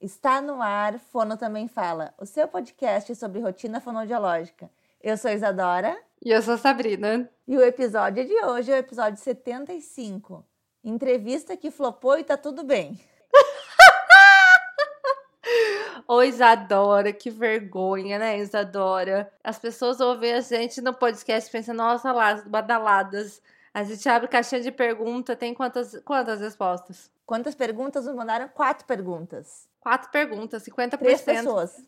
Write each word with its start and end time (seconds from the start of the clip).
Está 0.00 0.40
no 0.40 0.62
ar, 0.62 1.00
Fono 1.00 1.36
Também 1.36 1.66
Fala, 1.66 2.14
o 2.18 2.24
seu 2.24 2.46
podcast 2.46 3.12
sobre 3.16 3.40
rotina 3.40 3.80
fonodiológica. 3.80 4.70
Eu 5.02 5.16
sou 5.16 5.28
Isadora. 5.28 5.98
E 6.24 6.30
eu 6.30 6.40
sou 6.40 6.56
Sabrina. 6.56 7.28
E 7.48 7.56
o 7.56 7.64
episódio 7.64 8.24
de 8.24 8.32
hoje 8.44 8.70
é 8.70 8.76
o 8.76 8.78
episódio 8.78 9.18
75. 9.18 10.46
Entrevista 10.84 11.56
que 11.56 11.72
flopou 11.72 12.16
e 12.16 12.22
tá 12.22 12.36
tudo 12.36 12.62
bem. 12.62 12.96
Ô 16.06 16.22
Isadora, 16.22 17.12
que 17.12 17.28
vergonha, 17.28 18.20
né, 18.20 18.38
Isadora? 18.38 19.28
As 19.42 19.58
pessoas 19.58 19.98
ouvem 19.98 20.32
a 20.32 20.40
gente 20.40 20.80
no 20.80 20.94
podcast 20.94 21.50
pensando, 21.50 21.78
nossa 21.78 22.12
lá, 22.12 22.36
badaladas. 22.46 23.42
A 23.78 23.84
gente 23.84 24.08
abre 24.08 24.26
caixinha 24.26 24.60
de 24.60 24.72
pergunta, 24.72 25.36
tem 25.36 25.54
quantas, 25.54 25.96
quantas 26.04 26.40
respostas? 26.40 27.08
Quantas 27.24 27.54
perguntas 27.54 28.06
nos 28.06 28.16
mandaram? 28.16 28.48
Quatro 28.48 28.84
perguntas. 28.84 29.68
Quatro 29.78 30.10
perguntas, 30.10 30.64
50%. 30.64 30.98
Três 30.98 31.22
pessoas. 31.22 31.76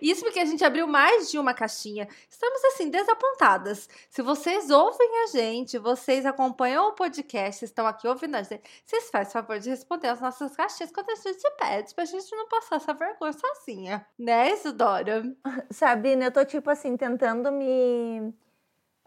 Isso 0.00 0.22
porque 0.22 0.38
a 0.38 0.44
gente 0.44 0.64
abriu 0.64 0.86
mais 0.86 1.28
de 1.28 1.40
uma 1.40 1.52
caixinha. 1.52 2.06
Estamos 2.28 2.64
assim, 2.66 2.88
desapontadas. 2.88 3.88
Se 4.08 4.22
vocês 4.22 4.70
ouvem 4.70 5.24
a 5.24 5.26
gente, 5.26 5.76
vocês 5.76 6.24
acompanham 6.24 6.86
o 6.86 6.92
podcast, 6.92 7.64
estão 7.64 7.88
aqui 7.88 8.06
ouvindo 8.06 8.36
a 8.36 8.44
gente, 8.44 8.62
vocês 8.86 9.10
fazem 9.10 9.32
favor 9.32 9.58
de 9.58 9.70
responder 9.70 10.06
as 10.06 10.20
nossas 10.20 10.54
caixinhas 10.54 10.92
quando 10.92 11.10
a 11.10 11.16
gente 11.16 11.50
pede, 11.58 11.92
pra 11.96 12.04
gente 12.04 12.30
não 12.30 12.46
passar 12.46 12.76
essa 12.76 12.94
vergonha 12.94 13.32
sozinha. 13.32 14.06
Né, 14.16 14.52
Isidora? 14.52 15.24
Sabrina, 15.68 16.26
eu 16.26 16.30
tô 16.30 16.44
tipo 16.44 16.70
assim, 16.70 16.96
tentando 16.96 17.50
me 17.50 18.32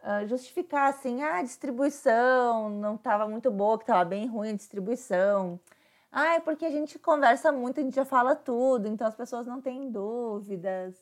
uh, 0.03 0.27
justificar 0.27 0.89
assim, 0.89 1.23
ah, 1.23 1.37
a 1.37 1.43
distribuição 1.43 2.69
não 2.69 2.95
estava 2.95 3.27
muito 3.27 3.49
boa, 3.49 3.77
que 3.77 3.83
estava 3.83 4.03
bem 4.05 4.27
ruim 4.27 4.49
a 4.49 4.55
distribuição. 4.55 5.59
Ah, 6.11 6.35
é 6.35 6.39
porque 6.39 6.65
a 6.65 6.69
gente 6.69 6.99
conversa 6.99 7.51
muito, 7.51 7.79
a 7.79 7.83
gente 7.83 7.95
já 7.95 8.05
fala 8.05 8.35
tudo, 8.35 8.87
então 8.87 9.07
as 9.07 9.15
pessoas 9.15 9.47
não 9.47 9.61
têm 9.61 9.89
dúvidas. 9.89 10.95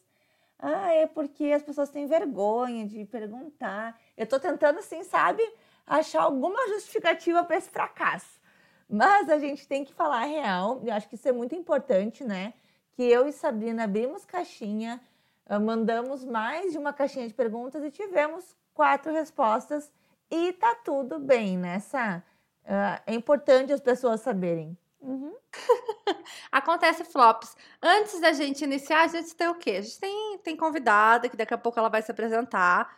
Ah, 0.58 0.94
é 0.94 1.08
porque 1.08 1.46
as 1.46 1.64
pessoas 1.64 1.90
têm 1.90 2.06
vergonha 2.06 2.86
de 2.86 3.04
perguntar. 3.06 4.00
Eu 4.16 4.26
estou 4.26 4.40
tentando, 4.40 4.80
assim, 4.80 5.04
sabe, 5.04 5.44
achar 5.86 6.24
alguma 6.24 6.68
justificativa 6.70 7.44
para 7.44 7.58
esse 7.58 7.70
fracasso. 7.70 8.40
Mas 8.88 9.30
a 9.30 9.40
gente 9.40 9.68
tem 9.68 9.84
que 9.84 9.94
falar 9.94 10.22
a 10.24 10.26
real, 10.26 10.82
eu 10.84 10.94
acho 10.94 11.10
que 11.10 11.16
isso 11.16 11.28
é 11.28 11.32
muito 11.32 11.56
importante, 11.56 12.24
né? 12.24 12.54
Que 12.94 13.04
eu 13.04 13.28
e 13.28 13.32
Sabrina 13.32 13.86
abrimos 13.86 14.26
caixinha, 14.26 15.02
ah, 15.46 15.60
mandamos 15.60 16.24
mais 16.24 16.72
de 16.72 16.78
uma 16.78 16.94
caixinha 16.94 17.28
de 17.28 17.34
perguntas 17.34 17.84
e 17.84 17.92
tivemos 17.92 18.56
quatro 18.74 19.12
respostas 19.12 19.92
e 20.30 20.54
tá 20.54 20.76
tudo 20.76 21.20
bem, 21.20 21.58
nessa. 21.58 22.24
Né, 22.64 22.96
uh, 22.98 23.02
é 23.08 23.14
importante 23.14 23.74
as 23.74 23.82
pessoas 23.82 24.22
saberem. 24.22 24.78
Uhum. 25.02 25.36
Acontece 26.52 27.04
flops. 27.04 27.56
Antes 27.82 28.20
da 28.22 28.32
gente 28.32 28.64
iniciar, 28.64 29.04
a 29.04 29.08
gente 29.08 29.36
tem 29.36 29.48
o 29.48 29.56
quê? 29.56 29.72
A 29.72 29.82
gente 29.82 30.00
tem, 30.00 30.38
tem 30.44 30.56
convidada, 30.56 31.28
que 31.28 31.36
daqui 31.36 31.54
a 31.54 31.58
pouco 31.58 31.80
ela 31.80 31.90
vai 31.90 32.02
se 32.02 32.12
apresentar. 32.12 32.96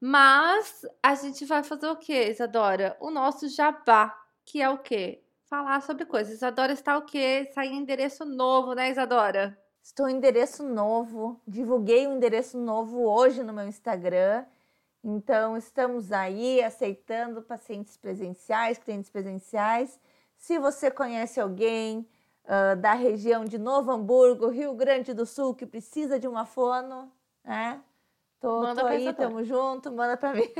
Mas 0.00 0.86
a 1.02 1.14
gente 1.14 1.44
vai 1.44 1.62
fazer 1.62 1.88
o 1.88 1.96
quê, 1.96 2.30
Isadora? 2.30 2.96
O 3.00 3.10
nosso 3.10 3.48
jabá, 3.48 4.18
que 4.44 4.62
é 4.62 4.70
o 4.70 4.78
quê? 4.78 5.22
Falar 5.44 5.82
sobre 5.82 6.06
coisas. 6.06 6.34
Isadora 6.34 6.72
está 6.72 6.96
o 6.96 7.02
quê? 7.02 7.50
Sai 7.52 7.68
endereço 7.68 8.24
novo, 8.24 8.72
né, 8.72 8.88
Isadora? 8.88 9.58
Estou 9.82 10.08
em 10.08 10.16
endereço 10.16 10.62
novo. 10.62 11.40
Divulguei 11.46 12.06
um 12.06 12.16
endereço 12.16 12.56
novo 12.58 13.02
hoje 13.02 13.42
no 13.42 13.52
meu 13.52 13.66
Instagram. 13.66 14.44
Então, 15.02 15.56
estamos 15.56 16.12
aí 16.12 16.62
aceitando 16.62 17.42
pacientes 17.42 17.96
presenciais, 17.96 18.78
clientes 18.78 19.10
presenciais. 19.10 19.98
Se 20.36 20.58
você 20.58 20.90
conhece 20.90 21.40
alguém 21.40 22.06
uh, 22.44 22.76
da 22.76 22.92
região 22.92 23.44
de 23.44 23.58
Novo 23.58 23.90
Hamburgo, 23.90 24.48
Rio 24.48 24.74
Grande 24.74 25.14
do 25.14 25.24
Sul, 25.24 25.54
que 25.54 25.64
precisa 25.64 26.18
de 26.18 26.28
uma 26.28 26.44
fono, 26.44 27.10
né? 27.42 27.82
Tô, 28.38 28.60
manda 28.60 28.82
tô 28.82 28.86
aí, 28.86 29.12
tamo 29.14 29.42
junto, 29.42 29.90
manda 29.90 30.16
para 30.16 30.34
mim. 30.34 30.50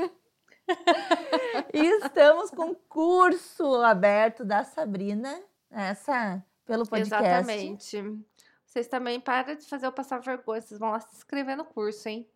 e 1.73 1.85
estamos 2.03 2.49
com 2.51 2.73
curso 2.75 3.75
aberto 3.81 4.43
da 4.43 4.63
Sabrina, 4.63 5.41
essa 5.69 6.43
pelo 6.65 6.87
podcast. 6.87 7.25
Exatamente. 7.25 8.23
Vocês 8.65 8.87
também 8.87 9.19
param 9.19 9.55
de 9.55 9.67
fazer 9.67 9.85
eu 9.85 9.91
passar 9.91 10.19
vergonha, 10.19 10.61
vocês 10.61 10.79
vão 10.79 10.91
lá 10.91 10.99
se 10.99 11.15
inscrever 11.15 11.57
no 11.57 11.65
curso, 11.65 12.07
hein? 12.07 12.29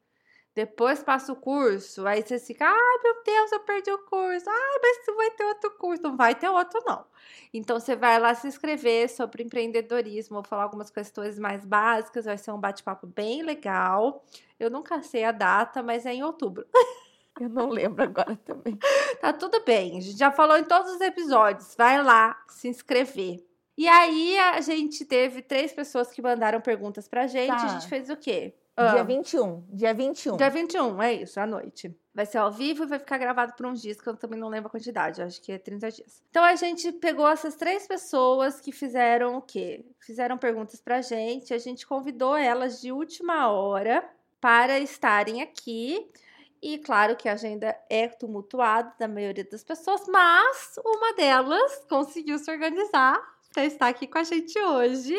Depois 0.56 1.04
passa 1.04 1.34
o 1.34 1.36
curso, 1.36 2.08
aí 2.08 2.24
você 2.24 2.40
fica, 2.40 2.66
ai 2.66 3.00
meu 3.04 3.22
Deus, 3.26 3.52
eu 3.52 3.60
perdi 3.60 3.92
o 3.92 3.98
curso. 4.06 4.50
Ai, 4.50 4.80
mas 4.82 5.16
vai 5.18 5.32
ter 5.32 5.44
outro 5.44 5.72
curso. 5.72 6.02
Não 6.02 6.16
vai 6.16 6.34
ter 6.34 6.48
outro, 6.48 6.82
não. 6.86 7.06
Então 7.54 7.78
você 7.78 7.94
vai 7.94 8.18
lá 8.18 8.34
se 8.34 8.48
inscrever 8.48 9.10
sobre 9.10 9.44
empreendedorismo, 9.44 10.36
vou 10.36 10.44
falar 10.46 10.64
algumas 10.64 10.90
questões 10.90 11.38
mais 11.38 11.66
básicas, 11.66 12.24
vai 12.24 12.38
ser 12.38 12.52
um 12.52 12.58
bate-papo 12.58 13.06
bem 13.06 13.44
legal. 13.44 14.24
Eu 14.58 14.70
nunca 14.70 15.04
sei 15.04 15.26
a 15.26 15.34
data, 15.34 15.84
mas 15.84 16.06
é 16.06 16.14
em 16.14 16.24
outubro. 16.24 16.66
Eu 17.38 17.50
não 17.50 17.68
lembro 17.68 18.02
agora 18.02 18.38
também. 18.46 18.80
Tá 19.20 19.34
tudo 19.34 19.62
bem, 19.66 19.98
a 19.98 20.02
gente 20.02 20.18
já 20.18 20.32
falou 20.32 20.58
em 20.58 20.64
todos 20.64 20.90
os 20.94 21.02
episódios. 21.02 21.76
Vai 21.78 22.02
lá 22.02 22.42
se 22.48 22.70
inscrever. 22.70 23.46
E 23.78 23.90
aí 23.90 24.38
a 24.38 24.62
gente 24.62 25.04
teve 25.04 25.42
três 25.42 25.74
pessoas 25.74 26.12
que 26.12 26.22
mandaram 26.22 26.62
perguntas 26.62 27.10
pra 27.10 27.28
gente. 27.28 27.50
Tá. 27.50 27.66
A 27.66 27.68
gente 27.68 27.90
fez 27.90 28.10
o 28.10 28.16
quê? 28.16 28.56
Dia 28.78 29.03
21. 29.03 29.63
Dia 29.69 29.94
21. 29.94 30.38
Dia 30.38 30.50
21, 30.50 31.02
é 31.02 31.13
isso, 31.13 31.40
à 31.40 31.47
noite. 31.47 31.96
Vai 32.13 32.25
ser 32.25 32.40
ao 32.40 32.52
vivo 32.52 32.84
e 32.84 32.88
vai 32.88 33.00
ficar 33.00 33.18
gravado 33.18 33.53
por 33.56 33.66
uns 33.66 33.81
dias, 33.81 34.02
que 34.02 34.08
eu 34.08 34.18
também 34.18 34.40
não 34.40 34.50
lembro 34.50 34.68
a 34.68 34.72
quantidade, 34.72 35.22
acho 35.22 35.41
que 35.41 35.52
é 35.52 35.58
30 35.58 35.91
dias. 35.91 36.22
Então 36.30 36.44
a 36.44 36.56
gente 36.56 36.91
pegou 36.91 37.28
essas 37.28 37.56
três 37.56 37.88
pessoas 37.88 38.59
que 38.59 38.74
fizeram 38.74 39.38
o 39.38 39.41
quê? 39.41 39.85
Fizeram 40.00 40.38
perguntas 40.38 40.81
pra 40.81 41.02
gente, 41.02 41.53
a 41.53 41.58
gente 41.58 41.88
convidou 41.88 42.35
elas 42.35 42.81
de 42.81 42.91
última 42.91 43.50
hora 43.50 44.03
para 44.41 44.78
estarem 44.80 45.41
aqui. 45.41 46.09
E 46.62 46.78
claro 46.80 47.16
que 47.16 47.30
a 47.30 47.34
agenda 47.34 47.78
é 47.90 48.08
tumultuada 48.08 48.94
da 49.00 49.08
maioria 49.08 49.44
das 49.44 49.64
pessoas, 49.64 50.06
mas 50.08 50.80
uma 50.84 51.14
delas 51.14 51.85
conseguiu 51.88 52.38
se 52.40 52.52
organizar 52.52 53.22
para 53.53 53.66
estar 53.66 53.88
aqui 53.88 54.08
com 54.08 54.18
a 54.18 54.24
gente 54.24 54.59
hoje. 54.59 55.16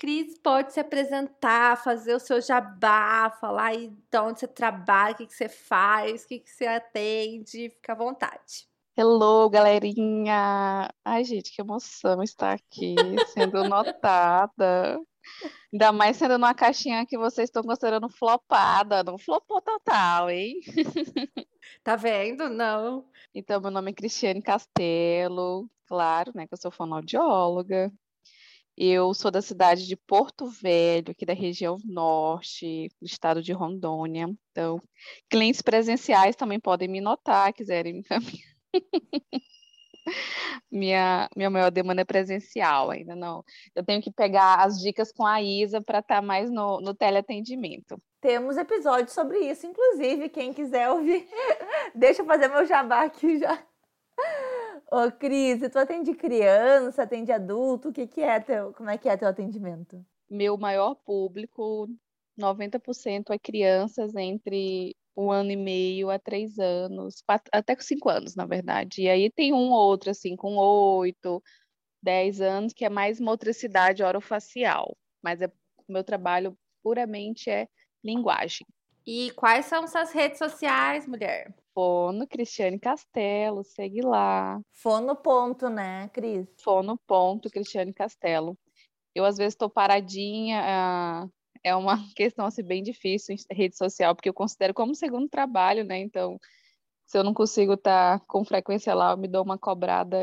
Cris 0.00 0.38
pode 0.38 0.72
se 0.72 0.80
apresentar, 0.80 1.76
fazer 1.76 2.14
o 2.14 2.18
seu 2.18 2.40
jabá, 2.40 3.28
falar 3.38 3.66
aí 3.66 3.90
de 4.10 4.18
onde 4.18 4.40
você 4.40 4.48
trabalha, 4.48 5.12
o 5.12 5.16
que, 5.18 5.26
que 5.26 5.34
você 5.34 5.46
faz, 5.46 6.24
o 6.24 6.28
que, 6.28 6.38
que 6.38 6.48
você 6.48 6.64
atende, 6.64 7.68
fica 7.68 7.92
à 7.92 7.96
vontade. 7.96 8.66
Hello, 8.96 9.50
galerinha! 9.50 10.88
Ai, 11.04 11.22
gente, 11.22 11.54
que 11.54 11.60
emoção 11.60 12.22
estar 12.22 12.54
aqui, 12.54 12.94
sendo 13.34 13.62
notada. 13.68 14.98
Ainda 15.70 15.92
mais 15.92 16.16
sendo 16.16 16.38
numa 16.38 16.54
caixinha 16.54 17.04
que 17.04 17.18
vocês 17.18 17.50
estão 17.50 17.62
considerando 17.62 18.08
flopada. 18.08 19.04
Não 19.04 19.18
flopou 19.18 19.60
total, 19.60 20.30
hein? 20.30 20.60
Tá 21.84 21.94
vendo? 21.94 22.48
Não. 22.48 23.06
Então, 23.34 23.60
meu 23.60 23.70
nome 23.70 23.90
é 23.90 23.94
Cristiane 23.94 24.42
Castelo. 24.42 25.70
Claro, 25.86 26.32
né, 26.34 26.46
que 26.46 26.54
eu 26.54 26.58
sou 26.58 26.70
fonoaudióloga. 26.70 27.92
Eu 28.82 29.12
sou 29.12 29.30
da 29.30 29.42
cidade 29.42 29.86
de 29.86 29.94
Porto 29.94 30.46
Velho, 30.46 31.10
aqui 31.10 31.26
da 31.26 31.34
região 31.34 31.76
norte, 31.84 32.88
do 32.98 33.04
estado 33.04 33.42
de 33.42 33.52
Rondônia. 33.52 34.26
Então, 34.50 34.80
clientes 35.28 35.60
presenciais 35.60 36.34
também 36.34 36.58
podem 36.58 36.88
me 36.88 36.98
notar, 36.98 37.52
quiserem 37.52 37.92
me 37.92 38.02
minha, 40.72 41.28
minha 41.36 41.50
maior 41.50 41.70
demanda 41.70 42.00
é 42.00 42.06
presencial, 42.06 42.90
ainda 42.90 43.14
não. 43.14 43.44
Eu 43.74 43.84
tenho 43.84 44.00
que 44.00 44.10
pegar 44.10 44.64
as 44.64 44.80
dicas 44.80 45.12
com 45.12 45.26
a 45.26 45.42
Isa 45.42 45.82
para 45.82 45.98
estar 45.98 46.22
tá 46.22 46.22
mais 46.22 46.50
no, 46.50 46.80
no 46.80 46.94
teleatendimento. 46.94 48.00
Temos 48.18 48.56
episódios 48.56 49.12
sobre 49.12 49.40
isso, 49.40 49.66
inclusive, 49.66 50.30
quem 50.30 50.54
quiser 50.54 50.88
ouvir, 50.88 51.28
deixa 51.94 52.22
eu 52.22 52.26
fazer 52.26 52.48
meu 52.48 52.64
jabá 52.64 53.02
aqui 53.02 53.40
já. 53.40 53.62
Ô, 54.90 55.10
Cris, 55.12 55.60
tu 55.70 55.78
atende 55.78 56.14
criança, 56.14 57.04
atende 57.04 57.30
adulto? 57.30 57.90
O 57.90 57.92
que, 57.92 58.08
que 58.08 58.20
é 58.20 58.40
teu, 58.40 58.72
como 58.72 58.90
é 58.90 58.98
que 58.98 59.08
é 59.08 59.16
teu 59.16 59.28
atendimento? 59.28 60.04
Meu 60.28 60.58
maior 60.58 60.96
público, 60.96 61.88
90% 62.36 63.30
é 63.30 63.38
crianças 63.38 64.16
entre 64.16 64.96
um 65.16 65.30
ano 65.30 65.52
e 65.52 65.56
meio 65.56 66.10
a 66.10 66.18
três 66.18 66.58
anos, 66.58 67.22
quatro, 67.24 67.48
até 67.52 67.76
com 67.76 67.82
cinco 67.82 68.08
anos, 68.08 68.34
na 68.34 68.44
verdade. 68.46 69.02
E 69.02 69.08
aí 69.08 69.30
tem 69.30 69.52
um 69.52 69.70
ou 69.70 69.88
outro, 69.88 70.10
assim, 70.10 70.34
com 70.34 70.56
oito, 70.56 71.40
dez 72.02 72.40
anos, 72.40 72.72
que 72.72 72.84
é 72.84 72.88
mais 72.88 73.20
motricidade 73.20 74.02
orofacial. 74.02 74.96
Mas 75.22 75.40
é, 75.40 75.52
meu 75.88 76.02
trabalho 76.02 76.58
puramente 76.82 77.48
é 77.48 77.68
linguagem. 78.02 78.66
E 79.06 79.30
quais 79.32 79.66
são 79.66 79.86
suas 79.86 80.12
redes 80.12 80.38
sociais, 80.38 81.06
mulher? 81.06 81.54
Fono 81.74 82.26
Cristiane 82.26 82.78
Castelo, 82.78 83.62
segue 83.64 84.00
lá. 84.02 84.60
Fono 84.72 85.14
ponto, 85.16 85.68
né, 85.68 86.08
Cris? 86.08 86.46
Fono 86.62 86.98
ponto 87.06 87.50
Cristiane 87.50 87.92
Castelo. 87.92 88.56
Eu 89.14 89.24
às 89.24 89.36
vezes 89.36 89.54
estou 89.54 89.70
paradinha, 89.70 90.60
ah, 90.62 91.28
é 91.64 91.74
uma 91.74 91.94
questão 92.16 92.46
assim 92.46 92.62
bem 92.62 92.82
difícil 92.82 93.34
em 93.34 93.54
rede 93.54 93.76
social, 93.76 94.14
porque 94.14 94.28
eu 94.28 94.34
considero 94.34 94.74
como 94.74 94.94
segundo 94.94 95.28
trabalho, 95.28 95.84
né? 95.84 95.98
Então, 95.98 96.38
se 97.06 97.18
eu 97.18 97.24
não 97.24 97.34
consigo 97.34 97.74
estar 97.74 98.20
tá 98.20 98.24
com 98.26 98.44
frequência 98.44 98.94
lá, 98.94 99.12
eu 99.12 99.18
me 99.18 99.28
dou 99.28 99.42
uma 99.44 99.58
cobrada 99.58 100.16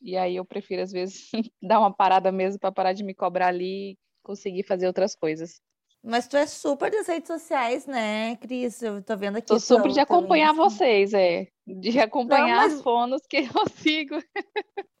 E 0.00 0.16
aí 0.16 0.36
eu 0.36 0.44
prefiro, 0.44 0.82
às 0.82 0.92
vezes, 0.92 1.30
dar 1.62 1.80
uma 1.80 1.94
parada 1.94 2.32
mesmo 2.32 2.58
para 2.58 2.72
parar 2.72 2.92
de 2.94 3.04
me 3.04 3.14
cobrar 3.14 3.48
ali 3.48 3.92
e 3.92 3.98
conseguir 4.22 4.64
fazer 4.64 4.86
outras 4.86 5.14
coisas. 5.14 5.60
Mas 6.04 6.26
tu 6.26 6.36
é 6.36 6.46
super 6.46 6.90
das 6.90 7.06
redes 7.06 7.28
sociais, 7.28 7.86
né, 7.86 8.34
Cris? 8.36 8.82
Eu 8.82 9.00
tô 9.02 9.16
vendo 9.16 9.36
aqui. 9.36 9.46
Tô 9.46 9.60
super 9.60 9.90
de 9.92 10.00
acompanhar 10.00 10.52
vocês, 10.52 11.14
é. 11.14 11.46
De 11.64 12.00
acompanhar 12.00 12.48
Não, 12.48 12.56
mas... 12.56 12.74
as 12.74 12.82
fonos 12.82 13.22
que 13.28 13.36
eu 13.36 13.68
sigo. 13.76 14.16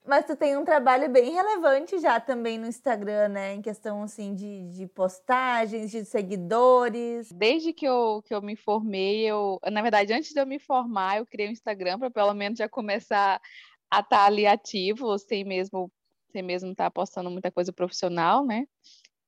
Mas 0.06 0.26
tu 0.26 0.36
tem 0.36 0.56
um 0.56 0.64
trabalho 0.64 1.10
bem 1.10 1.32
relevante 1.32 1.98
já 1.98 2.20
também 2.20 2.56
no 2.56 2.68
Instagram, 2.68 3.28
né? 3.28 3.54
Em 3.54 3.62
questão, 3.62 4.02
assim, 4.02 4.32
de, 4.32 4.68
de 4.68 4.86
postagens, 4.86 5.90
de 5.90 6.04
seguidores. 6.04 7.30
Desde 7.32 7.72
que 7.72 7.86
eu, 7.86 8.22
que 8.24 8.32
eu 8.32 8.40
me 8.40 8.54
formei, 8.54 9.24
eu... 9.24 9.58
Na 9.72 9.82
verdade, 9.82 10.12
antes 10.12 10.32
de 10.32 10.40
eu 10.40 10.46
me 10.46 10.60
formar, 10.60 11.18
eu 11.18 11.26
criei 11.26 11.48
um 11.48 11.52
Instagram 11.52 11.98
para 11.98 12.10
pelo 12.10 12.34
menos 12.34 12.58
já 12.58 12.68
começar 12.68 13.40
a 13.90 14.00
estar 14.00 14.18
tá 14.18 14.24
ali 14.24 14.46
ativo, 14.46 15.18
sem 15.18 15.44
mesmo 15.44 15.90
sem 16.32 16.42
mesmo 16.42 16.70
estar 16.70 16.84
tá 16.84 16.90
postando 16.90 17.30
muita 17.30 17.50
coisa 17.50 17.72
profissional, 17.72 18.44
né? 18.44 18.66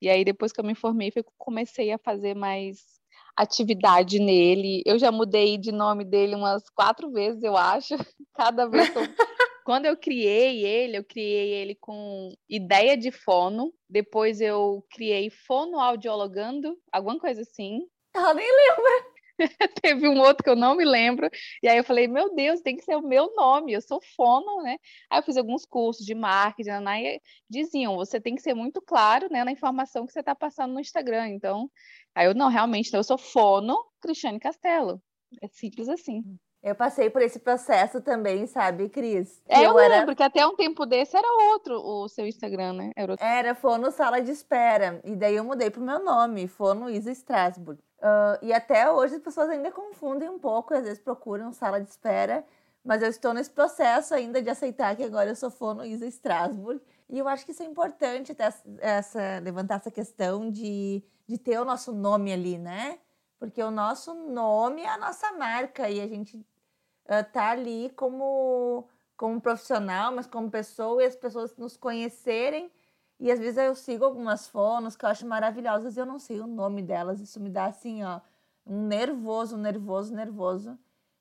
E 0.05 0.11
aí, 0.11 0.23
depois 0.23 0.53
que 0.53 0.61
eu 0.61 0.65
me 0.65 0.75
formei, 0.75 1.11
eu 1.17 1.25
comecei 1.39 1.91
a 1.91 1.97
fazer 1.97 2.35
mais 2.35 3.01
atividade 3.35 4.19
nele. 4.19 4.83
Eu 4.85 4.99
já 4.99 5.11
mudei 5.11 5.57
de 5.57 5.73
nome 5.73 6.05
dele 6.05 6.35
umas 6.35 6.69
quatro 6.69 7.11
vezes, 7.11 7.43
eu 7.43 7.57
acho. 7.57 7.95
Cada 8.37 8.67
vez 8.67 8.91
que 8.91 8.99
eu... 8.99 9.03
Quando 9.65 9.87
eu 9.87 9.97
criei 9.97 10.63
ele, 10.63 10.99
eu 10.99 11.05
criei 11.05 11.55
ele 11.55 11.75
com 11.75 12.35
ideia 12.47 12.99
de 12.99 13.11
fono. 13.11 13.73
Depois 13.89 14.43
eu 14.43 14.85
criei 14.91 15.31
fono 15.31 15.81
audiologando, 15.81 16.77
alguma 16.93 17.19
coisa 17.19 17.41
assim. 17.41 17.81
Ela 18.15 18.35
nem 18.35 18.47
lembra. 18.47 19.14
Teve 19.83 20.09
um 20.09 20.21
outro 20.21 20.43
que 20.43 20.51
eu 20.51 20.57
não 20.57 20.77
me 20.77 20.85
lembro. 20.85 21.29
E 21.63 21.69
aí 21.69 21.77
eu 21.77 21.85
falei, 21.85 22.07
meu 22.07 22.35
Deus, 22.35 22.61
tem 22.61 22.77
que 22.77 22.85
ser 22.85 22.97
o 22.97 23.03
meu 23.03 23.33
nome, 23.35 23.73
eu 23.73 23.81
sou 23.81 24.01
fono, 24.17 24.63
né? 24.63 24.77
Aí 25.11 25.19
eu 25.19 25.23
fiz 25.23 25.37
alguns 25.37 25.65
cursos 25.65 26.05
de 26.05 26.15
marketing, 26.15 26.71
né? 26.71 27.03
e 27.03 27.21
diziam, 27.49 27.97
você 27.97 28.21
tem 28.21 28.35
que 28.35 28.43
ser 28.43 28.55
muito 28.55 28.81
claro, 28.81 29.29
né, 29.31 29.45
na 29.45 29.53
informação 29.53 30.07
que 30.07 30.13
você 30.13 30.21
está 30.21 30.35
passando 30.35 30.75
no 30.75 30.81
Instagram. 30.81 31.29
Então, 31.29 31.71
aí 32.15 32.27
eu, 32.27 32.35
não, 32.35 32.49
realmente, 32.49 32.95
eu 32.95 33.05
sou 33.05 33.19
fono 33.19 33.77
Cristiane 34.01 34.39
Castelo. 34.39 35.01
É 35.43 35.49
simples 35.49 35.89
assim. 35.89 36.23
Eu 36.65 36.75
passei 36.75 37.11
por 37.11 37.21
esse 37.21 37.39
processo 37.39 38.01
também, 38.01 38.47
sabe, 38.47 38.89
Cris? 38.89 39.43
É, 39.47 39.59
eu, 39.59 39.65
eu 39.65 39.75
lembro 39.75 39.95
era... 39.97 40.15
que 40.15 40.23
até 40.23 40.47
um 40.47 40.57
tempo 40.57 40.87
desse 40.87 41.15
era 41.15 41.29
outro 41.53 41.79
o 41.79 42.09
seu 42.09 42.27
Instagram, 42.27 42.73
né? 42.73 42.91
Era, 42.97 43.13
outro... 43.13 43.27
era 43.27 43.55
Fono 43.55 43.91
Sala 43.91 44.23
de 44.23 44.31
Espera. 44.31 44.99
E 45.05 45.15
daí 45.15 45.37
eu 45.37 45.45
mudei 45.45 45.69
pro 45.69 45.83
meu 45.83 46.03
nome, 46.03 46.49
Fono 46.49 46.89
Isa 46.89 47.13
Strasbourg. 47.13 47.79
Uh, 48.05 48.37
e 48.43 48.53
até 48.53 48.91
hoje 48.91 49.15
as 49.15 49.23
pessoas 49.23 49.49
ainda 49.49 49.73
confundem 49.73 50.29
um 50.29 50.39
pouco, 50.39 50.75
às 50.75 50.83
vezes 50.83 50.99
procuram 50.99 51.51
sala 51.55 51.81
de 51.81 51.89
espera, 51.89 52.45
mas 52.85 53.01
eu 53.01 53.09
estou 53.09 53.33
nesse 53.33 53.51
processo 53.51 54.15
ainda 54.15 54.43
de 54.43 54.51
aceitar 54.51 54.95
que 54.95 55.03
agora 55.03 55.31
eu 55.31 55.35
sou 55.35 55.51
fono 55.51 55.87
Isa 55.87 56.07
Strasbourg. 56.07 56.83
E 57.09 57.19
eu 57.19 57.27
acho 57.27 57.47
que 57.47 57.53
isso 57.53 57.63
é 57.63 57.67
importante, 57.67 58.33
até 58.33 58.53
essa, 58.81 59.39
levantar 59.43 59.77
essa 59.77 59.91
questão 59.91 60.51
de, 60.51 61.03
de 61.27 61.39
ter 61.39 61.59
o 61.59 61.65
nosso 61.65 61.93
nome 61.93 62.31
ali, 62.31 62.59
né? 62.59 62.99
Porque 63.39 63.63
o 63.63 63.71
nosso 63.71 64.13
nome 64.13 64.83
é 64.83 64.89
a 64.89 64.99
nossa 64.99 65.33
marca 65.33 65.89
e 65.89 65.99
a 65.99 66.07
gente 66.07 66.37
uh, 66.37 67.33
tá 67.33 67.53
ali 67.53 67.91
como, 67.97 68.87
como 69.17 69.41
profissional, 69.41 70.13
mas 70.15 70.27
como 70.27 70.51
pessoa 70.51 71.03
e 71.03 71.07
as 71.07 71.17
pessoas 71.17 71.57
nos 71.57 71.75
conhecerem 71.75 72.71
e 73.19 73.31
às 73.31 73.39
vezes 73.39 73.57
eu 73.57 73.75
sigo 73.75 74.05
algumas 74.05 74.49
fonos 74.49 74.97
que 74.97 75.05
eu 75.05 75.09
acho 75.09 75.27
maravilhosas 75.27 75.97
e 75.97 76.01
eu 76.01 76.07
não 76.07 76.19
sei 76.19 76.41
o 76.41 76.47
nome 76.47 76.83
delas. 76.83 77.21
Isso 77.21 77.41
me 77.41 77.49
dá 77.49 77.67
assim, 77.67 78.03
ó, 78.03 78.21
um 78.67 78.87
nervoso, 78.87 79.57
nervoso, 79.57 80.15
nervoso. 80.15 80.79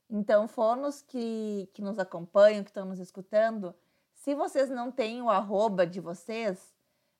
Então, 0.09 0.47
fonos 0.47 1.01
que, 1.01 1.69
que 1.73 1.81
nos 1.81 1.97
acompanham, 1.99 2.63
que 2.63 2.69
estão 2.69 2.85
nos 2.85 2.99
escutando, 2.99 3.73
se 4.13 4.35
vocês 4.35 4.69
não 4.69 4.91
têm 4.91 5.21
o 5.21 5.29
arroba 5.29 5.85
de 5.85 5.99
vocês 5.99 6.73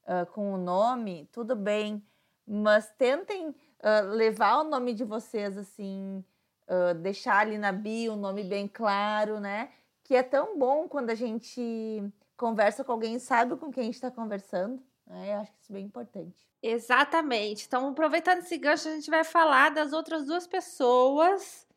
uh, 0.04 0.26
com 0.32 0.54
o 0.54 0.58
nome, 0.58 1.28
tudo 1.32 1.56
bem, 1.56 2.04
mas 2.46 2.90
tentem 2.98 3.50
uh, 3.50 4.08
levar 4.10 4.62
o 4.62 4.64
nome 4.64 4.94
de 4.94 5.04
vocês 5.04 5.58
assim, 5.58 6.24
uh, 6.68 6.94
deixar 6.96 7.40
ali 7.40 7.58
na 7.58 7.72
bio 7.72 8.14
o 8.14 8.18
nome 8.18 8.44
bem 8.44 8.68
claro, 8.68 9.40
né? 9.40 9.72
Que 10.04 10.16
é 10.16 10.24
tão 10.24 10.58
bom 10.58 10.88
quando 10.88 11.10
a 11.10 11.16
gente 11.16 12.04
conversa 12.38 12.84
com 12.84 12.92
alguém 12.92 13.20
sabe 13.20 13.56
com 13.56 13.72
quem 13.72 13.90
está 13.90 14.10
conversando. 14.12 14.82
Né? 15.08 15.34
Eu 15.34 15.40
acho 15.40 15.52
que 15.52 15.62
isso 15.62 15.72
é 15.72 15.76
bem 15.76 15.86
importante. 15.86 16.48
Exatamente. 16.62 17.66
Então, 17.68 17.90
aproveitando 17.90 18.40
esse 18.40 18.58
gancho, 18.58 18.88
a 18.88 18.96
gente 18.96 19.10
vai 19.10 19.24
falar 19.24 19.70
das 19.70 19.92
outras 19.92 20.26
duas 20.26 20.48
pessoas 20.48 21.68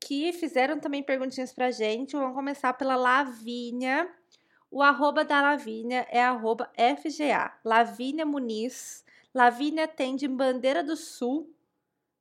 que 0.00 0.32
fizeram 0.32 0.78
também 0.78 1.02
perguntinhas 1.02 1.52
pra 1.52 1.70
gente. 1.70 2.16
Vamos 2.16 2.34
começar 2.34 2.72
pela 2.74 2.96
Lavínia. 2.96 4.08
O 4.70 4.82
arroba 4.82 5.24
da 5.24 5.40
Lavínia 5.40 6.06
é 6.10 6.22
arroba 6.22 6.70
FGA. 6.76 7.52
Lavínia 7.64 8.26
Muniz. 8.26 9.04
Lavínia 9.34 9.86
tem 9.86 10.16
de 10.16 10.26
Bandeira 10.26 10.82
do 10.82 10.96
Sul, 10.96 11.52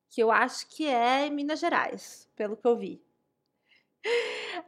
que 0.10 0.22
eu 0.22 0.32
acho 0.32 0.68
que 0.68 0.88
é 0.88 1.28
em 1.28 1.32
Minas 1.32 1.60
Gerais, 1.60 2.30
pelo 2.36 2.58
que 2.58 2.68
eu 2.68 2.76
vi. 2.76 3.05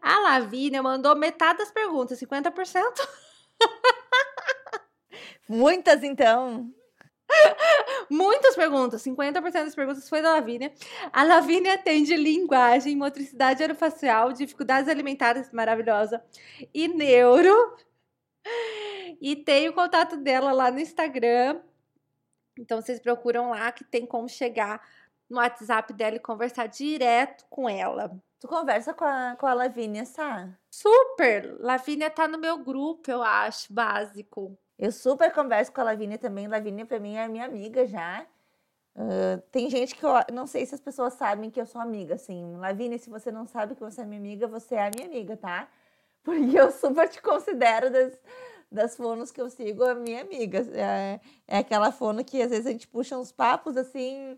A 0.01 0.19
Lavínia 0.19 0.81
mandou 0.81 1.15
metade 1.15 1.59
das 1.59 1.71
perguntas, 1.71 2.19
50%. 2.19 2.83
Muitas, 5.47 6.03
então. 6.03 6.71
Muitas 8.09 8.55
perguntas, 8.55 9.03
50% 9.03 9.51
das 9.51 9.75
perguntas 9.75 10.07
foi 10.07 10.21
da 10.21 10.31
Lavínia. 10.31 10.71
A 11.11 11.23
Lavínia 11.23 11.73
atende 11.73 12.15
linguagem, 12.15 12.95
motricidade 12.95 13.61
aerofacial, 13.61 14.31
dificuldades 14.31 14.89
alimentares, 14.89 15.51
maravilhosa, 15.51 16.23
e 16.73 16.87
neuro. 16.87 17.77
E 19.19 19.35
tem 19.35 19.67
o 19.67 19.73
contato 19.73 20.17
dela 20.17 20.51
lá 20.51 20.71
no 20.71 20.79
Instagram. 20.79 21.59
Então 22.57 22.81
vocês 22.81 22.99
procuram 22.99 23.49
lá 23.49 23.71
que 23.71 23.83
tem 23.83 24.05
como 24.05 24.27
chegar 24.29 24.81
no 25.29 25.37
WhatsApp 25.37 25.93
dela 25.93 26.15
e 26.15 26.19
conversar 26.19 26.67
direto 26.67 27.45
com 27.49 27.67
ela. 27.69 28.17
Tu 28.39 28.47
conversa 28.47 28.93
com 28.93 29.03
a, 29.03 29.35
com 29.35 29.47
a 29.47 29.53
Lavínia, 29.53 30.05
Sá? 30.05 30.47
Super! 30.69 31.57
Lavínia 31.59 32.09
tá 32.09 32.27
no 32.27 32.37
meu 32.37 32.59
grupo, 32.59 33.09
eu 33.09 33.23
acho, 33.23 33.73
básico. 33.73 34.55
Eu 34.77 34.91
super 34.91 35.33
converso 35.33 35.71
com 35.71 35.81
a 35.81 35.85
Lavínia 35.85 36.19
também. 36.19 36.47
Lavínia, 36.47 36.85
pra 36.85 36.99
mim, 36.99 37.15
é 37.15 37.27
minha 37.27 37.45
amiga 37.45 37.87
já. 37.87 38.27
Uh, 38.95 39.41
tem 39.51 39.69
gente 39.69 39.95
que 39.95 40.05
eu 40.05 40.11
não 40.31 40.45
sei 40.45 40.65
se 40.67 40.75
as 40.75 40.81
pessoas 40.81 41.13
sabem 41.13 41.49
que 41.49 41.59
eu 41.59 41.65
sou 41.65 41.81
amiga, 41.81 42.13
assim. 42.13 42.55
Lavínia, 42.57 42.99
se 42.99 43.09
você 43.09 43.31
não 43.31 43.47
sabe 43.47 43.73
que 43.73 43.81
você 43.81 44.01
é 44.01 44.05
minha 44.05 44.19
amiga, 44.19 44.47
você 44.47 44.75
é 44.75 44.87
a 44.87 44.91
minha 44.93 45.07
amiga, 45.07 45.35
tá? 45.35 45.67
Porque 46.23 46.59
eu 46.59 46.71
super 46.71 47.09
te 47.09 47.19
considero 47.21 47.89
das, 47.89 48.19
das 48.71 48.95
fonos 48.95 49.31
que 49.31 49.41
eu 49.41 49.49
sigo 49.49 49.83
a 49.83 49.95
minha 49.95 50.21
amiga. 50.21 50.59
É, 50.73 51.19
é 51.47 51.57
aquela 51.57 51.91
fono 51.91 52.23
que 52.23 52.39
às 52.41 52.51
vezes 52.51 52.67
a 52.67 52.71
gente 52.71 52.87
puxa 52.87 53.17
uns 53.17 53.31
papos 53.31 53.77
assim 53.77 54.37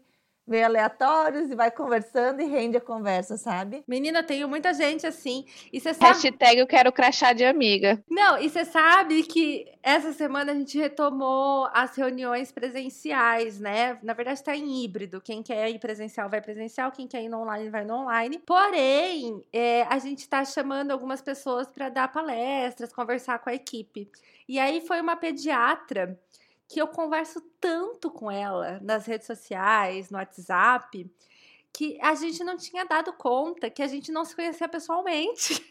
meio 0.49 0.65
aleatórios 0.65 1.49
e 1.49 1.55
vai 1.55 1.71
conversando 1.71 2.41
e 2.41 2.45
rende 2.45 2.77
a 2.77 2.81
conversa, 2.81 3.37
sabe? 3.37 3.83
Menina, 3.87 4.23
tenho 4.23 4.47
muita 4.47 4.73
gente 4.73 5.05
assim. 5.05 5.45
E 5.71 5.79
você 5.79 5.93
sabe... 5.93 6.13
Hashtag 6.13 6.59
eu 6.59 6.67
quero 6.67 6.91
crachá 6.91 7.31
de 7.33 7.45
amiga. 7.45 8.03
Não, 8.09 8.39
e 8.39 8.49
você 8.49 8.65
sabe 8.65 9.23
que 9.23 9.71
essa 9.83 10.11
semana 10.11 10.51
a 10.51 10.55
gente 10.55 10.77
retomou 10.77 11.69
as 11.73 11.95
reuniões 11.95 12.51
presenciais, 12.51 13.59
né? 13.59 13.97
Na 14.03 14.13
verdade, 14.13 14.39
está 14.39 14.55
em 14.55 14.83
híbrido. 14.83 15.21
Quem 15.21 15.43
quer 15.43 15.69
ir 15.69 15.79
presencial 15.79 16.29
vai 16.29 16.41
presencial, 16.41 16.91
quem 16.91 17.07
quer 17.07 17.23
ir 17.23 17.29
no 17.29 17.41
online 17.41 17.69
vai 17.69 17.85
no 17.85 17.95
online. 17.95 18.39
Porém, 18.39 19.43
é, 19.53 19.83
a 19.83 19.99
gente 19.99 20.19
está 20.19 20.43
chamando 20.43 20.91
algumas 20.91 21.21
pessoas 21.21 21.67
para 21.67 21.89
dar 21.89 22.11
palestras, 22.11 22.91
conversar 22.91 23.39
com 23.39 23.49
a 23.49 23.53
equipe. 23.53 24.09
E 24.47 24.59
aí 24.59 24.81
foi 24.81 24.99
uma 24.99 25.15
pediatra 25.15 26.19
que 26.69 26.79
eu 26.79 26.87
converso 26.87 27.41
tanto 27.59 28.11
com 28.11 28.29
ela 28.29 28.79
nas 28.79 29.07
redes 29.07 29.25
sociais, 29.25 30.11
no 30.11 30.19
WhatsApp, 30.19 31.11
que 31.73 31.99
a 31.99 32.13
gente 32.13 32.43
não 32.43 32.55
tinha 32.55 32.85
dado 32.85 33.11
conta 33.11 33.71
que 33.71 33.81
a 33.81 33.87
gente 33.87 34.11
não 34.11 34.23
se 34.23 34.35
conhecia 34.35 34.69
pessoalmente. 34.69 35.65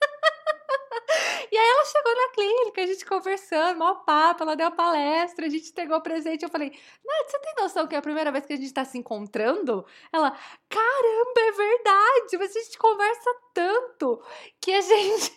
E 1.50 1.56
aí 1.56 1.68
ela 1.68 1.84
chegou 1.84 2.14
na 2.14 2.32
clínica, 2.32 2.82
a 2.82 2.86
gente 2.86 3.04
conversando, 3.04 3.78
mó 3.78 3.94
papo, 3.94 4.42
ela 4.42 4.54
deu 4.54 4.68
a 4.68 4.70
palestra, 4.70 5.46
a 5.46 5.48
gente 5.48 5.72
pegou 5.72 5.96
o 5.96 6.02
presente. 6.02 6.44
Eu 6.44 6.48
falei, 6.48 6.70
Nath, 6.70 7.30
você 7.30 7.38
tem 7.40 7.54
noção 7.58 7.86
que 7.86 7.94
é 7.94 7.98
a 7.98 8.02
primeira 8.02 8.30
vez 8.30 8.46
que 8.46 8.52
a 8.52 8.56
gente 8.56 8.72
tá 8.72 8.84
se 8.84 8.96
encontrando? 8.96 9.84
Ela, 10.12 10.30
caramba, 10.68 11.40
é 11.40 11.52
verdade, 11.52 12.38
mas 12.38 12.54
a 12.54 12.60
gente 12.60 12.78
conversa 12.78 13.30
tanto 13.52 14.22
que 14.60 14.72
a 14.72 14.80
gente 14.80 15.34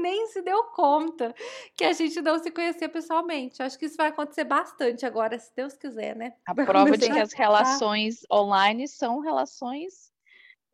nem 0.00 0.26
se 0.26 0.42
deu 0.42 0.62
conta 0.64 1.34
que 1.76 1.84
a 1.84 1.92
gente 1.92 2.20
não 2.20 2.38
se 2.38 2.50
conhecia 2.50 2.88
pessoalmente. 2.88 3.62
Acho 3.62 3.78
que 3.78 3.86
isso 3.86 3.96
vai 3.96 4.08
acontecer 4.08 4.44
bastante 4.44 5.06
agora, 5.06 5.38
se 5.38 5.54
Deus 5.54 5.74
quiser, 5.74 6.14
né? 6.14 6.34
A 6.46 6.54
prova 6.54 6.96
de 6.96 7.10
que 7.10 7.18
as 7.18 7.32
relações 7.32 8.20
online 8.30 8.86
são 8.86 9.20
relações 9.20 10.14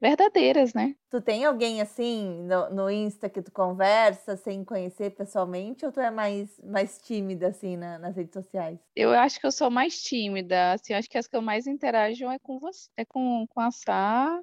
verdadeiras, 0.03 0.75
né? 0.75 0.97
Tu 1.09 1.21
tem 1.21 1.45
alguém 1.45 1.81
assim 1.81 2.43
no, 2.43 2.71
no, 2.71 2.91
Insta 2.91 3.31
que 3.31 3.41
tu 3.41 3.53
conversa 3.53 4.37
sem 4.37 4.65
conhecer 4.65 5.11
pessoalmente 5.15 5.87
ou 5.87 5.93
tu 5.93 6.01
é 6.01 6.11
mais, 6.11 6.59
mais 6.65 7.01
tímida 7.01 7.49
assim 7.49 7.77
na, 7.77 8.01
nas 8.01 8.17
redes 8.17 8.33
sociais? 8.33 8.81
Eu 8.97 9.11
acho 9.11 9.39
que 9.39 9.47
eu 9.47 9.53
sou 9.53 9.71
mais 9.71 10.03
tímida, 10.03 10.73
assim, 10.73 10.93
acho 10.93 11.09
que 11.09 11.17
as 11.17 11.29
que 11.29 11.37
eu 11.37 11.41
mais 11.41 11.69
interajo 11.69 12.29
é 12.29 12.39
com 12.41 12.59
você, 12.59 12.91
é 12.97 13.05
com, 13.05 13.47
com 13.49 13.61
a 13.61 13.71
Sá, 13.71 14.43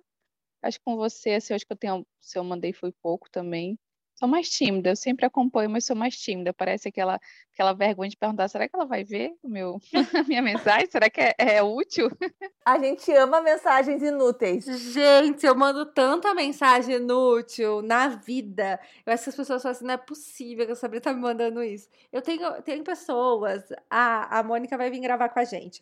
acho 0.62 0.80
que 0.80 0.86
com 0.86 0.96
você, 0.96 1.32
assim, 1.32 1.54
acho 1.54 1.66
que 1.66 1.74
eu 1.74 1.78
tenho, 1.78 2.08
se 2.22 2.40
eu 2.40 2.44
mandei 2.44 2.72
foi 2.72 2.94
pouco 3.02 3.30
também. 3.30 3.78
Sou 4.20 4.28
mais 4.28 4.50
tímida, 4.50 4.90
eu 4.90 4.98
sempre 4.98 5.26
acompanho, 5.26 5.70
mas 5.70 5.86
sou 5.86 5.96
mais 5.96 6.14
tímida. 6.14 6.52
Parece 6.52 6.90
aquela, 6.90 7.22
aquela 7.54 7.72
vergonha 7.72 8.10
de 8.10 8.18
perguntar: 8.18 8.50
será 8.50 8.68
que 8.68 8.76
ela 8.76 8.86
vai 8.86 9.02
ver 9.02 9.34
o 9.42 9.48
meu, 9.48 9.80
a 10.14 10.24
minha 10.28 10.42
mensagem? 10.42 10.92
Será 10.92 11.10
que 11.10 11.22
é, 11.22 11.34
é 11.38 11.64
útil? 11.64 12.12
A 12.66 12.78
gente 12.78 13.10
ama 13.14 13.40
mensagens 13.40 14.04
inúteis. 14.04 14.66
Gente, 14.66 15.46
eu 15.46 15.56
mando 15.56 15.86
tanta 15.86 16.34
mensagem 16.34 16.98
inútil 16.98 17.82
na 17.82 18.10
vida. 18.10 18.78
Eu 19.06 19.14
acho 19.14 19.24
que 19.24 19.30
as 19.30 19.36
pessoas 19.38 19.62
falam 19.62 19.74
assim: 19.74 19.86
não 19.86 19.94
é 19.94 19.98
possível 19.98 20.66
que 20.66 20.74
a 20.74 20.76
Sabrina 20.76 21.02
tá 21.02 21.14
me 21.14 21.22
mandando 21.22 21.64
isso. 21.64 21.88
Eu 22.12 22.22
tenho, 22.22 22.62
tenho 22.62 22.84
pessoas, 22.84 23.64
a, 23.90 24.40
a 24.40 24.44
Mônica 24.44 24.78
vai 24.78 24.92
vir 24.92 25.00
gravar 25.00 25.30
com 25.30 25.40
a 25.40 25.46
gente. 25.46 25.82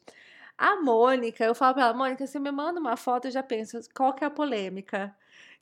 A 0.55 0.75
Mônica, 0.75 1.43
eu 1.43 1.55
falo 1.55 1.73
pra 1.73 1.85
ela, 1.85 1.93
Mônica, 1.95 2.27
você 2.27 2.37
me 2.37 2.51
manda 2.51 2.79
uma 2.79 2.95
foto, 2.95 3.25
eu 3.25 3.31
já 3.31 3.41
penso, 3.41 3.79
qual 3.95 4.13
que 4.13 4.23
é 4.23 4.27
a 4.27 4.29
polêmica 4.29 5.15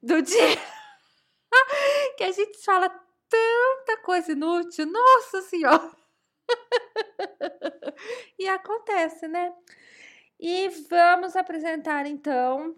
do 0.03 0.21
dia? 0.21 0.57
que 2.15 2.23
a 2.23 2.31
gente 2.31 2.63
fala 2.63 2.89
tanta 3.29 4.01
coisa 4.03 4.31
inútil, 4.31 4.85
nossa 4.85 5.41
senhora! 5.43 5.91
e 8.39 8.47
acontece, 8.47 9.27
né? 9.27 9.53
E 10.39 10.69
vamos 10.89 11.35
apresentar 11.35 12.05
então 12.05 12.75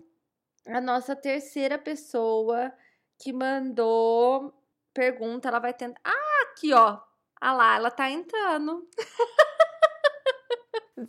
a 0.67 0.79
nossa 0.79 1.15
terceira 1.15 1.77
pessoa 1.77 2.72
que 3.20 3.34
mandou 3.34 4.53
pergunta. 4.94 5.48
Ela 5.48 5.60
vai 5.60 5.74
tentar. 5.74 6.00
Ah, 6.03 6.51
aqui 6.51 6.74
ó. 6.74 7.00
Ah 7.39 7.53
lá, 7.53 7.75
ela 7.75 7.91
tá 7.91 8.10
entrando. 8.10 8.88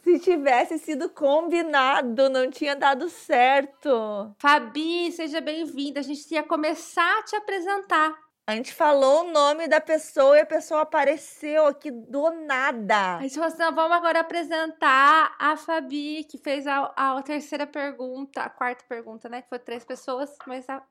Se 0.03 0.19
tivesse 0.19 0.79
sido 0.79 1.09
combinado, 1.09 2.29
não 2.29 2.51
tinha 2.51 2.77
dado 2.77 3.09
certo. 3.09 4.35
Fabi, 4.39 5.11
seja 5.13 5.41
bem-vinda. 5.41 6.01
A 6.01 6.03
gente 6.03 6.31
ia 6.31 6.43
começar 6.43 7.19
a 7.19 7.23
te 7.23 7.35
apresentar. 7.35 8.15
A 8.47 8.55
gente 8.55 8.75
falou 8.75 9.25
o 9.25 9.31
nome 9.31 9.67
da 9.67 9.81
pessoa 9.81 10.37
e 10.37 10.41
a 10.41 10.47
pessoa 10.47 10.83
apareceu 10.83 11.67
aqui 11.67 11.91
do 11.91 12.31
nada. 12.47 13.17
A 13.17 13.23
gente 13.23 13.35
falou 13.35 13.49
assim: 13.49 13.75
vamos 13.75 13.97
agora 13.97 14.21
apresentar 14.21 15.35
a 15.39 15.57
Fabi, 15.57 16.25
que 16.25 16.37
fez 16.37 16.67
a, 16.67 16.93
a, 16.95 17.23
terceira 17.23 17.67
pergunta, 17.67 18.43
a 18.43 18.51
quarta 18.51 18.85
pergunta, 18.87 19.29
né? 19.29 19.41
Que 19.41 19.49
foi 19.49 19.59
três 19.59 19.85
pessoas, 19.85 20.35
mas 20.47 20.69
a, 20.69 20.83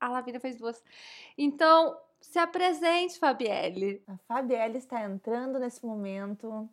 a 0.00 0.08
Lavina 0.08 0.40
fez 0.40 0.56
duas. 0.56 0.82
Então, 1.36 1.94
se 2.20 2.38
apresente, 2.38 3.18
Fabielle. 3.18 4.02
A 4.06 4.16
Fabielle 4.26 4.78
está 4.78 5.02
entrando 5.02 5.58
nesse 5.58 5.84
momento. 5.84 6.68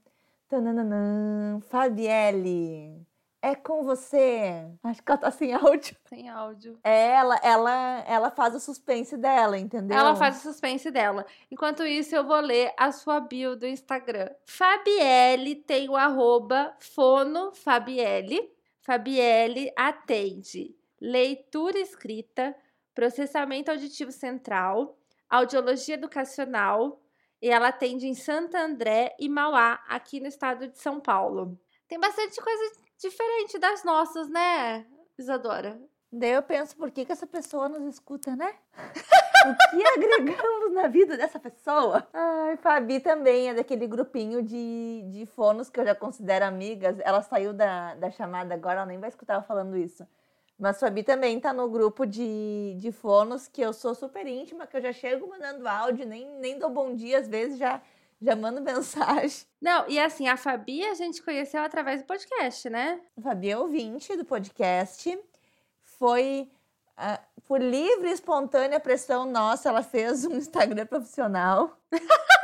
Tananã, 0.61 1.59
Fabielle, 1.61 3.03
é 3.41 3.55
com 3.55 3.83
você. 3.83 4.69
Acho 4.83 5.01
que 5.01 5.11
ela 5.11 5.17
tá 5.17 5.31
sem 5.31 5.51
áudio. 5.51 5.97
Sem 6.07 6.29
áudio. 6.29 6.79
É 6.83 7.07
ela, 7.07 7.39
ela, 7.41 8.03
ela 8.07 8.29
faz 8.29 8.53
o 8.53 8.59
suspense 8.59 9.17
dela, 9.17 9.57
entendeu? 9.57 9.97
Ela 9.97 10.15
faz 10.15 10.37
o 10.37 10.41
suspense 10.41 10.91
dela. 10.91 11.25
Enquanto 11.49 11.83
isso, 11.83 12.15
eu 12.15 12.23
vou 12.23 12.39
ler 12.39 12.71
a 12.77 12.91
sua 12.91 13.19
bio 13.19 13.55
do 13.55 13.65
Instagram. 13.65 14.29
Fabielle 14.45 15.55
tem 15.55 15.89
o 15.89 15.95
arroba 15.95 16.75
fono 16.77 17.51
Fabielle. 17.51 18.53
Fabielle 18.79 19.73
atende 19.75 20.75
leitura 21.01 21.79
escrita, 21.79 22.55
processamento 22.93 23.71
auditivo 23.71 24.11
central, 24.11 24.95
audiologia 25.27 25.95
educacional, 25.95 27.02
e 27.43 27.49
ela 27.49 27.67
atende 27.67 28.07
em 28.07 28.15
Santo 28.15 28.55
André 28.55 29.13
e 29.19 29.27
Mauá, 29.27 29.83
aqui 29.89 30.21
no 30.21 30.27
estado 30.27 30.69
de 30.69 30.77
São 30.77 31.01
Paulo. 31.01 31.59
Tem 31.89 31.99
bastante 31.99 32.41
coisa 32.41 32.71
diferente 32.97 33.59
das 33.59 33.83
nossas, 33.83 34.29
né, 34.29 34.85
Isadora? 35.17 35.77
Daí 36.09 36.31
eu 36.31 36.41
penso, 36.41 36.73
por 36.77 36.89
que, 36.89 37.03
que 37.03 37.11
essa 37.11 37.27
pessoa 37.27 37.67
nos 37.67 37.83
escuta, 37.83 38.33
né? 38.33 38.55
o 39.45 39.75
que 39.75 39.83
agregamos 39.85 40.71
na 40.71 40.87
vida 40.87 41.17
dessa 41.17 41.37
pessoa? 41.37 42.07
Ai, 42.13 42.55
Fabi 42.55 43.01
também 43.01 43.49
é 43.49 43.53
daquele 43.53 43.87
grupinho 43.87 44.41
de, 44.41 45.01
de 45.11 45.25
fonos 45.25 45.69
que 45.69 45.81
eu 45.81 45.85
já 45.85 45.93
considero 45.93 46.45
amigas. 46.45 46.97
Ela 47.01 47.21
saiu 47.23 47.51
da, 47.51 47.93
da 47.95 48.09
chamada 48.09 48.53
agora, 48.53 48.77
ela 48.77 48.85
nem 48.85 48.99
vai 48.99 49.09
escutar 49.09 49.35
eu 49.35 49.43
falando 49.43 49.75
isso. 49.75 50.07
Mas 50.57 50.79
Fabi 50.79 51.03
também 51.03 51.39
tá 51.39 51.51
no 51.51 51.69
grupo 51.69 52.05
de, 52.05 52.75
de 52.77 52.91
fonos 52.91 53.47
que 53.47 53.61
eu 53.61 53.73
sou 53.73 53.95
super 53.95 54.25
íntima, 54.27 54.67
que 54.67 54.77
eu 54.77 54.81
já 54.81 54.93
chego 54.93 55.27
mandando 55.27 55.67
áudio, 55.67 56.05
nem, 56.05 56.27
nem 56.39 56.57
dou 56.57 56.69
bom 56.69 56.95
dia, 56.95 57.19
às 57.19 57.27
vezes 57.27 57.57
já, 57.57 57.81
já 58.21 58.35
mando 58.35 58.61
mensagem. 58.61 59.45
Não, 59.61 59.87
e 59.89 59.99
assim, 59.99 60.27
a 60.27 60.37
Fabi 60.37 60.85
a 60.85 60.93
gente 60.93 61.21
conheceu 61.21 61.61
através 61.61 62.01
do 62.01 62.05
podcast, 62.05 62.69
né? 62.69 63.01
A 63.17 63.21
Fabi 63.21 63.49
é 63.49 63.57
ouvinte 63.57 64.15
do 64.15 64.23
podcast. 64.23 65.17
Foi 65.81 66.49
uh, 66.97 67.41
por 67.45 67.61
livre 67.61 68.09
e 68.09 68.13
espontânea 68.13 68.79
pressão 68.79 69.25
nossa, 69.25 69.69
ela 69.69 69.83
fez 69.83 70.25
um 70.25 70.35
Instagram 70.35 70.85
profissional. 70.85 71.77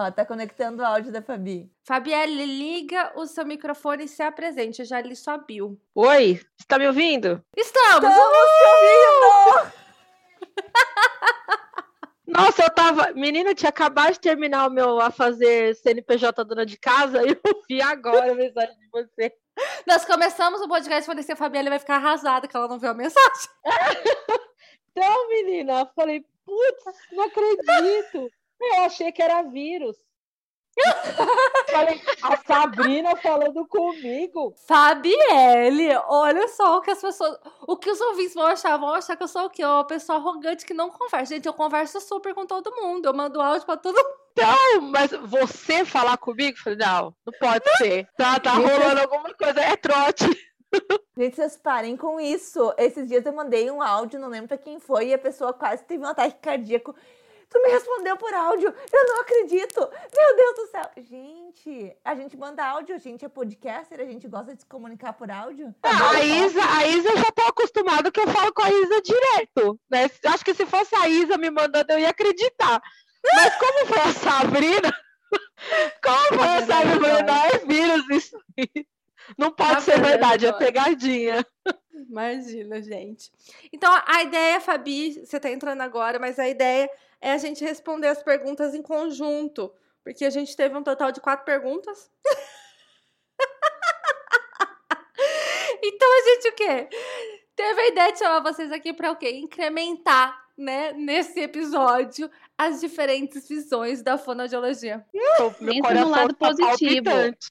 Ó, 0.00 0.12
tá 0.12 0.24
conectando 0.24 0.80
o 0.80 0.86
áudio 0.86 1.10
da 1.10 1.20
Fabi. 1.20 1.68
Fabielle, 1.82 2.46
liga 2.46 3.10
o 3.16 3.26
seu 3.26 3.44
microfone 3.44 4.04
e 4.04 4.08
se 4.08 4.22
apresente. 4.22 4.80
Eu 4.80 4.86
já 4.86 5.00
li 5.00 5.16
sua 5.16 5.38
bio. 5.38 5.76
Oi, 5.92 6.36
você 6.36 6.66
tá 6.68 6.78
me 6.78 6.86
ouvindo? 6.86 7.44
Estamos! 7.56 8.08
Estamos 8.08 8.48
te 8.58 8.64
ouvindo! 8.76 9.72
Nossa, 12.28 12.62
eu 12.62 12.70
tava. 12.70 13.12
Menina, 13.14 13.56
tinha 13.56 13.70
acabado 13.70 14.12
de 14.12 14.20
terminar 14.20 14.68
o 14.68 14.70
meu 14.70 15.00
a 15.00 15.10
fazer 15.10 15.74
CNPJ 15.74 16.44
dona 16.44 16.64
de 16.64 16.78
casa 16.78 17.20
e 17.26 17.30
eu 17.30 17.62
vi 17.68 17.82
agora 17.82 18.30
a 18.30 18.36
mensagem 18.36 18.78
de 18.78 18.88
você. 18.92 19.34
Nós 19.84 20.04
começamos 20.04 20.60
o 20.60 20.68
podcast 20.68 21.02
e 21.02 21.06
falei 21.06 21.24
assim: 21.24 21.32
a 21.32 21.36
Fabielle 21.36 21.70
vai 21.70 21.80
ficar 21.80 21.96
arrasada 21.96 22.46
que 22.46 22.56
ela 22.56 22.68
não 22.68 22.78
viu 22.78 22.90
a 22.90 22.94
mensagem. 22.94 23.50
então, 24.92 25.28
menina, 25.28 25.80
eu 25.80 25.88
falei, 25.96 26.24
putz, 26.46 26.84
não 27.10 27.24
acredito. 27.24 28.30
Eu 28.60 28.82
achei 28.82 29.12
que 29.12 29.22
era 29.22 29.42
vírus. 29.42 29.96
Falei, 31.70 32.00
a 32.22 32.36
Sabrina 32.36 33.16
falando 33.16 33.66
comigo. 33.66 34.54
Fabielle, 34.66 35.96
olha 36.06 36.46
só 36.48 36.78
o 36.78 36.80
que 36.80 36.90
as 36.90 37.00
pessoas. 37.00 37.38
O 37.66 37.76
que 37.76 37.90
os 37.90 38.00
ouvintes 38.00 38.34
vão 38.34 38.46
achar? 38.46 38.76
Vão 38.76 38.94
achar 38.94 39.16
que 39.16 39.22
eu 39.22 39.28
sou 39.28 39.46
o 39.46 39.50
quê? 39.50 39.64
Uma 39.64 39.84
pessoa 39.84 40.18
arrogante 40.18 40.64
que 40.64 40.74
não 40.74 40.90
conversa. 40.90 41.34
Gente, 41.34 41.46
eu 41.46 41.52
converso 41.54 42.00
super 42.00 42.34
com 42.34 42.46
todo 42.46 42.74
mundo. 42.76 43.06
Eu 43.06 43.14
mando 43.14 43.40
áudio 43.40 43.66
pra 43.66 43.76
todo 43.76 43.96
mundo. 43.96 44.28
Não, 44.36 44.82
mas 44.82 45.10
você 45.10 45.84
falar 45.84 46.16
comigo? 46.16 46.56
Falei, 46.58 46.78
não, 46.78 47.14
não 47.26 47.32
pode 47.40 47.64
ser. 47.76 48.08
Tá, 48.16 48.38
tá 48.38 48.52
rolando 48.52 49.00
alguma 49.00 49.34
coisa, 49.34 49.60
é 49.60 49.76
trote. 49.76 50.26
Gente, 51.16 51.34
vocês 51.34 51.56
parem 51.56 51.96
com 51.96 52.20
isso. 52.20 52.72
Esses 52.78 53.08
dias 53.08 53.26
eu 53.26 53.32
mandei 53.32 53.68
um 53.70 53.82
áudio, 53.82 54.20
não 54.20 54.28
lembro 54.28 54.48
pra 54.48 54.58
quem 54.58 54.78
foi, 54.78 55.08
e 55.08 55.14
a 55.14 55.18
pessoa 55.18 55.52
quase 55.52 55.84
teve 55.84 56.04
um 56.04 56.08
ataque 56.08 56.38
cardíaco. 56.40 56.94
Tu 57.50 57.62
me 57.62 57.70
respondeu 57.70 58.16
por 58.16 58.32
áudio. 58.34 58.74
Eu 58.92 59.06
não 59.06 59.20
acredito. 59.20 59.80
Meu 59.80 60.36
Deus 60.36 60.54
do 60.56 60.66
céu. 60.70 60.90
Gente, 60.98 61.96
a 62.04 62.14
gente 62.14 62.36
manda 62.36 62.64
áudio, 62.64 62.94
a 62.94 62.98
gente 62.98 63.24
é 63.24 63.28
podcaster, 63.28 64.00
a 64.00 64.04
gente 64.04 64.28
gosta 64.28 64.54
de 64.54 64.60
se 64.60 64.66
comunicar 64.66 65.14
por 65.14 65.30
áudio. 65.30 65.74
Ah, 65.82 66.10
a 66.10 66.22
Isa, 66.22 66.60
a 66.62 66.86
Isa 66.86 67.16
já 67.16 67.32
tô 67.32 67.42
acostumado 67.42 68.12
que 68.12 68.20
eu 68.20 68.28
falo 68.28 68.52
com 68.52 68.62
a 68.62 68.70
Isa 68.70 69.00
direto. 69.00 69.80
Né? 69.90 70.10
Acho 70.26 70.44
que 70.44 70.54
se 70.54 70.66
fosse 70.66 70.94
a 70.94 71.08
Isa 71.08 71.38
me 71.38 71.50
mandando, 71.50 71.92
eu 71.92 71.98
ia 71.98 72.10
acreditar. 72.10 72.82
Mas 73.34 73.56
como 73.56 73.86
foi 73.86 74.00
a 74.00 74.12
Sabrina? 74.12 74.94
Como 76.02 76.40
foi 76.40 76.48
a 76.48 76.66
Sabrina? 76.66 77.22
Não 77.22 77.34
é 77.34 77.58
vírus 77.58 78.08
isso. 78.10 78.38
Não 79.36 79.50
pode 79.52 79.74
tá 79.74 79.80
ser 79.80 80.00
verdade, 80.00 80.46
é 80.46 80.52
pegadinha. 80.52 81.46
Imagina, 82.08 82.80
gente. 82.80 83.30
Então, 83.72 83.92
a 84.06 84.22
ideia, 84.22 84.60
Fabi, 84.60 85.24
você 85.24 85.38
tá 85.38 85.50
entrando 85.50 85.82
agora, 85.82 86.18
mas 86.18 86.38
a 86.38 86.48
ideia 86.48 86.90
é 87.20 87.32
a 87.32 87.38
gente 87.38 87.62
responder 87.62 88.08
as 88.08 88.22
perguntas 88.22 88.74
em 88.74 88.82
conjunto. 88.82 89.70
Porque 90.02 90.24
a 90.24 90.30
gente 90.30 90.56
teve 90.56 90.74
um 90.74 90.82
total 90.82 91.12
de 91.12 91.20
quatro 91.20 91.44
perguntas. 91.44 92.10
então 95.82 96.10
a 96.10 96.22
gente 96.30 96.48
o 96.48 96.54
quê? 96.54 96.88
Teve 97.54 97.80
a 97.80 97.88
ideia 97.88 98.12
de 98.12 98.20
chamar 98.20 98.40
vocês 98.40 98.72
aqui 98.72 98.94
para 98.94 99.10
o 99.10 99.16
quê? 99.16 99.32
Incrementar, 99.32 100.48
né, 100.56 100.92
nesse 100.92 101.40
episódio, 101.40 102.30
as 102.56 102.80
diferentes 102.80 103.46
visões 103.46 104.02
da 104.02 104.16
fonoaudiologia. 104.16 105.04
Pensa 105.58 105.94
no 105.94 106.08
lado 106.08 106.34
tá 106.34 106.48
positivo. 106.48 107.04
Palpitante. 107.04 107.50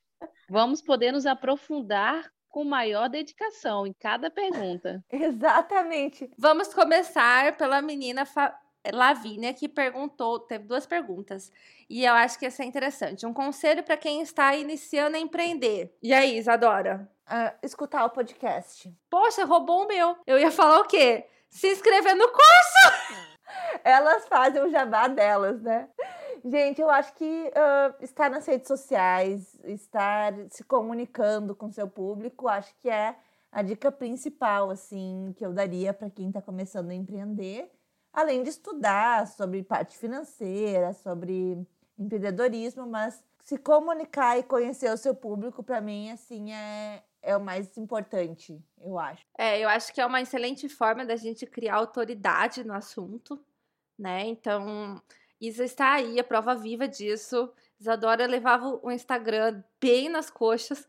Vamos 0.49 0.81
poder 0.81 1.11
nos 1.11 1.25
aprofundar 1.25 2.31
com 2.49 2.63
maior 2.63 3.09
dedicação 3.09 3.85
em 3.85 3.93
cada 3.93 4.29
pergunta. 4.29 5.03
Exatamente. 5.11 6.29
Vamos 6.37 6.73
começar 6.73 7.55
pela 7.57 7.81
menina 7.81 8.25
Fa 8.25 8.57
Lavínia, 8.93 9.53
que 9.53 9.67
perguntou, 9.67 10.39
teve 10.39 10.63
duas 10.63 10.85
perguntas. 10.85 11.51
E 11.89 12.05
eu 12.05 12.13
acho 12.13 12.39
que 12.39 12.45
ia 12.45 12.51
ser 12.51 12.63
interessante. 12.63 13.25
Um 13.25 13.33
conselho 13.33 13.83
para 13.83 13.97
quem 13.97 14.21
está 14.21 14.55
iniciando 14.55 15.17
a 15.17 15.19
empreender. 15.19 15.93
E 16.01 16.13
aí, 16.13 16.37
Isadora? 16.37 17.09
Uh, 17.27 17.53
escutar 17.61 18.05
o 18.05 18.09
podcast. 18.09 18.89
Poxa, 19.09 19.43
roubou 19.43 19.83
o 19.83 19.87
meu. 19.87 20.15
Eu 20.25 20.39
ia 20.39 20.51
falar 20.51 20.79
o 20.79 20.85
quê? 20.87 21.25
Se 21.49 21.67
inscrever 21.71 22.15
no 22.15 22.27
curso! 22.27 23.37
Elas 23.83 24.27
fazem 24.27 24.61
o 24.61 24.69
jabá 24.69 25.07
delas, 25.07 25.61
né? 25.61 25.89
Gente, 26.45 26.81
eu 26.81 26.89
acho 26.89 27.13
que 27.15 27.25
uh, 27.25 28.03
estar 28.03 28.29
nas 28.29 28.45
redes 28.45 28.67
sociais, 28.67 29.57
estar 29.65 30.33
se 30.49 30.63
comunicando 30.63 31.55
com 31.55 31.71
seu 31.71 31.87
público, 31.87 32.47
acho 32.47 32.73
que 32.79 32.89
é 32.89 33.15
a 33.51 33.61
dica 33.61 33.91
principal, 33.91 34.69
assim, 34.69 35.33
que 35.37 35.45
eu 35.45 35.53
daria 35.53 35.93
para 35.93 36.09
quem 36.09 36.27
está 36.27 36.41
começando 36.41 36.89
a 36.89 36.95
empreender 36.95 37.71
além 38.17 38.41
de 38.41 38.49
estudar 38.49 39.27
sobre 39.27 39.61
parte 39.61 39.95
financeira, 39.95 40.91
sobre 40.91 41.63
empreendedorismo, 41.99 42.87
mas 42.87 43.23
se 43.43 43.59
comunicar 43.59 44.39
e 44.39 44.43
conhecer 44.43 44.91
o 44.91 44.97
seu 44.97 45.13
público, 45.13 45.61
para 45.61 45.79
mim, 45.79 46.09
assim, 46.09 46.51
é, 46.51 47.03
é 47.21 47.37
o 47.37 47.39
mais 47.39 47.77
importante, 47.77 48.59
eu 48.81 48.97
acho. 48.97 49.23
É, 49.37 49.59
eu 49.59 49.69
acho 49.69 49.93
que 49.93 50.01
é 50.01 50.05
uma 50.05 50.19
excelente 50.19 50.67
forma 50.67 51.05
da 51.05 51.15
gente 51.15 51.45
criar 51.45 51.75
autoridade 51.75 52.63
no 52.63 52.73
assunto, 52.73 53.39
né? 53.97 54.25
Então, 54.25 54.99
Isa 55.39 55.63
está 55.63 55.93
aí, 55.93 56.19
a 56.19 56.23
prova 56.23 56.55
viva 56.55 56.87
disso. 56.87 57.51
Isadora 57.79 58.25
levava 58.25 58.79
o 58.81 58.91
Instagram 58.91 59.63
bem 59.79 60.09
nas 60.09 60.29
coxas. 60.29 60.87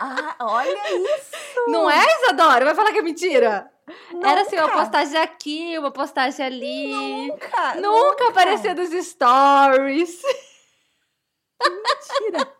Ah, 0.00 0.36
olha 0.40 0.92
isso! 0.92 1.30
Não 1.68 1.88
é, 1.88 2.04
Isadora? 2.20 2.64
Vai 2.64 2.74
falar 2.74 2.92
que 2.92 2.98
é 2.98 3.02
mentira? 3.02 3.70
Nunca. 4.10 4.28
Era 4.28 4.40
assim, 4.42 4.56
uma 4.56 4.72
postagem 4.72 5.20
aqui, 5.20 5.78
uma 5.78 5.90
postagem 5.92 6.44
ali. 6.44 6.92
Nunca! 6.92 7.74
Nunca, 7.76 7.80
nunca. 7.80 8.28
aparecia 8.28 8.74
nos 8.74 8.90
stories. 8.90 10.20
Mentira! 11.62 12.52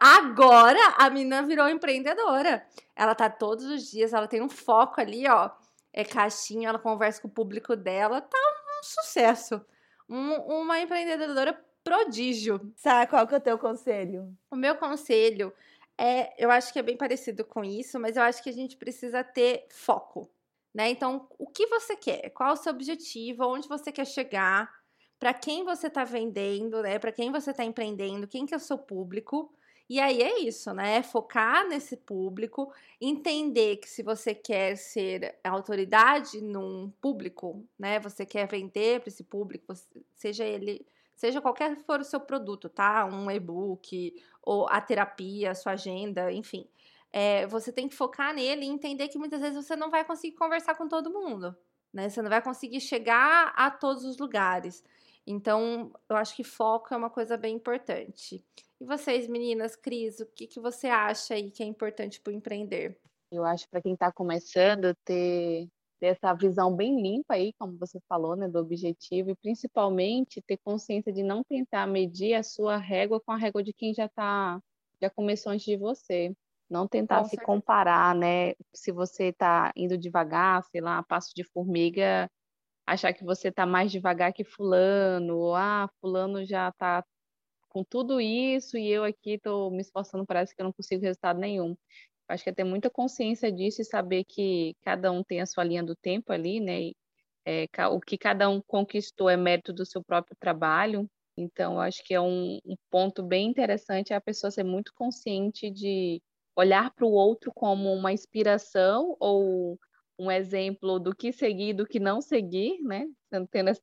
Agora 0.00 0.94
a 0.96 1.10
menina 1.10 1.42
virou 1.42 1.68
empreendedora. 1.68 2.66
Ela 2.96 3.14
tá 3.14 3.28
todos 3.28 3.64
os 3.66 3.90
dias, 3.90 4.12
ela 4.12 4.26
tem 4.26 4.40
um 4.40 4.48
foco 4.48 5.00
ali, 5.00 5.28
ó. 5.28 5.50
É 5.92 6.04
caixinha, 6.04 6.70
ela 6.70 6.78
conversa 6.78 7.20
com 7.20 7.28
o 7.28 7.30
público 7.30 7.76
dela, 7.76 8.20
tá 8.20 8.38
um 8.38 8.61
sucesso. 8.84 9.64
Um, 10.08 10.34
uma 10.60 10.80
empreendedora 10.80 11.58
prodígio. 11.82 12.72
Sabe 12.76 13.10
qual 13.10 13.26
que 13.26 13.34
é 13.34 13.38
o 13.38 13.40
teu 13.40 13.58
conselho? 13.58 14.36
O 14.50 14.56
meu 14.56 14.76
conselho 14.76 15.52
é, 15.98 16.32
eu 16.42 16.50
acho 16.50 16.72
que 16.72 16.78
é 16.78 16.82
bem 16.82 16.96
parecido 16.96 17.44
com 17.44 17.64
isso, 17.64 17.98
mas 18.00 18.16
eu 18.16 18.22
acho 18.22 18.42
que 18.42 18.50
a 18.50 18.52
gente 18.52 18.76
precisa 18.76 19.22
ter 19.22 19.66
foco, 19.70 20.30
né? 20.74 20.88
Então, 20.90 21.28
o 21.38 21.46
que 21.46 21.66
você 21.66 21.96
quer? 21.96 22.30
Qual 22.30 22.54
o 22.54 22.56
seu 22.56 22.72
objetivo? 22.72 23.44
Onde 23.46 23.68
você 23.68 23.92
quer 23.92 24.06
chegar? 24.06 24.70
Para 25.18 25.32
quem 25.32 25.64
você 25.64 25.86
está 25.86 26.02
vendendo, 26.04 26.82
né? 26.82 26.98
Para 26.98 27.12
quem 27.12 27.30
você 27.30 27.50
está 27.50 27.64
empreendendo? 27.64 28.26
Quem 28.26 28.46
que 28.46 28.54
é 28.54 28.56
o 28.56 28.60
seu 28.60 28.78
público? 28.78 29.52
E 29.88 30.00
aí 30.00 30.22
é 30.22 30.40
isso, 30.40 30.72
né? 30.72 31.02
Focar 31.02 31.66
nesse 31.68 31.96
público, 31.96 32.72
entender 33.00 33.76
que 33.76 33.88
se 33.88 34.02
você 34.02 34.34
quer 34.34 34.76
ser 34.76 35.38
autoridade 35.44 36.40
num 36.40 36.90
público, 37.00 37.64
né? 37.78 38.00
Você 38.00 38.24
quer 38.24 38.46
vender 38.48 39.00
para 39.00 39.08
esse 39.08 39.24
público, 39.24 39.74
seja 40.14 40.44
ele 40.44 40.86
seja 41.14 41.40
qualquer 41.40 41.76
for 41.84 42.00
o 42.00 42.04
seu 42.04 42.18
produto, 42.20 42.68
tá? 42.68 43.04
Um 43.04 43.30
e-book, 43.30 44.14
ou 44.42 44.66
a 44.68 44.80
terapia, 44.80 45.52
a 45.52 45.54
sua 45.54 45.72
agenda, 45.72 46.32
enfim. 46.32 46.66
É, 47.12 47.46
você 47.46 47.70
tem 47.70 47.88
que 47.88 47.94
focar 47.94 48.34
nele 48.34 48.64
e 48.64 48.68
entender 48.68 49.08
que 49.08 49.18
muitas 49.18 49.40
vezes 49.40 49.64
você 49.64 49.76
não 49.76 49.90
vai 49.90 50.04
conseguir 50.04 50.34
conversar 50.36 50.74
com 50.74 50.88
todo 50.88 51.12
mundo, 51.12 51.54
né? 51.92 52.08
Você 52.08 52.22
não 52.22 52.30
vai 52.30 52.42
conseguir 52.42 52.80
chegar 52.80 53.52
a 53.54 53.70
todos 53.70 54.04
os 54.04 54.18
lugares. 54.18 54.82
Então, 55.26 55.92
eu 56.08 56.16
acho 56.16 56.34
que 56.34 56.42
foco 56.42 56.92
é 56.92 56.96
uma 56.96 57.10
coisa 57.10 57.36
bem 57.36 57.56
importante. 57.56 58.44
E 58.80 58.84
vocês, 58.84 59.28
meninas, 59.28 59.76
Cris, 59.76 60.20
o 60.20 60.26
que, 60.26 60.46
que 60.46 60.60
você 60.60 60.88
acha 60.88 61.34
aí 61.34 61.50
que 61.50 61.62
é 61.62 61.66
importante 61.66 62.20
para 62.20 62.32
empreender? 62.32 63.00
Eu 63.30 63.44
acho 63.44 63.68
para 63.68 63.80
quem 63.80 63.94
está 63.94 64.12
começando 64.12 64.94
ter 65.04 65.68
ter 66.02 66.08
essa 66.08 66.34
visão 66.34 66.74
bem 66.74 67.00
limpa 67.00 67.34
aí, 67.34 67.52
como 67.52 67.78
você 67.78 68.00
falou, 68.08 68.34
né, 68.34 68.48
do 68.48 68.58
objetivo 68.58 69.30
e 69.30 69.36
principalmente 69.36 70.42
ter 70.42 70.58
consciência 70.64 71.12
de 71.12 71.22
não 71.22 71.44
tentar 71.44 71.86
medir 71.86 72.34
a 72.34 72.42
sua 72.42 72.76
régua 72.76 73.20
com 73.20 73.30
a 73.30 73.36
régua 73.36 73.62
de 73.62 73.72
quem 73.72 73.94
já 73.94 74.08
tá 74.08 74.60
já 75.00 75.08
começou 75.08 75.52
antes 75.52 75.64
de 75.64 75.76
você. 75.76 76.34
Não 76.68 76.88
tentar 76.88 77.18
com 77.18 77.24
se 77.24 77.30
certeza. 77.30 77.46
comparar, 77.46 78.14
né? 78.16 78.54
Se 78.74 78.90
você 78.90 79.26
está 79.26 79.72
indo 79.76 79.96
devagar, 79.96 80.64
sei 80.64 80.80
lá, 80.80 81.02
passo 81.02 81.32
de 81.36 81.44
formiga, 81.44 82.28
achar 82.86 83.12
que 83.12 83.24
você 83.24 83.48
está 83.48 83.66
mais 83.66 83.92
devagar 83.92 84.32
que 84.32 84.44
fulano, 84.44 85.36
ou 85.38 85.54
ah, 85.54 85.88
fulano 86.00 86.44
já 86.44 86.68
está 86.68 87.04
com 87.68 87.82
tudo 87.84 88.20
isso 88.20 88.76
e 88.76 88.88
eu 88.88 89.04
aqui 89.04 89.32
estou 89.34 89.70
me 89.70 89.80
esforçando, 89.80 90.26
parece 90.26 90.54
que 90.54 90.60
eu 90.60 90.64
não 90.64 90.72
consigo 90.72 91.02
resultado 91.02 91.38
nenhum. 91.38 91.74
Acho 92.28 92.44
que 92.44 92.50
é 92.50 92.54
ter 92.54 92.64
muita 92.64 92.90
consciência 92.90 93.50
disso 93.52 93.82
e 93.82 93.84
saber 93.84 94.24
que 94.24 94.74
cada 94.82 95.10
um 95.12 95.22
tem 95.24 95.40
a 95.40 95.46
sua 95.46 95.64
linha 95.64 95.82
do 95.82 95.96
tempo 95.96 96.32
ali, 96.32 96.60
né? 96.60 96.82
E, 96.82 96.96
é, 97.44 97.66
o 97.88 98.00
que 98.00 98.16
cada 98.18 98.48
um 98.48 98.60
conquistou 98.62 99.28
é 99.28 99.36
mérito 99.36 99.72
do 99.72 99.84
seu 99.86 100.02
próprio 100.02 100.36
trabalho. 100.38 101.08
Então, 101.36 101.80
acho 101.80 102.04
que 102.04 102.14
é 102.14 102.20
um, 102.20 102.58
um 102.64 102.76
ponto 102.90 103.22
bem 103.22 103.48
interessante 103.48 104.14
a 104.14 104.20
pessoa 104.20 104.50
ser 104.50 104.64
muito 104.64 104.92
consciente 104.94 105.70
de 105.70 106.22
olhar 106.54 106.92
para 106.94 107.06
o 107.06 107.10
outro 107.10 107.50
como 107.54 107.92
uma 107.92 108.12
inspiração 108.12 109.16
ou 109.18 109.78
um 110.22 110.30
exemplo 110.30 111.00
do 111.00 111.14
que 111.14 111.32
seguir 111.32 111.70
e 111.70 111.74
do 111.74 111.86
que 111.86 111.98
não 111.98 112.20
seguir, 112.20 112.80
né? 112.82 113.06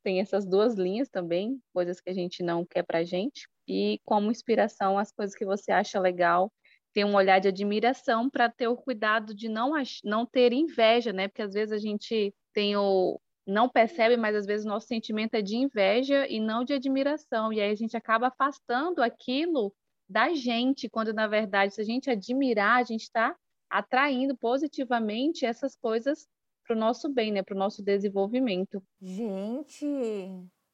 Tem 0.02 0.22
essas 0.22 0.46
duas 0.46 0.76
linhas 0.76 1.10
também, 1.10 1.60
coisas 1.74 2.00
que 2.00 2.10
a 2.10 2.14
gente 2.14 2.42
não 2.42 2.66
quer 2.66 2.84
para 2.84 3.04
gente, 3.04 3.48
e 3.68 4.00
como 4.06 4.32
inspiração 4.32 4.98
as 4.98 5.12
coisas 5.12 5.36
que 5.36 5.46
você 5.46 5.72
acha 5.72 6.00
legal 6.00 6.52
ter 6.94 7.06
um 7.06 7.16
olhar 7.16 7.40
de 7.40 7.50
admiração 7.50 8.30
para 8.30 8.50
ter 8.50 8.68
o 8.68 8.78
cuidado 8.78 9.36
de 9.36 9.50
não, 9.50 9.74
não 10.04 10.26
ter 10.26 10.54
inveja, 10.54 11.12
né? 11.12 11.28
Porque 11.28 11.42
às 11.42 11.54
vezes 11.54 11.72
a 11.72 11.78
gente 11.78 12.34
tem 12.54 12.76
o 12.78 13.20
não 13.46 13.68
percebe, 13.68 14.16
mas 14.16 14.36
às 14.36 14.46
vezes 14.46 14.66
o 14.66 14.70
nosso 14.70 14.88
sentimento 14.88 15.34
é 15.34 15.42
de 15.42 15.56
inveja 15.56 16.28
e 16.28 16.40
não 16.40 16.64
de 16.64 16.74
admiração. 16.74 17.52
E 17.52 17.60
aí 17.60 17.72
a 17.72 17.76
gente 17.76 17.98
acaba 17.98 18.28
afastando 18.28 19.02
aquilo 19.02 19.74
da 20.08 20.34
gente, 20.36 20.88
quando 20.88 21.12
na 21.14 21.28
verdade, 21.28 21.74
se 21.74 21.82
a 21.82 21.84
gente 21.84 22.10
admirar, 22.10 22.80
a 22.80 22.84
gente 22.84 23.02
está 23.02 23.36
atraindo 23.70 24.36
positivamente 24.38 25.46
essas 25.46 25.76
coisas 25.76 26.28
para 26.66 26.76
o 26.76 26.80
nosso 26.80 27.10
bem, 27.10 27.32
né? 27.32 27.44
Para 27.44 27.56
o 27.56 27.60
nosso 27.60 27.84
desenvolvimento. 27.84 28.82
Gente, 29.02 29.86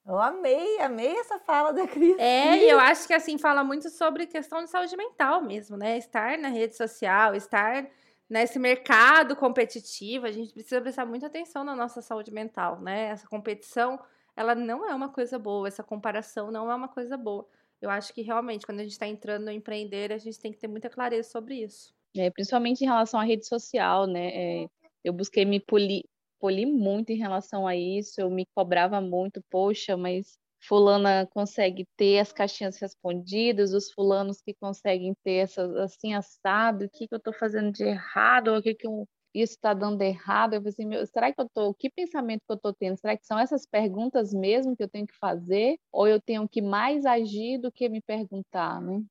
eu 0.05 0.21
amei, 0.21 0.79
amei 0.81 1.17
essa 1.17 1.39
fala 1.39 1.73
da 1.73 1.87
Cris. 1.87 2.17
É, 2.19 2.57
e 2.57 2.69
eu 2.69 2.79
acho 2.79 3.07
que 3.07 3.13
assim 3.13 3.37
fala 3.37 3.63
muito 3.63 3.89
sobre 3.89 4.27
questão 4.27 4.63
de 4.63 4.69
saúde 4.69 4.95
mental 4.95 5.41
mesmo, 5.41 5.75
né? 5.75 5.97
Estar 5.97 6.37
na 6.37 6.49
rede 6.49 6.75
social, 6.75 7.33
estar 7.33 7.89
nesse 8.29 8.59
mercado 8.59 9.35
competitivo, 9.35 10.25
a 10.25 10.31
gente 10.31 10.53
precisa 10.53 10.81
prestar 10.81 11.05
muita 11.05 11.27
atenção 11.27 11.63
na 11.63 11.75
nossa 11.75 12.01
saúde 12.01 12.31
mental, 12.31 12.79
né? 12.81 13.05
Essa 13.05 13.27
competição, 13.27 13.99
ela 14.35 14.53
não 14.53 14.87
é 14.87 14.93
uma 14.93 15.09
coisa 15.09 15.39
boa, 15.39 15.67
essa 15.67 15.83
comparação 15.83 16.51
não 16.51 16.69
é 16.71 16.75
uma 16.75 16.87
coisa 16.87 17.17
boa. 17.17 17.47
Eu 17.81 17.89
acho 17.89 18.13
que 18.13 18.21
realmente, 18.21 18.65
quando 18.65 18.79
a 18.79 18.83
gente 18.83 18.93
está 18.93 19.07
entrando 19.07 19.45
no 19.45 19.51
empreender, 19.51 20.11
a 20.11 20.17
gente 20.17 20.39
tem 20.39 20.51
que 20.51 20.57
ter 20.59 20.67
muita 20.67 20.89
clareza 20.89 21.29
sobre 21.29 21.63
isso. 21.63 21.94
É, 22.17 22.29
principalmente 22.31 22.81
em 22.81 22.85
relação 22.87 23.19
à 23.19 23.23
rede 23.23 23.45
social, 23.47 24.07
né? 24.07 24.63
É, 24.63 24.67
eu 25.03 25.13
busquei 25.13 25.43
me 25.45 25.59
polir, 25.59 26.03
poli 26.39 26.65
muito 26.65 27.11
em 27.11 27.17
relação 27.17 27.67
a 27.67 27.75
isso, 27.75 28.21
eu 28.21 28.29
me 28.29 28.45
cobrava 28.55 29.01
muito, 29.01 29.41
poxa, 29.49 29.97
mas 29.97 30.37
fulana 30.67 31.27
consegue 31.31 31.85
ter 31.97 32.19
as 32.19 32.31
caixinhas 32.31 32.77
respondidas, 32.79 33.73
os 33.73 33.91
fulanos 33.91 34.41
que 34.41 34.53
conseguem 34.53 35.13
ter 35.23 35.35
essas 35.43 35.75
assim 35.75 36.13
assado, 36.13 36.85
o 36.85 36.89
que, 36.89 37.07
que 37.07 37.13
eu 37.13 37.17
estou 37.17 37.33
fazendo 37.33 37.71
de 37.71 37.83
errado, 37.83 38.55
o 38.55 38.61
que, 38.61 38.73
que 38.75 38.87
eu, 38.87 39.05
isso 39.33 39.53
está 39.53 39.73
dando 39.73 40.01
errado, 40.01 40.53
eu 40.53 40.61
assim, 40.67 40.85
meu, 40.85 41.05
será 41.05 41.33
que 41.33 41.41
eu 41.41 41.49
tô, 41.53 41.73
que 41.73 41.89
pensamento 41.89 42.41
que 42.47 42.51
eu 42.51 42.55
estou 42.55 42.73
tendo? 42.73 42.97
Será 42.97 43.17
que 43.17 43.25
são 43.25 43.37
essas 43.37 43.65
perguntas 43.65 44.33
mesmo 44.33 44.75
que 44.75 44.83
eu 44.83 44.89
tenho 44.89 45.05
que 45.07 45.17
fazer? 45.19 45.77
Ou 45.91 46.07
eu 46.07 46.21
tenho 46.21 46.47
que 46.47 46.61
mais 46.61 47.05
agir 47.05 47.59
do 47.59 47.71
que 47.71 47.89
me 47.89 48.01
perguntar, 48.01 48.81
né? 48.81 49.03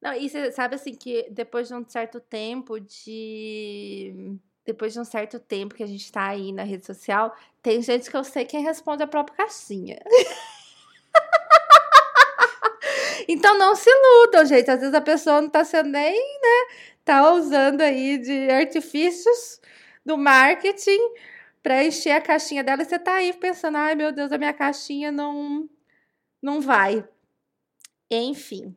Não, 0.00 0.14
e 0.14 0.28
você 0.28 0.52
sabe 0.52 0.76
assim 0.76 0.94
que 0.94 1.28
depois 1.30 1.68
de 1.68 1.74
um 1.74 1.86
certo 1.88 2.20
tempo 2.20 2.80
de 2.80 4.38
depois 4.64 4.92
de 4.92 5.00
um 5.00 5.04
certo 5.04 5.38
tempo 5.38 5.74
que 5.74 5.82
a 5.82 5.86
gente 5.86 6.10
tá 6.12 6.28
aí 6.28 6.52
na 6.52 6.62
rede 6.62 6.86
social, 6.86 7.34
tem 7.62 7.82
gente 7.82 8.10
que 8.10 8.16
eu 8.16 8.24
sei 8.24 8.44
quem 8.44 8.62
responde 8.62 9.02
a 9.02 9.06
própria 9.06 9.36
caixinha. 9.36 9.98
então 13.28 13.58
não 13.58 13.74
se 13.74 13.90
iludam, 13.90 14.44
gente. 14.46 14.70
Às 14.70 14.80
vezes 14.80 14.94
a 14.94 15.00
pessoa 15.00 15.40
não 15.40 15.50
tá 15.50 15.64
sendo 15.64 15.88
nem, 15.88 16.14
né? 16.14 16.76
Tá 17.04 17.32
usando 17.32 17.80
aí 17.80 18.18
de 18.18 18.50
artifícios 18.50 19.60
do 20.04 20.16
marketing 20.16 21.00
para 21.62 21.84
encher 21.84 22.12
a 22.12 22.20
caixinha 22.20 22.64
dela 22.64 22.82
e 22.82 22.84
você 22.84 22.98
tá 22.98 23.14
aí 23.14 23.32
pensando, 23.32 23.76
ai 23.76 23.94
meu 23.94 24.12
Deus, 24.12 24.32
a 24.32 24.38
minha 24.38 24.52
caixinha 24.52 25.12
não 25.12 25.68
não 26.42 26.60
vai. 26.60 27.06
Enfim. 28.10 28.76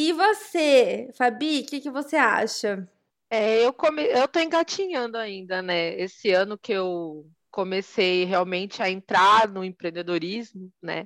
E 0.00 0.12
você, 0.12 1.10
Fabi, 1.16 1.58
o 1.58 1.66
que, 1.66 1.80
que 1.80 1.90
você 1.90 2.14
acha? 2.14 2.88
É, 3.28 3.66
eu 3.66 3.72
come... 3.72 4.04
eu 4.04 4.28
tô 4.28 4.38
engatinhando 4.38 5.18
ainda, 5.18 5.60
né? 5.60 5.98
Esse 5.98 6.30
ano 6.30 6.56
que 6.56 6.72
eu 6.72 7.28
comecei 7.50 8.24
realmente 8.24 8.80
a 8.80 8.88
entrar 8.88 9.48
no 9.48 9.64
empreendedorismo, 9.64 10.72
né? 10.80 11.04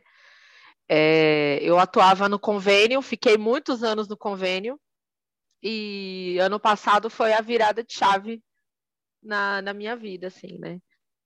É, 0.87 1.59
eu 1.63 1.79
atuava 1.79 2.29
no 2.29 2.39
convênio, 2.39 3.01
fiquei 3.01 3.39
muitos 3.39 3.83
anos 3.83 4.07
no 4.09 4.15
convênio, 4.15 4.79
e 5.63 6.37
ano 6.39 6.61
passado 6.61 7.09
foi 7.09 7.33
a 7.33 7.41
virada 7.41 7.83
de 7.83 7.95
chave 7.95 8.43
na, 9.23 9.63
na 9.63 9.73
minha 9.73 9.97
vida, 9.97 10.27
assim, 10.27 10.59
né? 10.59 10.79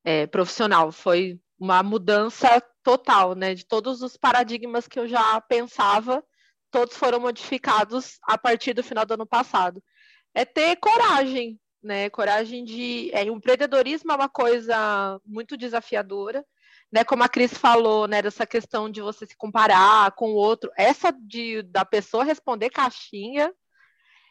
É, 0.05 0.25
profissional. 0.29 0.93
Foi 0.93 1.37
uma 1.59 1.83
mudança 1.83 2.63
total, 2.85 3.35
né? 3.35 3.55
De 3.57 3.67
todos 3.67 4.03
os 4.03 4.17
paradigmas 4.17 4.87
que 4.87 5.01
eu 5.01 5.09
já 5.09 5.41
pensava, 5.41 6.23
todos 6.71 6.97
foram 6.97 7.21
modificados 7.21 8.19
a 8.23 8.37
partir 8.37 8.75
do 8.75 8.83
final 8.83 9.05
do 9.07 9.15
ano 9.15 9.27
passado 9.27 9.83
é 10.37 10.45
ter 10.45 10.77
coragem, 10.77 11.59
né? 11.83 12.11
Coragem 12.11 12.63
de. 12.63 13.11
É, 13.15 13.23
o 13.25 13.37
empreendedorismo 13.37 14.13
é 14.13 14.15
uma 14.15 14.29
coisa 14.29 15.19
muito 15.25 15.57
desafiadora, 15.57 16.45
né? 16.93 17.05
Como 17.05 17.23
a 17.23 17.29
Cris 17.29 17.57
falou, 17.57 18.07
né? 18.07 18.21
Dessa 18.21 18.47
questão 18.47 18.91
de 18.91 19.01
você 19.01 19.27
se 19.27 19.35
comparar 19.35 20.13
com 20.13 20.33
o 20.33 20.37
outro. 20.37 20.71
Essa 20.77 21.11
de 21.11 21.63
da 21.63 21.87
pessoa 21.87 22.23
responder 22.23 22.69
caixinha 22.69 23.51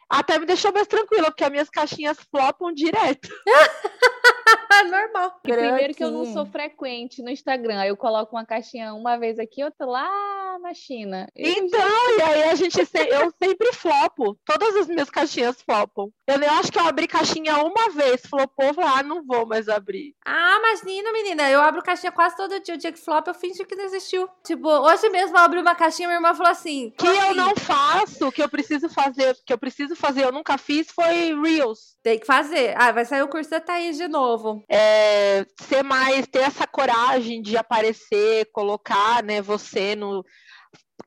até 0.08 0.38
me 0.38 0.46
deixou 0.46 0.72
mais 0.72 0.86
tranquila, 0.86 1.28
porque 1.28 1.42
as 1.42 1.50
minhas 1.50 1.68
caixinhas 1.68 2.18
flopam 2.30 2.72
direto. 2.72 3.28
Normal. 4.90 5.40
E 5.44 5.52
primeiro 5.52 5.94
que 5.94 6.04
eu 6.04 6.10
não 6.10 6.24
sou 6.26 6.46
frequente 6.46 7.22
no 7.22 7.30
Instagram. 7.30 7.84
Eu 7.84 7.96
coloco 7.96 8.36
uma 8.36 8.44
caixinha 8.44 8.94
uma 8.94 9.16
vez 9.16 9.38
aqui, 9.38 9.64
outra 9.64 9.86
lá 9.86 10.58
na 10.58 10.74
China. 10.74 11.28
Eu 11.34 11.50
então, 11.50 12.18
já... 12.18 12.18
e 12.18 12.22
aí 12.22 12.42
a 12.50 12.54
gente 12.54 12.84
se... 12.84 12.98
eu 12.98 13.32
sempre 13.42 13.72
flopo. 13.72 14.38
Todas 14.44 14.76
as 14.76 14.86
minhas 14.86 15.10
caixinhas 15.10 15.60
flopam. 15.62 16.10
Eu 16.26 16.38
nem 16.38 16.48
acho 16.48 16.72
que 16.72 16.78
eu 16.78 16.86
abri 16.86 17.06
caixinha 17.06 17.56
uma 17.58 17.90
vez, 17.90 18.22
flopou, 18.22 18.74
ah, 18.78 19.02
não 19.02 19.24
vou 19.24 19.46
mais 19.46 19.68
abrir. 19.68 20.14
Ah, 20.24 20.58
mas 20.62 20.82
menina, 20.82 21.12
menina, 21.12 21.50
eu 21.50 21.60
abro 21.60 21.82
caixinha 21.82 22.12
quase 22.12 22.36
todo 22.36 22.60
dia. 22.60 22.74
O 22.74 22.78
dia 22.78 22.92
que 22.92 22.98
flop, 22.98 23.26
eu 23.26 23.34
fingi 23.34 23.64
que 23.64 23.76
não 23.76 23.84
existiu. 23.84 24.28
Tipo, 24.44 24.68
hoje 24.68 25.08
mesmo 25.08 25.36
eu 25.36 25.42
abri 25.42 25.60
uma 25.60 25.74
caixinha, 25.74 26.08
minha 26.08 26.18
irmã 26.18 26.34
falou 26.34 26.52
assim. 26.52 26.92
Que 26.98 27.06
assim? 27.06 27.28
eu 27.28 27.34
não 27.34 27.54
faço, 27.56 28.32
que 28.32 28.42
eu 28.42 28.48
preciso 28.48 28.88
fazer, 28.88 29.36
que 29.44 29.52
eu 29.52 29.58
preciso 29.58 29.94
fazer, 29.94 30.24
eu 30.24 30.32
nunca 30.32 30.58
fiz, 30.58 30.88
foi 30.90 31.34
Reels. 31.40 31.96
Tem 32.02 32.18
que 32.18 32.26
fazer. 32.26 32.74
Ah, 32.76 32.92
vai 32.92 33.04
sair 33.04 33.22
o 33.22 33.28
curso 33.28 33.50
da 33.50 33.60
Thaís 33.60 33.96
de 33.96 34.08
novo. 34.08 34.35
É, 34.68 35.44
ser 35.60 35.82
mais, 35.82 36.26
ter 36.26 36.40
essa 36.40 36.66
coragem 36.66 37.42
de 37.42 37.56
aparecer, 37.56 38.48
colocar, 38.52 39.22
né, 39.22 39.40
você 39.40 39.94
no. 39.94 40.24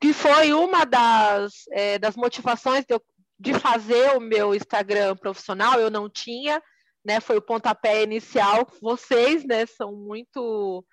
Que 0.00 0.12
foi 0.12 0.52
uma 0.52 0.84
das, 0.84 1.52
é, 1.72 1.98
das 1.98 2.16
motivações 2.16 2.84
de 2.84 2.94
eu 2.94 3.02
de 3.40 3.54
fazer 3.54 4.14
o 4.16 4.20
meu 4.20 4.54
Instagram 4.54 5.16
profissional, 5.16 5.80
eu 5.80 5.90
não 5.90 6.10
tinha, 6.10 6.62
né? 7.02 7.20
Foi 7.20 7.38
o 7.38 7.42
pontapé 7.42 8.02
inicial. 8.02 8.68
Vocês, 8.82 9.46
né, 9.46 9.64
são 9.64 9.96
muito 9.96 10.84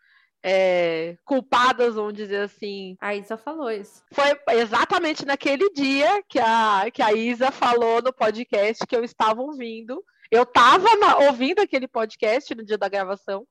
é, 0.41 1.17
culpadas, 1.26 1.95
vamos 1.95 2.13
dizer 2.13 2.43
assim. 2.43 2.95
A 3.02 3.13
Isa 3.13 3.36
falou 3.36 3.69
isso. 3.69 4.02
Foi 4.13 4.56
exatamente 4.56 5.26
naquele 5.26 5.69
dia 5.71 6.23
que 6.30 6.39
a, 6.39 6.86
que 6.89 7.02
a 7.02 7.12
Isa 7.12 7.52
falou 7.52 8.02
no 8.02 8.13
podcast 8.13 8.88
que 8.88 8.95
eu 8.95 9.04
estava 9.04 9.41
ouvindo. 9.41 10.02
Eu 10.32 10.44
estava 10.44 10.88
ouvindo 11.28 11.60
aquele 11.60 11.88
podcast 11.88 12.54
no 12.56 12.66
dia 12.66 12.78
da 12.78 12.90
gravação. 12.90 13.48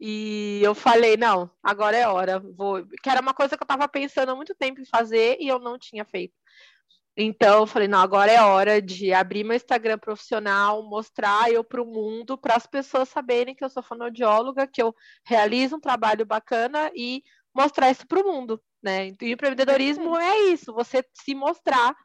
E 0.00 0.60
eu 0.62 0.74
falei, 0.74 1.16
não, 1.16 1.50
agora 1.62 1.96
é 1.96 2.06
hora. 2.06 2.38
Vou... 2.38 2.86
Que 3.02 3.10
era 3.10 3.20
uma 3.20 3.34
coisa 3.34 3.56
que 3.56 3.62
eu 3.62 3.64
estava 3.64 3.88
pensando 3.88 4.30
há 4.30 4.36
muito 4.36 4.54
tempo 4.54 4.80
em 4.80 4.84
fazer 4.84 5.36
e 5.40 5.48
eu 5.48 5.58
não 5.58 5.78
tinha 5.78 6.04
feito. 6.04 6.34
Então, 7.20 7.60
eu 7.60 7.66
falei, 7.66 7.88
não, 7.88 7.98
agora 7.98 8.30
é 8.30 8.40
hora 8.40 8.80
de 8.80 9.12
abrir 9.12 9.42
meu 9.42 9.56
Instagram 9.56 9.98
profissional, 9.98 10.84
mostrar 10.84 11.50
eu 11.50 11.64
para 11.64 11.82
o 11.82 11.86
mundo, 11.86 12.38
para 12.38 12.54
as 12.54 12.64
pessoas 12.64 13.08
saberem 13.08 13.56
que 13.56 13.64
eu 13.64 13.68
sou 13.68 13.82
fonoaudióloga, 13.82 14.68
que 14.68 14.80
eu 14.80 14.94
realizo 15.24 15.74
um 15.76 15.80
trabalho 15.80 16.24
bacana 16.24 16.92
e 16.94 17.24
mostrar 17.52 17.90
isso 17.90 18.06
para 18.06 18.20
o 18.20 18.24
mundo, 18.24 18.62
né? 18.80 19.08
E 19.20 19.30
o 19.30 19.32
empreendedorismo 19.32 20.16
é 20.16 20.38
isso, 20.52 20.72
você 20.72 21.04
se 21.12 21.34
mostrar 21.34 21.96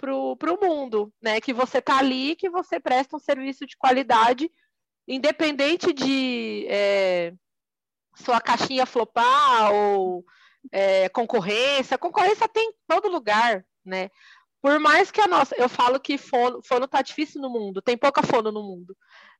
para 0.00 0.52
o 0.52 0.60
mundo, 0.60 1.12
né? 1.20 1.40
Que 1.40 1.52
você 1.52 1.80
tá 1.80 1.98
ali, 1.98 2.34
que 2.36 2.48
você 2.48 2.80
presta 2.80 3.16
um 3.16 3.20
serviço 3.20 3.66
de 3.66 3.76
qualidade, 3.76 4.50
independente 5.06 5.92
de 5.92 6.66
é, 6.68 7.32
sua 8.16 8.40
caixinha 8.40 8.86
flopar 8.86 9.72
ou 9.72 10.24
é, 10.72 11.08
concorrência. 11.10 11.98
Concorrência 11.98 12.48
tem 12.48 12.70
em 12.70 12.74
todo 12.88 13.08
lugar, 13.08 13.64
né? 13.84 14.08
Por 14.62 14.78
mais 14.78 15.10
que 15.10 15.20
a 15.20 15.26
nossa, 15.26 15.54
eu 15.56 15.68
falo 15.68 16.00
que 16.00 16.18
fono, 16.18 16.60
fono 16.62 16.86
tá 16.86 17.00
difícil 17.02 17.40
no 17.40 17.50
mundo, 17.50 17.80
tem 17.80 17.96
pouca 17.96 18.22
fono 18.22 18.52
no 18.52 18.62
mundo, 18.62 18.96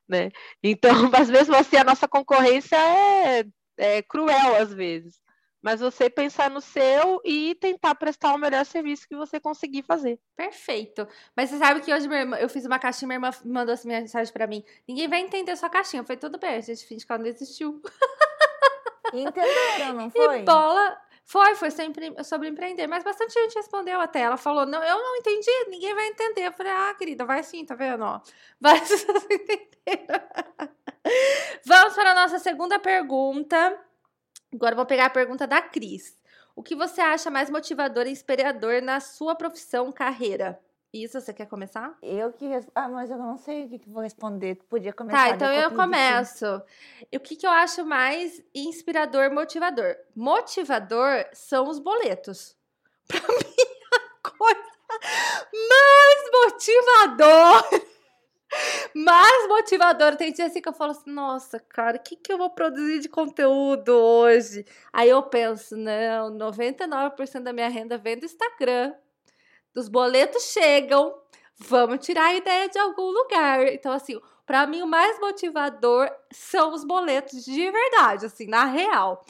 né? 0.08 0.30
Então, 0.62 0.90
às 1.14 1.28
vezes 1.28 1.48
você 1.48 1.76
a 1.76 1.84
nossa 1.84 2.08
concorrência 2.08 2.76
é, 2.76 3.44
é 3.78 4.02
cruel 4.02 4.56
às 4.56 4.72
vezes. 4.72 5.20
Mas 5.62 5.80
você 5.80 6.08
pensar 6.08 6.50
no 6.50 6.60
seu 6.60 7.20
e 7.24 7.54
tentar 7.54 7.94
prestar 7.94 8.34
o 8.34 8.38
melhor 8.38 8.64
serviço 8.64 9.06
que 9.06 9.14
você 9.14 9.38
conseguir 9.38 9.82
fazer. 9.82 10.18
Perfeito. 10.34 11.06
Mas 11.36 11.50
você 11.50 11.58
sabe 11.58 11.80
que 11.80 11.92
hoje 11.92 12.06
irmã, 12.06 12.36
eu 12.36 12.48
fiz 12.48 12.64
uma 12.64 12.78
caixinha, 12.78 13.06
minha 13.06 13.16
irmã 13.16 13.30
mandou 13.44 13.74
essa 13.74 13.86
mensagem 13.86 14.32
para 14.32 14.46
mim. 14.46 14.64
Ninguém 14.88 15.08
vai 15.08 15.20
entender 15.20 15.54
sua 15.56 15.68
caixinha. 15.68 16.02
Foi 16.02 16.16
tudo 16.16 16.38
bem, 16.38 16.54
a 16.54 16.60
gente 16.60 16.84
finge 16.86 17.04
que 17.04 17.12
ela 17.12 17.20
não 17.20 17.28
existiu. 17.28 17.80
Entenderam, 19.12 19.94
não 19.94 20.10
foi? 20.10 20.40
E 20.40 20.42
bola. 20.44 20.98
Foi, 21.24 21.54
foi 21.54 21.70
sobre, 21.70 22.24
sobre 22.24 22.48
empreender, 22.48 22.88
mas 22.88 23.04
bastante 23.04 23.34
gente 23.34 23.54
respondeu 23.54 24.00
até. 24.00 24.20
Ela 24.20 24.36
falou: 24.36 24.66
Não, 24.66 24.82
eu 24.82 24.98
não 24.98 25.16
entendi, 25.16 25.50
ninguém 25.68 25.94
vai 25.94 26.08
entender. 26.08 26.48
Eu 26.48 26.52
falei: 26.52 26.72
Ah, 26.72 26.92
querida, 26.94 27.24
vai 27.24 27.42
sim, 27.44 27.64
tá 27.64 27.76
vendo? 27.76 28.02
Ó, 28.02 28.20
vai 28.60 28.80
vocês 28.80 29.04
entenderam. 29.30 30.20
Vamos 31.64 31.94
para 31.94 32.10
a 32.10 32.14
nossa 32.14 32.38
segunda 32.38 32.78
pergunta. 32.80 33.78
Agora 34.52 34.74
vou 34.74 34.86
pegar 34.86 35.06
a 35.06 35.10
pergunta 35.10 35.46
da 35.46 35.62
Cris. 35.62 36.18
O 36.56 36.62
que 36.62 36.74
você 36.74 37.00
acha 37.00 37.30
mais 37.30 37.48
motivador 37.48 38.06
e 38.06 38.10
inspirador 38.10 38.82
na 38.82 39.00
sua 39.00 39.34
profissão, 39.34 39.92
carreira? 39.92 40.60
Isso, 40.92 41.20
você 41.20 41.32
quer 41.32 41.46
começar? 41.46 41.96
Eu 42.02 42.32
que. 42.32 42.46
Ah, 42.74 42.88
mas 42.88 43.10
eu 43.10 43.16
não 43.16 43.38
sei 43.38 43.64
o 43.64 43.68
que, 43.68 43.78
que 43.78 43.88
vou 43.88 44.02
responder. 44.02 44.56
Podia 44.68 44.92
começar. 44.92 45.28
Tá, 45.28 45.34
então 45.36 45.52
eu 45.52 45.70
começo. 45.70 46.44
E 47.12 47.16
o 47.16 47.20
que, 47.20 47.36
que 47.36 47.46
eu 47.46 47.50
acho 47.50 47.84
mais 47.84 48.42
inspirador, 48.52 49.32
motivador? 49.32 49.94
Motivador 50.16 51.26
são 51.32 51.68
os 51.68 51.78
boletos. 51.78 52.56
Pra 53.06 53.20
mim, 53.20 53.54
a 53.94 54.30
coisa 54.30 54.70
mais 55.68 56.52
motivador. 56.52 57.89
Mais 58.94 59.48
motivador. 59.48 60.16
Tem 60.16 60.32
dia 60.32 60.46
assim 60.46 60.60
que 60.60 60.68
eu 60.68 60.72
falo 60.72 60.92
assim: 60.92 61.10
nossa, 61.10 61.60
cara, 61.60 61.96
o 61.96 62.00
que, 62.00 62.16
que 62.16 62.32
eu 62.32 62.38
vou 62.38 62.50
produzir 62.50 63.00
de 63.00 63.08
conteúdo 63.08 63.90
hoje? 63.90 64.64
Aí 64.92 65.08
eu 65.08 65.22
penso: 65.22 65.76
não, 65.76 66.30
99% 66.36 67.42
da 67.42 67.52
minha 67.52 67.68
renda 67.68 67.96
vem 67.98 68.18
do 68.18 68.26
Instagram 68.26 68.94
os 69.74 69.88
boletos 69.88 70.44
chegam, 70.52 71.14
vamos 71.56 72.04
tirar 72.04 72.26
a 72.26 72.34
ideia 72.34 72.68
de 72.68 72.78
algum 72.78 73.10
lugar. 73.10 73.66
Então, 73.68 73.92
assim, 73.92 74.18
para 74.44 74.66
mim 74.66 74.82
o 74.82 74.86
mais 74.86 75.18
motivador 75.20 76.10
são 76.32 76.72
os 76.74 76.84
boletos 76.84 77.44
de 77.44 77.70
verdade, 77.70 78.26
assim, 78.26 78.46
na 78.46 78.64
real. 78.64 79.24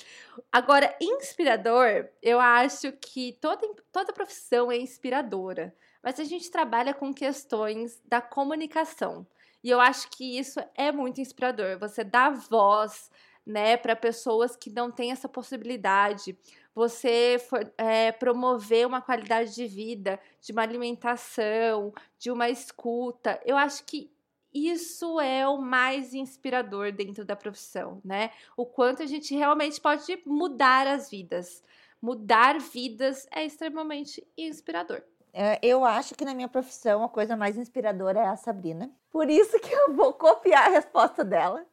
Agora, 0.50 0.94
inspirador, 1.00 2.08
eu 2.22 2.40
acho 2.40 2.92
que 2.92 3.38
toda, 3.40 3.66
toda 3.92 4.12
profissão 4.12 4.72
é 4.72 4.78
inspiradora, 4.78 5.74
mas 6.02 6.18
a 6.18 6.24
gente 6.24 6.50
trabalha 6.50 6.94
com 6.94 7.12
questões 7.12 8.00
da 8.06 8.20
comunicação. 8.20 9.26
E 9.62 9.70
eu 9.70 9.80
acho 9.80 10.10
que 10.10 10.38
isso 10.38 10.58
é 10.74 10.90
muito 10.90 11.20
inspirador. 11.20 11.78
Você 11.78 12.02
dá 12.02 12.30
voz, 12.30 13.10
né, 13.46 13.76
para 13.76 13.94
pessoas 13.94 14.56
que 14.56 14.70
não 14.70 14.90
têm 14.90 15.12
essa 15.12 15.28
possibilidade 15.28 16.36
você 16.74 17.36
for, 17.48 17.70
é, 17.76 18.12
promover 18.12 18.86
uma 18.86 19.02
qualidade 19.02 19.54
de 19.54 19.66
vida, 19.66 20.20
de 20.40 20.52
uma 20.52 20.62
alimentação, 20.62 21.92
de 22.18 22.30
uma 22.30 22.48
escuta. 22.48 23.40
Eu 23.44 23.56
acho 23.56 23.84
que 23.84 24.10
isso 24.52 25.20
é 25.20 25.46
o 25.46 25.58
mais 25.58 26.14
inspirador 26.14 26.92
dentro 26.92 27.24
da 27.24 27.36
profissão, 27.36 28.00
né? 28.04 28.30
O 28.56 28.66
quanto 28.66 29.02
a 29.02 29.06
gente 29.06 29.34
realmente 29.34 29.80
pode 29.80 30.20
mudar 30.24 30.86
as 30.86 31.10
vidas. 31.10 31.62
Mudar 32.00 32.58
vidas 32.58 33.26
é 33.30 33.44
extremamente 33.44 34.26
inspirador. 34.36 35.02
É, 35.32 35.58
eu 35.62 35.84
acho 35.84 36.14
que 36.14 36.24
na 36.24 36.34
minha 36.34 36.48
profissão 36.48 37.04
a 37.04 37.08
coisa 37.08 37.36
mais 37.36 37.56
inspiradora 37.56 38.20
é 38.20 38.26
a 38.26 38.36
Sabrina. 38.36 38.90
Por 39.10 39.28
isso 39.30 39.58
que 39.60 39.72
eu 39.72 39.94
vou 39.94 40.12
copiar 40.12 40.66
a 40.66 40.70
resposta 40.70 41.24
dela. 41.24 41.64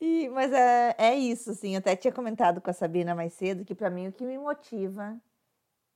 E, 0.00 0.28
mas 0.30 0.52
é, 0.52 0.94
é 0.98 1.14
isso, 1.14 1.50
assim. 1.50 1.74
Eu 1.74 1.78
até 1.78 1.96
tinha 1.96 2.12
comentado 2.12 2.60
com 2.60 2.70
a 2.70 2.74
Sabina 2.74 3.14
mais 3.14 3.32
cedo 3.34 3.64
que 3.64 3.74
para 3.74 3.90
mim 3.90 4.08
o 4.08 4.12
que 4.12 4.24
me 4.24 4.38
motiva 4.38 5.16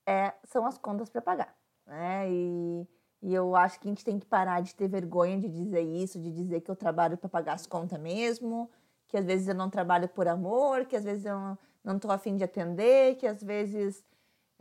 é, 0.07 0.33
são 0.44 0.66
as 0.66 0.78
contas 0.78 1.11
para 1.11 1.20
pagar, 1.20 1.54
né? 1.87 2.31
E, 2.31 2.88
e 3.22 3.35
eu 3.35 3.54
acho 3.54 3.78
que 3.81 3.87
a 3.87 3.90
gente 3.90 4.04
tem 4.04 4.18
que 4.18 4.26
parar 4.26 4.62
de 4.62 4.74
ter 4.74 4.88
vergonha 4.88 5.38
de 5.38 5.48
dizer 5.48 5.83
isso, 5.83 6.18
de 6.18 6.31
dizer 6.31 6.61
que 6.61 6.70
eu 6.70 6.76
trabalho 6.76 7.18
para 7.18 7.28
pagar 7.28 7.54
as 7.54 7.66
contas 7.66 8.00
mesmo, 8.00 8.70
que 9.09 9.16
às 9.16 9.24
vezes 9.24 9.48
eu 9.48 9.54
não 9.54 9.68
trabalho 9.68 10.09
por 10.09 10.28
amor, 10.28 10.87
que 10.87 10.96
às 10.96 11.04
vezes 11.04 11.26
eu 11.26 11.59
não 11.85 11.96
estou 11.96 12.11
afim 12.11 12.37
de 12.37 12.44
atender, 12.44 13.16
que 13.16 13.26
às 13.26 13.42
vezes 13.42 14.02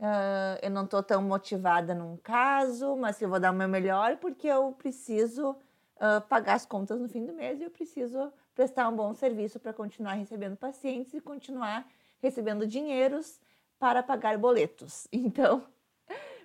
uh, 0.00 0.58
eu 0.62 0.70
não 0.70 0.84
estou 0.84 1.02
tão 1.02 1.22
motivada 1.22 1.94
num 1.94 2.16
caso, 2.16 2.96
mas 2.96 3.20
eu 3.20 3.28
vou 3.28 3.40
dar 3.40 3.52
o 3.52 3.54
meu 3.54 3.68
melhor 3.68 4.16
porque 4.16 4.46
eu 4.46 4.72
preciso 4.72 5.50
uh, 5.50 6.20
pagar 6.28 6.54
as 6.54 6.66
contas 6.66 7.00
no 7.00 7.08
fim 7.08 7.24
do 7.24 7.32
mês 7.32 7.60
e 7.60 7.64
eu 7.64 7.70
preciso 7.70 8.32
prestar 8.54 8.88
um 8.88 8.96
bom 8.96 9.14
serviço 9.14 9.60
para 9.60 9.72
continuar 9.72 10.14
recebendo 10.14 10.56
pacientes 10.56 11.14
e 11.14 11.20
continuar 11.20 11.86
recebendo 12.20 12.66
dinheiros 12.66 13.40
para 13.78 14.02
pagar 14.02 14.36
boletos. 14.38 15.06
Então, 15.12 15.64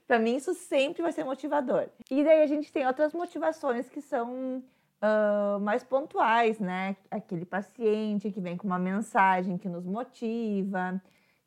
para 0.05 0.19
mim 0.19 0.35
isso 0.35 0.53
sempre 0.53 1.01
vai 1.01 1.11
ser 1.11 1.23
motivador. 1.23 1.87
E 2.11 2.23
daí 2.23 2.43
a 2.43 2.47
gente 2.47 2.71
tem 2.71 2.85
outras 2.85 3.13
motivações 3.13 3.89
que 3.89 4.01
são 4.01 4.61
uh, 5.01 5.59
mais 5.59 5.83
pontuais, 5.83 6.59
né? 6.59 6.95
Aquele 7.09 7.45
paciente 7.45 8.31
que 8.31 8.41
vem 8.41 8.57
com 8.57 8.67
uma 8.67 8.79
mensagem 8.79 9.57
que 9.57 9.69
nos 9.69 9.85
motiva, 9.85 11.01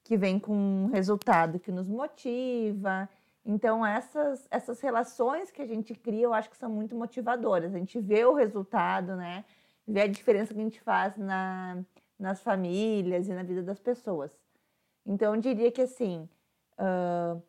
que 0.06 0.16
vem 0.16 0.38
com 0.38 0.54
um 0.54 0.86
resultado 0.86 1.58
que 1.58 1.72
nos 1.72 1.88
motiva. 1.88 3.08
Então, 3.44 3.84
essas, 3.84 4.46
essas 4.52 4.80
relações 4.80 5.50
que 5.50 5.60
a 5.60 5.66
gente 5.66 5.96
cria, 5.96 6.22
eu 6.22 6.32
acho 6.32 6.48
que 6.48 6.56
são 6.56 6.70
muito 6.70 6.94
motivadoras. 6.94 7.74
A 7.74 7.78
gente 7.78 7.98
vê 7.98 8.24
o 8.24 8.32
resultado, 8.32 9.16
né? 9.16 9.44
Vê 9.86 10.02
a 10.02 10.06
diferença 10.06 10.54
que 10.54 10.60
a 10.60 10.62
gente 10.62 10.80
faz 10.80 11.16
na, 11.16 11.82
nas 12.16 12.40
famílias 12.40 13.28
e 13.28 13.32
na 13.32 13.42
vida 13.42 13.64
das 13.64 13.80
pessoas. 13.80 14.30
Então, 15.04 15.34
eu 15.34 15.40
diria 15.40 15.72
que, 15.72 15.82
assim, 15.82 16.28
uh, 16.78 17.42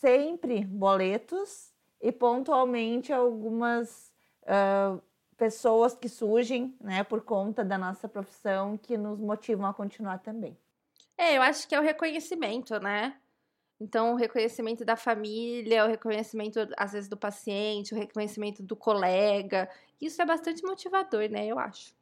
sempre 0.00 0.64
boletos 0.64 1.72
e 2.00 2.10
pontualmente 2.10 3.12
algumas 3.12 4.12
uh, 4.42 5.00
pessoas 5.36 5.94
que 5.94 6.08
surgem, 6.08 6.76
né, 6.80 7.04
por 7.04 7.20
conta 7.20 7.64
da 7.64 7.78
nossa 7.78 8.08
profissão 8.08 8.76
que 8.76 8.96
nos 8.96 9.20
motivam 9.20 9.66
a 9.66 9.72
continuar 9.72 10.18
também. 10.18 10.56
É, 11.16 11.36
eu 11.36 11.42
acho 11.42 11.68
que 11.68 11.74
é 11.74 11.80
o 11.80 11.82
reconhecimento, 11.82 12.78
né? 12.80 13.18
Então, 13.80 14.12
o 14.12 14.16
reconhecimento 14.16 14.84
da 14.84 14.96
família, 14.96 15.84
o 15.84 15.88
reconhecimento, 15.88 16.60
às 16.76 16.92
vezes, 16.92 17.08
do 17.08 17.16
paciente, 17.16 17.94
o 17.94 17.98
reconhecimento 17.98 18.62
do 18.62 18.76
colega. 18.76 19.68
Isso 20.00 20.22
é 20.22 20.24
bastante 20.24 20.62
motivador, 20.62 21.28
né? 21.28 21.46
Eu 21.46 21.58
acho. 21.58 21.92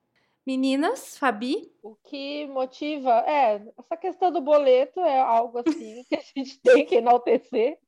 Meninas, 0.47 1.17
Fabi? 1.17 1.73
O 1.83 1.95
que 1.97 2.47
motiva 2.47 3.25
é 3.27 3.63
essa 3.79 3.97
questão 3.97 4.33
do 4.33 4.41
boleto 4.41 5.01
é 5.01 5.21
algo 5.21 5.59
assim 5.59 6.05
que 6.05 6.17
a 6.17 6.21
gente 6.21 6.59
tem 6.63 6.85
que 6.85 6.97
enaltecer. 6.97 7.79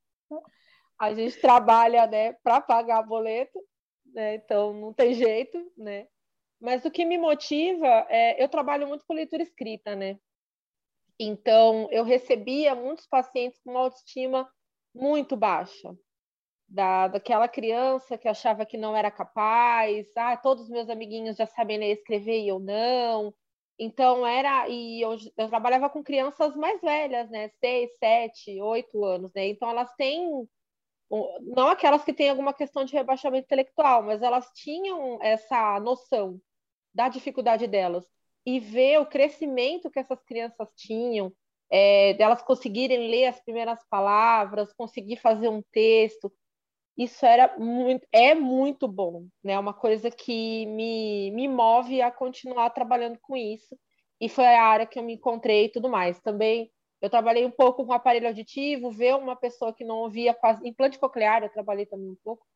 A 0.98 1.12
gente 1.14 1.40
trabalha, 1.40 2.06
né, 2.06 2.34
para 2.34 2.60
pagar 2.60 3.02
boleto, 3.02 3.58
né? 4.06 4.36
Então 4.36 4.72
não 4.72 4.92
tem 4.92 5.14
jeito, 5.14 5.58
né? 5.76 6.06
Mas 6.60 6.84
o 6.84 6.90
que 6.90 7.04
me 7.04 7.18
motiva 7.18 8.06
é 8.08 8.42
eu 8.42 8.48
trabalho 8.48 8.86
muito 8.86 9.04
com 9.04 9.14
leitura 9.14 9.42
escrita, 9.42 9.96
né? 9.96 10.18
Então, 11.24 11.88
eu 11.92 12.02
recebia 12.04 12.74
muitos 12.74 13.06
pacientes 13.06 13.60
com 13.62 13.70
uma 13.70 13.80
autoestima 13.80 14.50
muito 14.94 15.36
baixa. 15.36 15.96
Da, 16.68 17.08
daquela 17.08 17.48
criança 17.48 18.18
que 18.18 18.28
achava 18.28 18.66
que 18.66 18.78
não 18.78 18.96
era 18.96 19.10
capaz, 19.10 20.08
ah, 20.16 20.36
todos 20.36 20.64
os 20.64 20.70
meus 20.70 20.88
amiguinhos 20.90 21.36
já 21.36 21.46
sabem 21.46 21.78
ler 21.78 21.90
e 21.90 21.92
escrever 21.92 22.40
e 22.42 22.48
eu 22.48 22.58
não. 22.58 23.34
Então, 23.78 24.26
era. 24.26 24.68
E 24.68 25.00
eu, 25.02 25.16
eu 25.36 25.48
trabalhava 25.48 25.90
com 25.90 26.02
crianças 26.02 26.56
mais 26.56 26.80
velhas, 26.80 27.30
né? 27.30 27.48
Seis, 27.60 27.90
sete, 27.98 28.60
oito 28.60 29.04
anos, 29.04 29.32
né? 29.34 29.48
Então, 29.48 29.70
elas 29.70 29.92
têm. 29.96 30.48
Não 31.42 31.68
aquelas 31.68 32.04
que 32.04 32.12
têm 32.12 32.30
alguma 32.30 32.54
questão 32.54 32.84
de 32.84 32.94
rebaixamento 32.94 33.44
intelectual, 33.46 34.02
mas 34.02 34.22
elas 34.22 34.50
tinham 34.54 35.18
essa 35.22 35.78
noção 35.80 36.40
da 36.94 37.08
dificuldade 37.08 37.66
delas 37.66 38.06
e 38.44 38.60
ver 38.60 38.98
o 39.00 39.06
crescimento 39.06 39.90
que 39.90 39.98
essas 39.98 40.22
crianças 40.24 40.68
tinham, 40.76 41.32
é, 41.70 42.14
delas 42.14 42.42
conseguirem 42.42 43.08
ler 43.08 43.26
as 43.26 43.40
primeiras 43.40 43.78
palavras, 43.88 44.72
conseguir 44.72 45.16
fazer 45.16 45.48
um 45.48 45.62
texto, 45.72 46.32
isso 46.96 47.24
era 47.24 47.56
muito, 47.58 48.06
é 48.12 48.34
muito 48.34 48.86
bom, 48.86 49.26
né? 49.42 49.58
Uma 49.58 49.72
coisa 49.72 50.10
que 50.10 50.66
me, 50.66 51.30
me 51.30 51.48
move 51.48 52.02
a 52.02 52.10
continuar 52.10 52.70
trabalhando 52.70 53.18
com 53.22 53.36
isso. 53.36 53.76
E 54.20 54.28
foi 54.28 54.44
a 54.44 54.62
área 54.62 54.86
que 54.86 54.98
eu 54.98 55.02
me 55.02 55.14
encontrei 55.14 55.64
e 55.64 55.68
tudo 55.72 55.88
mais. 55.88 56.20
Também 56.20 56.70
eu 57.00 57.10
trabalhei 57.10 57.44
um 57.44 57.50
pouco 57.50 57.84
com 57.84 57.92
aparelho 57.92 58.28
auditivo, 58.28 58.90
ver 58.90 59.16
uma 59.16 59.34
pessoa 59.34 59.72
que 59.74 59.84
não 59.84 59.96
ouvia 59.98 60.34
quase 60.34 60.66
implante 60.68 60.98
coclear, 60.98 61.42
eu 61.42 61.50
trabalhei 61.50 61.86
também 61.86 62.10
um 62.10 62.18
pouco, 62.22 62.46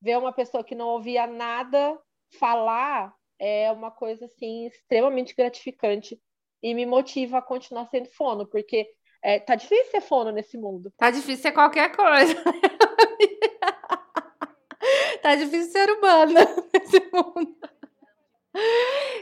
ver 0.00 0.18
uma 0.18 0.32
pessoa 0.32 0.64
que 0.64 0.74
não 0.74 0.88
ouvia 0.88 1.26
nada 1.26 1.96
falar 2.38 3.14
é 3.42 3.72
uma 3.72 3.90
coisa 3.90 4.26
assim 4.26 4.66
extremamente 4.66 5.34
gratificante 5.34 6.16
e 6.62 6.72
me 6.74 6.86
motiva 6.86 7.38
a 7.38 7.42
continuar 7.42 7.86
sendo 7.86 8.08
fono, 8.10 8.46
porque 8.46 8.88
é, 9.20 9.40
tá 9.40 9.56
difícil 9.56 9.90
ser 9.90 10.00
fono 10.00 10.30
nesse 10.30 10.56
mundo. 10.56 10.92
Tá 10.96 11.10
difícil 11.10 11.42
ser 11.42 11.50
qualquer 11.50 11.90
coisa. 11.90 12.34
tá 15.20 15.34
difícil 15.34 15.72
ser 15.72 15.90
humano 15.90 16.34
nesse 16.72 17.00
mundo. 17.12 17.56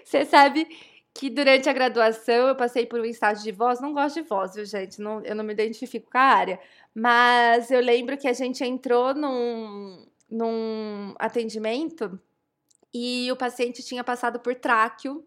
Você 0.05 0.27
sabe 0.27 0.67
que 1.15 1.31
durante 1.31 1.71
a 1.71 1.73
graduação 1.73 2.49
eu 2.49 2.57
passei 2.57 2.85
por 2.85 3.01
um 3.01 3.07
estágio 3.07 3.43
de 3.43 3.53
voz. 3.53 3.81
Não 3.81 3.95
gosto 3.95 4.23
de 4.23 4.29
voz, 4.29 4.55
viu, 4.55 4.67
gente? 4.67 5.01
Não, 5.01 5.23
eu 5.23 5.35
não 5.35 5.45
me 5.45 5.55
identifico 5.55 6.11
com 6.11 6.19
a 6.19 6.21
área. 6.21 6.61
Mas 6.95 7.71
eu 7.71 7.81
lembro 7.81 8.19
que 8.19 8.29
a 8.29 8.35
gente 8.35 8.63
entrou 8.63 9.15
num, 9.15 10.07
num 10.31 11.15
atendimento 11.19 12.21
e 12.93 13.31
o 13.31 13.37
paciente 13.37 13.83
tinha 13.83 14.03
passado 14.03 14.41
por 14.41 14.55
tráqueo 14.55 15.25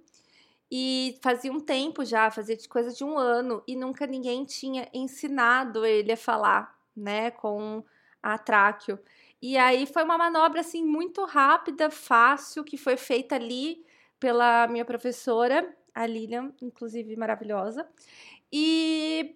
e 0.72 1.20
fazia 1.22 1.52
um 1.52 1.60
tempo 1.60 2.04
já, 2.04 2.32
fazia 2.32 2.58
coisa 2.68 2.92
de 2.92 3.04
um 3.04 3.18
ano, 3.18 3.64
e 3.68 3.76
nunca 3.76 4.08
ninguém 4.08 4.44
tinha 4.44 4.90
ensinado 4.94 5.86
ele 5.86 6.12
a 6.12 6.18
falar, 6.18 6.76
né, 6.96 7.30
com 7.32 7.84
a 8.22 8.38
tráqueo. 8.38 9.00
E 9.42 9.58
aí 9.58 9.86
foi 9.86 10.04
uma 10.04 10.18
manobra 10.18 10.62
assim 10.62 10.84
muito 10.84 11.26
rápida, 11.26 11.92
fácil, 11.92 12.64
que 12.64 12.78
foi 12.78 12.98
feita 12.98 13.36
ali 13.36 13.86
pela 14.20 14.68
minha 14.68 14.86
professora, 14.86 15.76
a 15.94 16.08
Lilian, 16.08 16.52
inclusive 16.62 17.16
maravilhosa. 17.16 17.88
E 18.52 19.36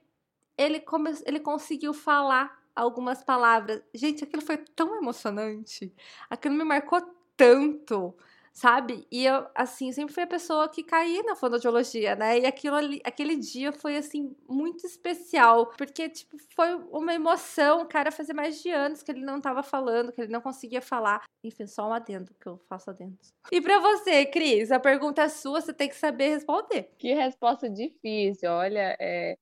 ele, 0.57 0.79
come... 0.79 1.11
ele 1.25 1.39
conseguiu 1.39 1.93
falar 1.93 2.57
algumas 2.75 3.23
palavras. 3.23 3.83
Gente, 3.93 4.23
aquilo 4.23 4.41
foi 4.41 4.57
tão 4.57 4.95
emocionante. 4.95 5.93
Aquilo 6.29 6.55
me 6.55 6.63
marcou 6.63 7.01
tanto, 7.38 8.15
sabe? 8.52 9.08
E 9.12 9.23
eu, 9.23 9.47
assim, 9.54 9.91
sempre 9.91 10.12
fui 10.13 10.23
a 10.23 10.28
pessoa 10.28 10.67
que 10.67 10.84
caí 10.84 11.21
na 11.23 11.36
fonoaudiologia, 11.36 12.15
né? 12.15 12.39
E 12.39 12.45
aquilo 12.47 12.76
ali, 12.76 13.00
aquele 13.04 13.36
dia 13.36 13.71
foi, 13.71 13.95
assim, 13.95 14.36
muito 14.50 14.84
especial, 14.88 15.67
porque, 15.78 16.10
tipo, 16.10 16.36
foi 16.56 16.73
uma 16.91 17.13
emoção. 17.13 17.84
O 17.84 17.86
cara 17.86 18.12
fazia 18.12 18.34
mais 18.34 18.62
de 18.63 18.71
anos 18.71 19.04
que 19.04 19.12
ele 19.12 19.23
não 19.23 19.39
tava 19.39 19.62
falando, 19.62 20.12
que 20.12 20.21
ele 20.21 20.32
não 20.32 20.41
conseguia 20.41 20.82
falar. 20.82 21.23
Enfim, 21.43 21.67
só 21.67 21.88
um 21.88 21.93
adendo 21.93 22.34
que 22.41 22.47
eu 22.47 22.58
faço 22.67 22.89
adendo. 22.89 23.15
E 23.52 23.62
para 23.62 23.80
você, 23.80 24.26
Cris, 24.26 24.71
a 24.71 24.80
pergunta 24.80 25.21
é 25.21 25.30
sua, 25.30 25.62
você 25.62 25.71
tem 25.71 25.88
que 25.88 25.95
saber 25.95 26.30
responder. 26.30 26.89
Que 26.97 27.13
resposta 27.13 27.69
difícil, 27.69 28.50
olha, 28.50 28.97
é, 29.00 29.38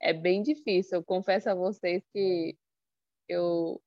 é 0.00 0.12
bem 0.14 0.42
difícil. 0.42 0.98
Eu 0.98 1.04
confesso 1.04 1.50
a 1.50 1.54
vocês 1.54 2.02
que 2.14 2.56
eu, 3.28 3.80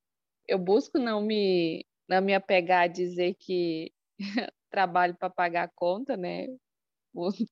eu 0.47 0.59
busco 0.59 0.99
não 0.99 1.21
me 1.21 1.85
não 2.07 2.21
me 2.21 2.33
apegar 2.33 2.83
a 2.83 2.87
dizer 2.87 3.35
que 3.35 3.91
trabalho 4.69 5.15
para 5.15 5.29
pagar 5.29 5.63
a 5.63 5.71
conta, 5.75 6.15
né? 6.15 6.47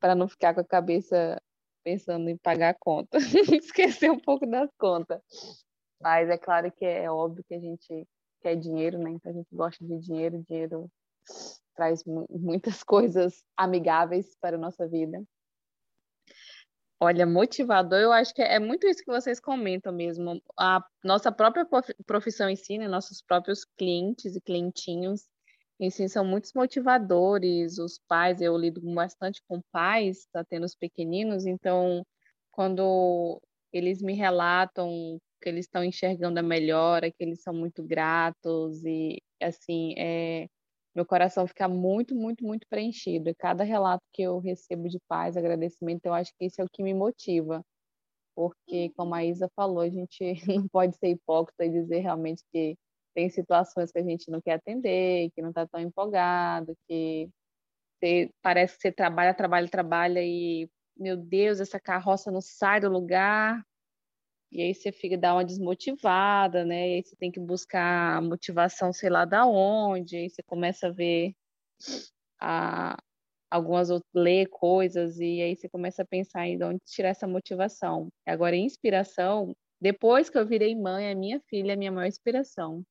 para 0.00 0.14
não 0.14 0.28
ficar 0.28 0.54
com 0.54 0.60
a 0.60 0.64
cabeça 0.64 1.40
pensando 1.84 2.28
em 2.28 2.36
pagar 2.36 2.70
a 2.70 2.78
conta, 2.78 3.18
esquecer 3.52 4.10
um 4.10 4.18
pouco 4.18 4.46
das 4.46 4.70
contas. 4.78 5.20
Mas 6.00 6.28
é 6.28 6.38
claro 6.38 6.70
que 6.72 6.84
é 6.84 7.10
óbvio 7.10 7.44
que 7.44 7.54
a 7.54 7.60
gente 7.60 8.06
quer 8.40 8.56
dinheiro, 8.56 8.98
né? 8.98 9.10
Então 9.10 9.30
a 9.30 9.34
gente 9.34 9.48
gosta 9.52 9.84
de 9.84 9.98
dinheiro, 9.98 10.42
dinheiro 10.48 10.90
traz 11.74 12.02
muitas 12.04 12.82
coisas 12.82 13.42
amigáveis 13.56 14.36
para 14.40 14.56
a 14.56 14.60
nossa 14.60 14.86
vida. 14.86 15.22
Olha, 17.04 17.26
motivador, 17.26 17.98
eu 17.98 18.12
acho 18.12 18.32
que 18.32 18.40
é 18.40 18.60
muito 18.60 18.86
isso 18.86 19.02
que 19.04 19.10
vocês 19.10 19.40
comentam 19.40 19.92
mesmo. 19.92 20.40
A 20.56 20.80
nossa 21.02 21.32
própria 21.32 21.66
profissão 22.06 22.48
em 22.48 22.54
si, 22.54 22.78
né, 22.78 22.86
nossos 22.86 23.20
próprios 23.20 23.64
clientes 23.76 24.36
e 24.36 24.40
clientinhos 24.40 25.26
em 25.80 25.90
si 25.90 26.08
são 26.08 26.24
muitos 26.24 26.52
motivadores. 26.54 27.76
Os 27.78 27.98
pais, 28.06 28.40
eu 28.40 28.56
lido 28.56 28.80
bastante 28.94 29.42
com 29.48 29.60
pais, 29.72 30.28
tá 30.32 30.44
tendo 30.44 30.64
os 30.64 30.76
pequeninos, 30.76 31.44
então 31.44 32.06
quando 32.52 33.42
eles 33.72 34.00
me 34.00 34.14
relatam 34.14 35.18
que 35.42 35.48
eles 35.48 35.64
estão 35.66 35.82
enxergando 35.82 36.38
a 36.38 36.42
melhora, 36.42 37.10
que 37.10 37.24
eles 37.24 37.42
são 37.42 37.52
muito 37.52 37.82
gratos 37.82 38.84
e 38.84 39.20
assim, 39.42 39.92
é 39.98 40.46
meu 40.94 41.06
coração 41.06 41.46
fica 41.46 41.68
muito, 41.68 42.14
muito, 42.14 42.44
muito 42.44 42.66
preenchido. 42.68 43.30
E 43.30 43.34
cada 43.34 43.64
relato 43.64 44.02
que 44.12 44.22
eu 44.22 44.38
recebo 44.38 44.88
de 44.88 44.98
paz, 45.08 45.36
agradecimento, 45.36 46.06
eu 46.06 46.14
acho 46.14 46.32
que 46.38 46.46
isso 46.46 46.60
é 46.60 46.64
o 46.64 46.68
que 46.70 46.82
me 46.82 46.94
motiva. 46.94 47.64
Porque, 48.34 48.90
como 48.96 49.14
a 49.14 49.24
Isa 49.24 49.50
falou, 49.56 49.80
a 49.80 49.90
gente 49.90 50.34
não 50.64 50.68
pode 50.68 50.96
ser 50.96 51.08
hipócrita 51.10 51.64
e 51.64 51.70
dizer 51.70 52.00
realmente 52.00 52.42
que 52.52 52.76
tem 53.14 53.28
situações 53.30 53.92
que 53.92 53.98
a 53.98 54.02
gente 54.02 54.30
não 54.30 54.40
quer 54.40 54.54
atender, 54.54 55.30
que 55.34 55.42
não 55.42 55.50
está 55.50 55.66
tão 55.66 55.80
empolgado, 55.80 56.74
que 56.88 57.28
você, 58.00 58.30
parece 58.42 58.76
que 58.76 58.82
você 58.82 58.92
trabalha, 58.92 59.34
trabalha, 59.34 59.68
trabalha 59.68 60.20
e, 60.22 60.68
meu 60.96 61.16
Deus, 61.16 61.60
essa 61.60 61.80
carroça 61.80 62.30
não 62.30 62.40
sai 62.40 62.80
do 62.80 62.88
lugar, 62.88 63.62
e 64.52 64.62
aí 64.62 64.74
você 64.74 64.92
fica 64.92 65.16
dá 65.18 65.34
uma 65.34 65.44
desmotivada, 65.44 66.64
né? 66.64 66.90
E 66.90 66.94
aí 66.96 67.02
você 67.04 67.16
tem 67.16 67.30
que 67.32 67.40
buscar 67.40 68.22
motivação, 68.22 68.92
sei 68.92 69.10
lá 69.10 69.24
da 69.24 69.46
onde, 69.46 70.16
aí 70.16 70.30
você 70.30 70.42
começa 70.42 70.88
a 70.88 70.90
ver 70.92 71.34
a, 72.40 72.96
algumas 73.50 73.90
outras 73.90 74.10
ler 74.14 74.48
coisas 74.48 75.18
e 75.20 75.42
aí 75.42 75.56
você 75.56 75.68
começa 75.68 76.02
a 76.02 76.06
pensar 76.06 76.46
em 76.48 76.58
de 76.58 76.64
onde 76.64 76.80
tirar 76.86 77.10
essa 77.10 77.26
motivação. 77.26 78.08
Agora, 78.26 78.56
inspiração, 78.56 79.54
depois 79.80 80.30
que 80.30 80.38
eu 80.38 80.46
virei 80.46 80.74
mãe, 80.76 81.10
a 81.10 81.14
minha 81.14 81.40
filha 81.48 81.72
é 81.72 81.74
a 81.74 81.78
minha 81.78 81.92
maior 81.92 82.08
inspiração. 82.08 82.84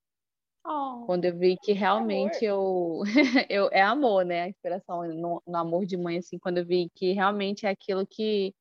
Oh, 0.65 1.05
Quando 1.05 1.25
eu 1.25 1.37
vi 1.37 1.57
que 1.57 1.73
realmente 1.73 2.45
eu, 2.45 3.01
eu 3.49 3.69
é 3.71 3.81
amor, 3.81 4.25
né? 4.25 4.43
A 4.43 4.47
inspiração 4.49 5.03
no, 5.07 5.41
no 5.45 5.57
amor 5.57 5.85
de 5.85 5.97
mãe 5.97 6.17
assim, 6.17 6.37
quando 6.39 6.59
eu 6.59 6.65
vi 6.65 6.89
que 6.95 7.11
realmente 7.13 7.65
é 7.65 7.69
aquilo 7.69 8.05
que 8.07 8.53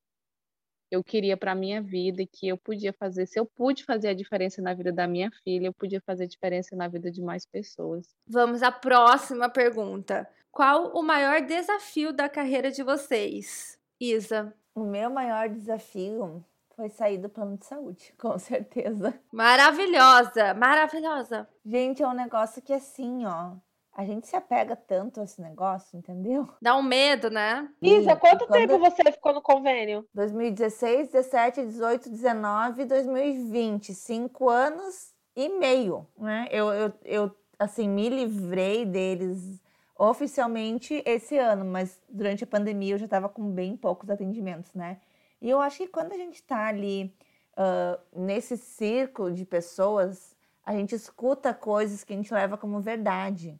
eu 0.90 1.04
queria 1.04 1.36
para 1.36 1.54
minha 1.54 1.80
vida 1.80 2.22
e 2.22 2.26
que 2.26 2.48
eu 2.48 2.58
podia 2.58 2.92
fazer, 2.92 3.26
se 3.26 3.38
eu 3.38 3.46
pude 3.46 3.84
fazer 3.84 4.08
a 4.08 4.14
diferença 4.14 4.60
na 4.60 4.74
vida 4.74 4.92
da 4.92 5.06
minha 5.06 5.30
filha, 5.44 5.66
eu 5.66 5.72
podia 5.72 6.00
fazer 6.00 6.26
diferença 6.26 6.74
na 6.74 6.88
vida 6.88 7.10
de 7.10 7.22
mais 7.22 7.46
pessoas. 7.46 8.14
Vamos 8.26 8.62
à 8.62 8.72
próxima 8.72 9.48
pergunta. 9.48 10.28
Qual 10.50 10.92
o 10.96 11.02
maior 11.02 11.40
desafio 11.42 12.12
da 12.12 12.28
carreira 12.28 12.70
de 12.70 12.82
vocês? 12.82 13.78
Isa. 14.00 14.52
O 14.74 14.84
meu 14.84 15.10
maior 15.10 15.48
desafio 15.48 16.44
foi 16.74 16.88
sair 16.88 17.18
do 17.18 17.28
plano 17.28 17.56
de 17.58 17.66
saúde, 17.66 18.14
com 18.18 18.38
certeza. 18.38 19.14
Maravilhosa, 19.32 20.54
maravilhosa. 20.54 21.48
Gente, 21.64 22.02
é 22.02 22.08
um 22.08 22.14
negócio 22.14 22.62
que 22.62 22.72
assim, 22.72 23.26
ó, 23.26 23.52
a 23.92 24.04
gente 24.04 24.26
se 24.26 24.36
apega 24.36 24.74
tanto 24.76 25.20
a 25.20 25.24
esse 25.24 25.40
negócio, 25.40 25.98
entendeu? 25.98 26.48
Dá 26.62 26.76
um 26.76 26.82
medo, 26.82 27.30
né? 27.30 27.68
Isa, 27.82 28.16
quanto 28.16 28.46
quando- 28.46 28.60
tempo 28.68 28.78
você 28.78 29.10
ficou 29.12 29.32
no 29.34 29.42
convênio? 29.42 30.06
2016, 30.14 31.08
17, 31.08 31.66
18, 31.66 32.10
19, 32.10 32.84
2020. 32.84 33.94
Cinco 33.94 34.48
anos 34.48 35.12
e 35.36 35.48
meio, 35.48 36.06
né? 36.18 36.46
Eu, 36.50 36.72
eu, 36.72 36.92
eu, 37.04 37.36
assim, 37.58 37.88
me 37.88 38.08
livrei 38.08 38.84
deles 38.86 39.60
oficialmente 39.98 41.02
esse 41.04 41.36
ano, 41.36 41.64
mas 41.64 42.00
durante 42.08 42.44
a 42.44 42.46
pandemia 42.46 42.94
eu 42.94 42.98
já 42.98 43.04
estava 43.04 43.28
com 43.28 43.50
bem 43.50 43.76
poucos 43.76 44.08
atendimentos, 44.08 44.72
né? 44.74 44.98
E 45.42 45.48
eu 45.50 45.60
acho 45.60 45.78
que 45.78 45.88
quando 45.88 46.12
a 46.12 46.16
gente 46.16 46.36
está 46.36 46.66
ali 46.66 47.14
ah, 47.56 47.98
nesse 48.14 48.56
círculo 48.56 49.32
de 49.32 49.44
pessoas, 49.44 50.34
a 50.64 50.72
gente 50.72 50.94
escuta 50.94 51.52
coisas 51.52 52.02
que 52.04 52.12
a 52.12 52.16
gente 52.16 52.32
leva 52.32 52.56
como 52.56 52.80
verdade, 52.80 53.58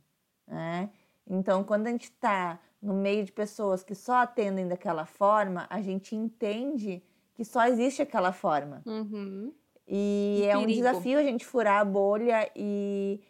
né? 0.50 0.90
Então, 1.26 1.62
quando 1.62 1.86
a 1.86 1.90
gente 1.90 2.04
está 2.04 2.58
no 2.82 2.92
meio 2.92 3.24
de 3.24 3.32
pessoas 3.32 3.84
que 3.84 3.94
só 3.94 4.22
atendem 4.22 4.66
daquela 4.66 5.06
forma, 5.06 5.66
a 5.70 5.80
gente 5.80 6.16
entende 6.16 7.02
que 7.34 7.44
só 7.44 7.66
existe 7.66 8.02
aquela 8.02 8.32
forma. 8.32 8.82
Uhum. 8.84 9.52
E 9.86 10.44
é 10.48 10.56
um 10.56 10.60
perigo. 10.60 10.82
desafio 10.82 11.18
a 11.18 11.22
gente 11.22 11.46
furar 11.46 11.80
a 11.80 11.84
bolha 11.84 12.50
e 12.54 13.20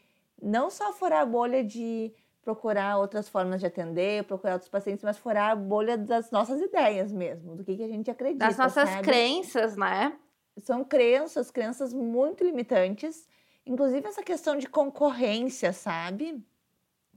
não 0.41 0.71
só 0.71 0.93
furar 0.93 1.21
a 1.23 1.27
bolha 1.27 1.63
de 1.65 2.13
procurar 2.43 2.99
outras 2.99 3.29
formas 3.29 3.61
de 3.61 3.67
atender, 3.67 4.25
procurar 4.25 4.55
outros 4.55 4.71
pacientes, 4.71 5.05
mas 5.05 5.19
furar 5.19 5.51
a 5.51 5.57
bolha 5.57 5.97
das 5.97 6.31
nossas 6.31 6.61
ideias 6.61 7.13
mesmo, 7.13 7.55
do 7.55 7.65
que, 7.65 7.77
que 7.77 7.83
a 7.83 7.89
gente 7.89 8.11
acredita. 8.11 8.47
Das 8.47 8.57
nossas 8.57 8.89
sabe? 8.89 9.03
crenças, 9.03 9.77
né? 9.77 10.17
São 10.59 10.83
crenças, 10.85 11.51
crenças 11.51 11.93
muito 11.93 12.45
limitantes. 12.45 13.29
Inclusive 13.65 14.07
essa 14.09 14.23
questão 14.23 14.57
de 14.57 14.67
concorrência, 14.67 15.73
sabe? 15.73 16.43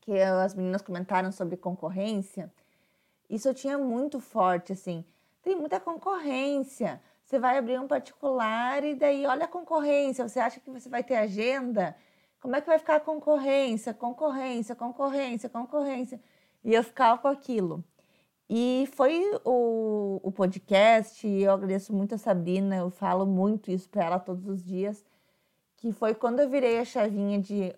Que 0.04 0.20
as 0.20 0.54
meninas 0.54 0.82
comentaram 0.82 1.32
sobre 1.32 1.56
concorrência. 1.56 2.52
Isso 3.30 3.48
eu 3.48 3.54
tinha 3.54 3.78
muito 3.78 4.20
forte, 4.20 4.74
assim. 4.74 5.06
Tem 5.42 5.56
muita 5.56 5.80
concorrência. 5.80 7.02
Você 7.24 7.40
vai 7.40 7.58
abrir 7.58 7.80
um 7.80 7.88
particular 7.88 8.84
e 8.84 8.96
daí 8.96 9.26
olha 9.26 9.46
a 9.46 9.48
concorrência. 9.48 10.28
Você 10.28 10.40
acha 10.40 10.60
que 10.60 10.70
você 10.70 10.90
vai 10.90 11.04
ter 11.04 11.16
agenda? 11.16 11.96
Como 12.42 12.56
é 12.56 12.62
que 12.62 12.68
vai 12.68 12.78
ficar 12.78 12.98
a 12.98 13.00
concorrência? 13.00 13.94
Concorrência, 13.94 14.76
concorrência, 14.76 15.50
concorrência. 15.50 16.22
E 16.64 16.74
eu 16.74 16.84
ficava 16.84 17.18
com 17.22 17.30
aquilo. 17.30 17.84
E 18.50 18.88
foi 18.94 19.40
o, 19.46 20.20
o 20.22 20.32
podcast, 20.32 21.26
e 21.26 21.44
eu 21.44 21.54
agradeço 21.54 21.94
muito 21.94 22.16
a 22.16 22.18
Sabrina, 22.18 22.76
eu 22.76 22.90
falo 22.90 23.26
muito 23.26 23.72
isso 23.72 23.90
para 23.90 24.04
ela 24.04 24.20
todos 24.20 24.48
os 24.48 24.64
dias, 24.64 25.04
que 25.78 25.92
foi 25.92 26.14
quando 26.14 26.40
eu 26.42 26.50
virei 26.50 26.78
a 26.78 26.86
chavinha 26.86 27.40
de 27.40 27.74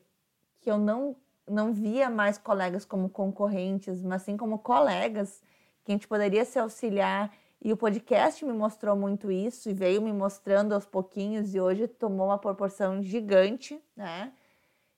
que 0.59 0.69
eu 0.69 0.77
não, 0.77 1.15
não 1.47 1.73
via 1.73 2.09
mais 2.09 2.37
colegas 2.37 2.85
como 2.85 3.09
concorrentes, 3.09 4.01
mas 4.01 4.23
sim 4.23 4.35
como 4.37 4.59
colegas, 4.59 5.41
que 5.83 5.91
a 5.91 5.95
gente 5.95 6.07
poderia 6.07 6.45
se 6.45 6.57
auxiliar. 6.57 7.31
E 7.61 7.71
o 7.71 7.77
podcast 7.77 8.43
me 8.45 8.53
mostrou 8.53 8.95
muito 8.95 9.31
isso 9.31 9.69
e 9.69 9.73
veio 9.73 10.01
me 10.01 10.13
mostrando 10.13 10.73
aos 10.73 10.85
pouquinhos, 10.85 11.55
e 11.55 11.59
hoje 11.59 11.87
tomou 11.87 12.27
uma 12.27 12.37
proporção 12.37 13.01
gigante, 13.01 13.81
né? 13.95 14.31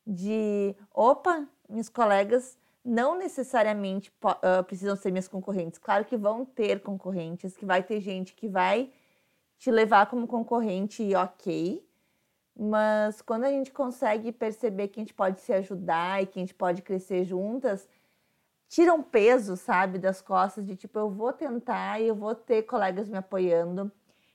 De 0.06 0.76
opa, 0.94 1.48
minhas 1.70 1.90
colegas 1.90 2.58
não 2.84 3.18
necessariamente 3.18 4.12
ah, 4.24 4.64
precisam 4.64 4.96
ser 4.96 5.12
minhas 5.12 5.28
concorrentes. 5.28 5.78
Claro 5.78 6.06
que 6.06 6.16
vão 6.16 6.46
ter 6.46 6.82
concorrentes, 6.82 7.58
que 7.58 7.66
vai 7.66 7.84
ter 7.84 8.00
gente 8.00 8.34
que 8.34 8.48
vai 8.48 8.90
te 9.58 9.70
levar 9.70 10.06
como 10.08 10.26
concorrente 10.28 11.04
e 11.04 11.16
ok. 11.16 11.86
Mas 12.60 13.22
quando 13.22 13.44
a 13.44 13.52
gente 13.52 13.72
consegue 13.72 14.32
perceber 14.32 14.88
que 14.88 15.00
a 15.00 15.04
gente 15.04 15.14
pode 15.14 15.42
se 15.42 15.54
ajudar 15.54 16.24
e 16.24 16.26
que 16.26 16.40
a 16.40 16.42
gente 16.42 16.56
pode 16.56 16.82
crescer 16.82 17.24
juntas, 17.24 17.88
tira 18.68 18.94
um 18.94 19.04
peso, 19.04 19.56
sabe, 19.56 20.00
das 20.00 20.22
costas 20.22 20.66
de 20.66 20.76
tipo, 20.76 20.98
eu 20.98 21.10
vou 21.10 21.32
tentar 21.32 22.02
e 22.02 22.08
eu 22.08 22.16
vou 22.16 22.34
ter 22.34 22.64
colegas 22.64 23.08
me 23.08 23.18
apoiando. 23.18 23.92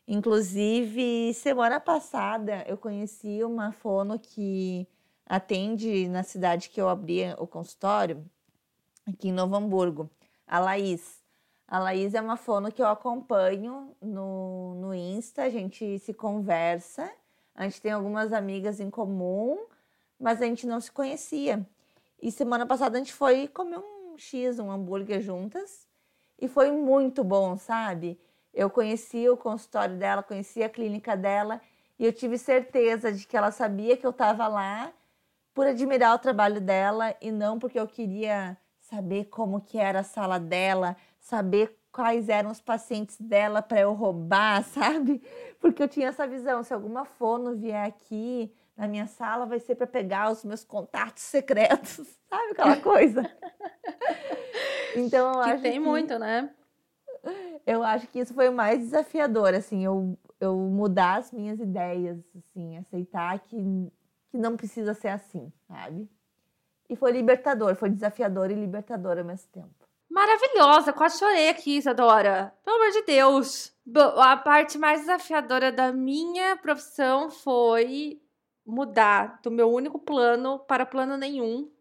Inclusive, 0.06 1.34
semana 1.34 1.80
passada 1.80 2.64
eu 2.68 2.76
conheci 2.76 3.42
uma 3.42 3.72
fono 3.72 4.18
que 4.18 4.86
atende 5.26 6.08
na 6.08 6.22
cidade 6.22 6.68
que 6.68 6.80
eu 6.80 6.88
abri 6.88 7.22
o 7.38 7.46
consultório, 7.46 8.24
aqui 9.06 9.28
em 9.28 9.32
Novo 9.32 9.56
Hamburgo, 9.56 10.08
a 10.46 10.60
Laís. 10.60 11.20
A 11.66 11.78
Laís 11.78 12.14
é 12.14 12.20
uma 12.20 12.36
fono 12.36 12.70
que 12.70 12.82
eu 12.82 12.86
acompanho 12.86 13.96
no, 14.00 14.74
no 14.74 14.94
Insta, 14.94 15.42
a 15.42 15.50
gente 15.50 15.98
se 16.00 16.12
conversa, 16.12 17.10
a 17.54 17.64
gente 17.64 17.80
tem 17.80 17.92
algumas 17.92 18.32
amigas 18.32 18.80
em 18.80 18.90
comum, 18.90 19.66
mas 20.18 20.40
a 20.40 20.46
gente 20.46 20.66
não 20.66 20.80
se 20.80 20.90
conhecia. 20.90 21.66
E 22.20 22.30
semana 22.30 22.66
passada 22.66 22.96
a 22.96 22.98
gente 22.98 23.12
foi 23.12 23.48
comer 23.48 23.78
um 23.78 24.16
X, 24.16 24.58
um 24.58 24.70
hambúrguer 24.70 25.20
juntas, 25.20 25.86
e 26.38 26.48
foi 26.48 26.70
muito 26.70 27.22
bom, 27.22 27.56
sabe? 27.56 28.20
Eu 28.52 28.70
conheci 28.70 29.28
o 29.28 29.36
consultório 29.36 29.96
dela, 29.96 30.22
conheci 30.22 30.62
a 30.62 30.68
clínica 30.68 31.16
dela, 31.16 31.60
e 31.98 32.04
eu 32.04 32.12
tive 32.12 32.38
certeza 32.38 33.12
de 33.12 33.26
que 33.26 33.36
ela 33.36 33.50
sabia 33.50 33.96
que 33.96 34.06
eu 34.06 34.10
estava 34.10 34.48
lá 34.48 34.92
por 35.54 35.66
admirar 35.66 36.14
o 36.14 36.18
trabalho 36.18 36.60
dela 36.60 37.14
e 37.20 37.30
não 37.30 37.58
porque 37.58 37.78
eu 37.78 37.86
queria 37.86 38.56
saber 38.80 39.26
como 39.26 39.60
que 39.60 39.78
era 39.78 40.00
a 40.00 40.04
sala 40.04 40.38
dela, 40.38 40.96
saber 41.20 41.78
quais 41.92 42.28
eram 42.28 42.50
os 42.50 42.60
pacientes 42.60 43.20
dela 43.20 43.62
para 43.62 43.80
eu 43.80 43.92
roubar, 43.92 44.64
sabe? 44.66 45.22
Porque 45.60 45.82
eu 45.82 45.88
tinha 45.88 46.08
essa 46.08 46.26
visão, 46.26 46.62
se 46.62 46.74
alguma 46.74 47.04
fono 47.04 47.54
vier 47.56 47.86
aqui 47.86 48.52
na 48.76 48.88
minha 48.88 49.06
sala, 49.06 49.46
vai 49.46 49.60
ser 49.60 49.74
para 49.76 49.86
pegar 49.86 50.30
os 50.32 50.44
meus 50.44 50.64
contatos 50.64 51.22
secretos, 51.22 52.06
sabe 52.28 52.52
aquela 52.52 52.76
coisa? 52.78 53.30
Então 54.94 55.32
eu 55.34 55.40
Que 55.40 55.50
acho 55.50 55.62
tem 55.62 55.72
que 55.72 55.78
muito, 55.78 56.18
né? 56.18 56.50
eu 57.66 57.82
acho 57.82 58.06
que 58.08 58.18
isso 58.20 58.34
foi 58.34 58.48
o 58.48 58.52
mais 58.52 58.80
desafiador, 58.80 59.54
assim, 59.54 59.84
eu, 59.84 60.18
eu 60.40 60.56
mudar 60.56 61.18
as 61.18 61.32
minhas 61.32 61.60
ideias, 61.60 62.18
assim, 62.36 62.76
aceitar 62.78 63.38
que, 63.40 63.56
que 64.30 64.38
não 64.38 64.56
precisa 64.56 64.94
ser 64.94 65.08
assim, 65.08 65.52
sabe? 65.68 66.08
E 66.88 66.96
foi 66.96 67.12
libertador, 67.12 67.74
foi 67.76 67.90
desafiador 67.90 68.50
e 68.50 68.54
libertador 68.54 69.18
ao 69.18 69.24
mesmo 69.24 69.48
tempo. 69.50 69.81
Maravilhosa, 70.12 70.92
quase 70.92 71.18
chorei 71.18 71.48
aqui, 71.48 71.78
Isadora. 71.78 72.54
Pelo 72.62 72.76
amor 72.76 72.90
de 72.90 73.02
Deus. 73.04 73.74
A 74.18 74.36
parte 74.36 74.76
mais 74.76 75.00
desafiadora 75.00 75.72
da 75.72 75.90
minha 75.90 76.54
profissão 76.54 77.30
foi 77.30 78.20
mudar 78.64 79.40
do 79.42 79.50
meu 79.50 79.72
único 79.72 79.98
plano 79.98 80.58
para 80.58 80.84
plano 80.84 81.16
nenhum. 81.16 81.72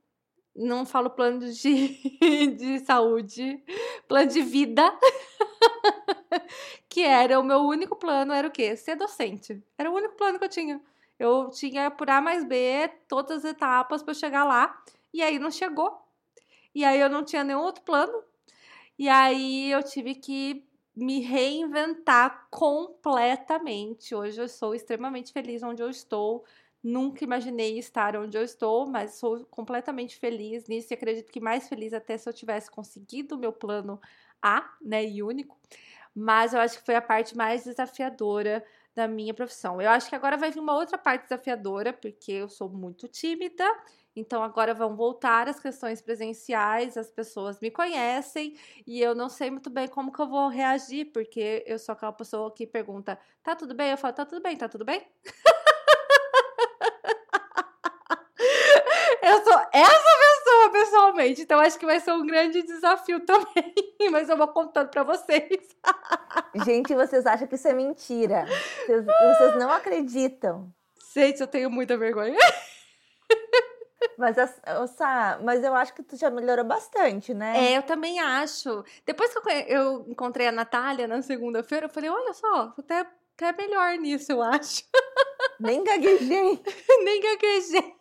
Não 0.56 0.86
falo 0.86 1.10
plano 1.10 1.40
de, 1.40 1.88
de 2.56 2.80
saúde, 2.80 3.62
plano 4.08 4.28
de 4.28 4.42
vida. 4.42 4.98
que 6.88 7.02
era 7.02 7.38
o 7.38 7.44
meu 7.44 7.60
único 7.60 7.98
plano, 7.98 8.32
era 8.32 8.48
o 8.48 8.52
quê? 8.52 8.78
Ser 8.78 8.96
docente. 8.96 9.62
Era 9.78 9.92
o 9.92 9.94
único 9.94 10.16
plano 10.16 10.40
que 10.40 10.46
eu 10.46 10.50
tinha. 10.50 10.82
Eu 11.20 11.50
tinha 11.50 11.92
por 11.92 12.10
A 12.10 12.22
mais 12.22 12.46
B 12.46 12.90
todas 13.10 13.44
as 13.44 13.52
etapas 13.52 14.02
para 14.02 14.14
chegar 14.14 14.46
lá. 14.46 14.82
E 15.14 15.22
aí 15.22 15.38
não 15.38 15.52
chegou. 15.52 16.01
E 16.74 16.84
aí 16.86 17.00
eu 17.00 17.10
não 17.10 17.24
tinha 17.24 17.44
nenhum 17.44 17.62
outro 17.62 17.84
plano. 17.84 18.24
E 18.98 19.10
aí 19.10 19.72
eu 19.72 19.84
tive 19.84 20.16
que 20.16 20.66
me 20.96 21.22
reinventar 21.22 22.48
completamente. 22.52 24.14
Hoje 24.14 24.42
eu 24.42 24.48
sou 24.48 24.76
extremamente 24.76 25.32
feliz 25.34 25.64
onde 25.64 25.82
eu 25.82 25.90
estou. 25.90 26.46
Nunca 26.84 27.24
imaginei 27.24 27.78
estar 27.78 28.16
onde 28.18 28.38
eu 28.38 28.44
estou, 28.44 28.88
mas 28.88 29.16
sou 29.16 29.46
completamente 29.46 30.18
feliz 30.18 30.68
nisso 30.68 30.94
e 30.94 30.96
acredito 30.96 31.32
que 31.32 31.40
mais 31.40 31.70
feliz 31.70 31.94
até 31.94 32.18
se 32.18 32.28
eu 32.28 32.34
tivesse 32.34 32.72
conseguido 32.72 33.36
o 33.36 33.38
meu 33.38 33.54
plano 33.54 34.00
A, 34.42 34.68
né, 34.82 35.06
e 35.06 35.22
único. 35.24 35.58
Mas 36.16 36.54
eu 36.54 36.60
acho 36.60 36.80
que 36.80 36.86
foi 36.86 36.96
a 36.96 37.02
parte 37.02 37.38
mais 37.38 37.64
desafiadora 37.64 38.64
da 38.96 39.08
minha 39.08 39.34
profissão. 39.34 39.82
Eu 39.82 39.90
acho 39.90 40.10
que 40.10 40.16
agora 40.16 40.38
vai 40.38 40.52
vir 40.52 40.60
uma 40.60 40.74
outra 40.76 40.98
parte 40.98 41.24
desafiadora, 41.24 41.94
porque 41.94 42.32
eu 42.34 42.50
sou 42.50 42.70
muito 42.70 43.08
tímida. 43.08 43.66
Então 44.16 44.44
agora 44.44 44.74
vão 44.74 44.96
voltar 44.96 45.48
as 45.48 45.60
questões 45.60 46.02
presenciais, 46.02 46.98
as 46.98 47.10
pessoas 47.10 47.60
me 47.62 47.72
conhecem 47.72 48.58
e 48.86 49.02
eu 49.02 49.16
não 49.16 49.30
sei 49.30 49.50
muito 49.50 49.70
bem 49.70 49.88
como 49.88 50.12
que 50.12 50.22
eu 50.22 50.28
vou 50.28 50.50
reagir, 50.50 51.12
porque 51.14 51.64
eu 51.66 51.80
sou 51.80 51.94
aquela 51.94 52.12
pessoa 52.12 52.54
que 52.54 52.68
pergunta: 52.68 53.18
"Tá 53.42 53.56
tudo 53.56 53.74
bem?" 53.74 53.92
Eu 53.92 53.98
falo: 53.98 54.14
"Tá 54.14 54.26
tudo 54.26 54.42
bem, 54.42 54.58
tá 54.58 54.68
tudo 54.68 54.84
bem?" 54.84 55.02
eu 59.24 59.44
sou 59.44 59.62
essa 59.72 60.18
pessoa 60.20 60.72
pessoalmente, 60.72 61.42
então 61.42 61.60
acho 61.60 61.80
que 61.80 61.86
vai 61.86 62.00
ser 62.00 62.12
um 62.12 62.26
grande 62.26 62.64
desafio 62.64 63.20
também, 63.26 63.74
mas 64.12 64.28
eu 64.28 64.36
vou 64.36 64.48
contando 64.50 64.90
para 64.90 65.04
vocês. 65.04 65.70
Gente, 66.66 66.94
vocês 66.94 67.26
acham 67.26 67.48
que 67.48 67.56
isso 67.56 67.68
é 67.68 67.74
mentira. 67.74 68.46
Vocês, 68.86 69.06
vocês 69.06 69.56
não 69.58 69.72
acreditam. 69.72 70.70
Gente, 71.14 71.40
eu 71.40 71.48
tenho 71.48 71.70
muita 71.70 71.98
vergonha. 71.98 72.38
Mas, 74.22 74.38
Sá, 74.92 75.40
mas 75.44 75.64
eu 75.64 75.74
acho 75.74 75.96
que 75.96 76.04
tu 76.04 76.16
já 76.16 76.30
melhorou 76.30 76.64
bastante, 76.64 77.34
né? 77.34 77.72
É, 77.72 77.78
eu 77.78 77.82
também 77.82 78.20
acho. 78.20 78.86
Depois 79.04 79.34
que 79.34 79.40
eu, 79.40 79.54
eu 79.68 80.06
encontrei 80.08 80.48
a 80.48 80.52
Natália 80.52 81.08
na 81.08 81.24
segunda-feira, 81.24 81.88
eu 81.88 81.90
falei, 81.90 82.12
olha 82.12 82.32
só, 82.34 82.72
até, 82.78 83.08
até 83.36 83.52
melhor 83.54 83.98
nisso, 83.98 84.32
eu 84.32 84.44
acho. 84.44 84.84
Nem 85.60 85.84
gaguejei. 85.84 86.62
Nem 87.04 87.20
gaguejei. 87.20 87.96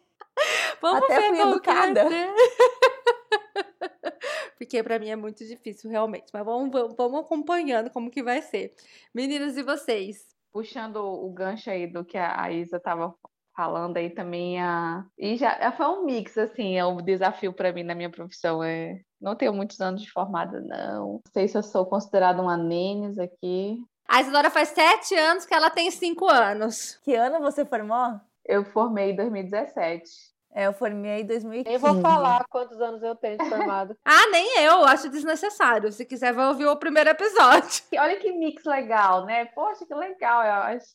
Vamos 0.82 1.04
até 1.04 1.20
ver 1.20 1.28
fui 1.28 1.40
educada. 1.40 2.04
Porque 4.58 4.82
para 4.82 4.98
mim 4.98 5.08
é 5.08 5.16
muito 5.16 5.42
difícil, 5.46 5.90
realmente. 5.90 6.26
Mas 6.34 6.44
vamos, 6.44 6.70
vamos, 6.70 6.94
vamos 6.96 7.20
acompanhando 7.20 7.88
como 7.88 8.10
que 8.10 8.22
vai 8.22 8.42
ser. 8.42 8.74
Meninas, 9.14 9.56
e 9.56 9.62
vocês? 9.62 10.28
Puxando 10.52 10.96
o 10.96 11.32
gancho 11.32 11.70
aí 11.70 11.86
do 11.86 12.04
que 12.04 12.18
a 12.18 12.52
Isa 12.52 12.76
estava 12.76 13.14
falando 13.60 13.98
aí 13.98 14.08
também 14.08 14.58
a 14.58 15.04
e 15.18 15.36
já 15.36 15.70
foi 15.72 15.86
um 15.86 16.06
mix 16.06 16.38
assim 16.38 16.78
é 16.78 16.86
um 16.86 16.96
desafio 16.96 17.52
para 17.52 17.70
mim 17.70 17.82
na 17.82 17.94
minha 17.94 18.08
profissão 18.08 18.64
é 18.64 19.02
não 19.20 19.36
tenho 19.36 19.52
muitos 19.52 19.78
anos 19.82 20.00
de 20.00 20.10
formada 20.10 20.62
não 20.62 21.12
não 21.12 21.20
sei 21.30 21.46
se 21.46 21.58
eu 21.58 21.62
sou 21.62 21.84
considerada 21.84 22.40
uma 22.40 22.56
nenes 22.56 23.18
aqui 23.18 23.76
a 24.08 24.22
Isadora 24.22 24.48
faz 24.48 24.70
sete 24.70 25.14
anos 25.14 25.44
que 25.44 25.52
ela 25.52 25.68
tem 25.68 25.90
cinco 25.90 26.26
anos 26.26 26.98
que 27.04 27.14
ano 27.14 27.38
você 27.40 27.66
formou 27.66 28.18
eu 28.46 28.64
formei 28.64 29.10
em 29.10 29.16
2017 29.16 30.08
é, 30.52 30.66
eu 30.66 30.72
formei 30.72 31.20
em 31.20 31.26
2015. 31.26 31.72
Eu 31.72 31.78
vou 31.78 32.00
falar 32.00 32.44
quantos 32.50 32.80
anos 32.80 33.00
eu 33.04 33.14
tenho 33.14 33.38
de 33.38 33.48
formado. 33.48 33.96
ah, 34.04 34.26
nem 34.32 34.64
eu, 34.64 34.84
acho 34.84 35.08
desnecessário. 35.08 35.92
Se 35.92 36.04
quiser, 36.04 36.32
vai 36.32 36.48
ouvir 36.48 36.66
o 36.66 36.76
primeiro 36.76 37.08
episódio. 37.08 37.84
Olha 37.96 38.16
que 38.18 38.32
mix 38.32 38.64
legal, 38.64 39.26
né? 39.26 39.44
Poxa, 39.44 39.86
que 39.86 39.94
legal. 39.94 40.42
Eu 40.42 40.74
acho... 40.74 40.86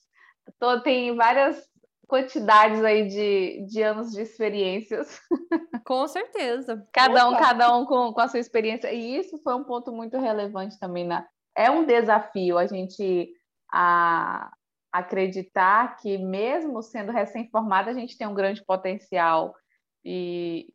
Tô, 0.59 0.81
tem 0.81 1.15
várias 1.15 1.65
quantidades 2.07 2.83
aí 2.83 3.07
de, 3.07 3.65
de 3.67 3.81
anos 3.81 4.11
de 4.11 4.21
experiências. 4.21 5.19
Com 5.85 6.07
certeza. 6.07 6.87
Cada 6.93 7.29
um, 7.29 7.37
cada 7.37 7.75
um 7.77 7.85
com, 7.85 8.13
com 8.13 8.21
a 8.21 8.27
sua 8.27 8.39
experiência. 8.39 8.91
E 8.91 9.17
isso 9.17 9.37
foi 9.43 9.55
um 9.55 9.63
ponto 9.63 9.91
muito 9.91 10.17
relevante 10.17 10.79
também. 10.79 11.05
Na... 11.05 11.27
É 11.55 11.69
um 11.69 11.85
desafio 11.85 12.57
a 12.57 12.65
gente 12.65 13.31
a, 13.71 14.51
acreditar 14.91 15.97
que, 15.97 16.17
mesmo 16.17 16.81
sendo 16.81 17.11
recém-formada, 17.11 17.91
a 17.91 17.93
gente 17.93 18.17
tem 18.17 18.27
um 18.27 18.33
grande 18.33 18.63
potencial. 18.63 19.53
E, 20.03 20.73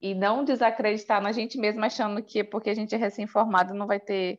e 0.00 0.14
não 0.14 0.44
desacreditar 0.44 1.22
na 1.22 1.32
gente 1.32 1.58
mesmo, 1.58 1.84
achando 1.84 2.22
que 2.22 2.44
porque 2.44 2.70
a 2.70 2.74
gente 2.74 2.94
é 2.94 2.98
recém-formado 2.98 3.74
não 3.74 3.86
vai 3.86 3.98
ter 3.98 4.38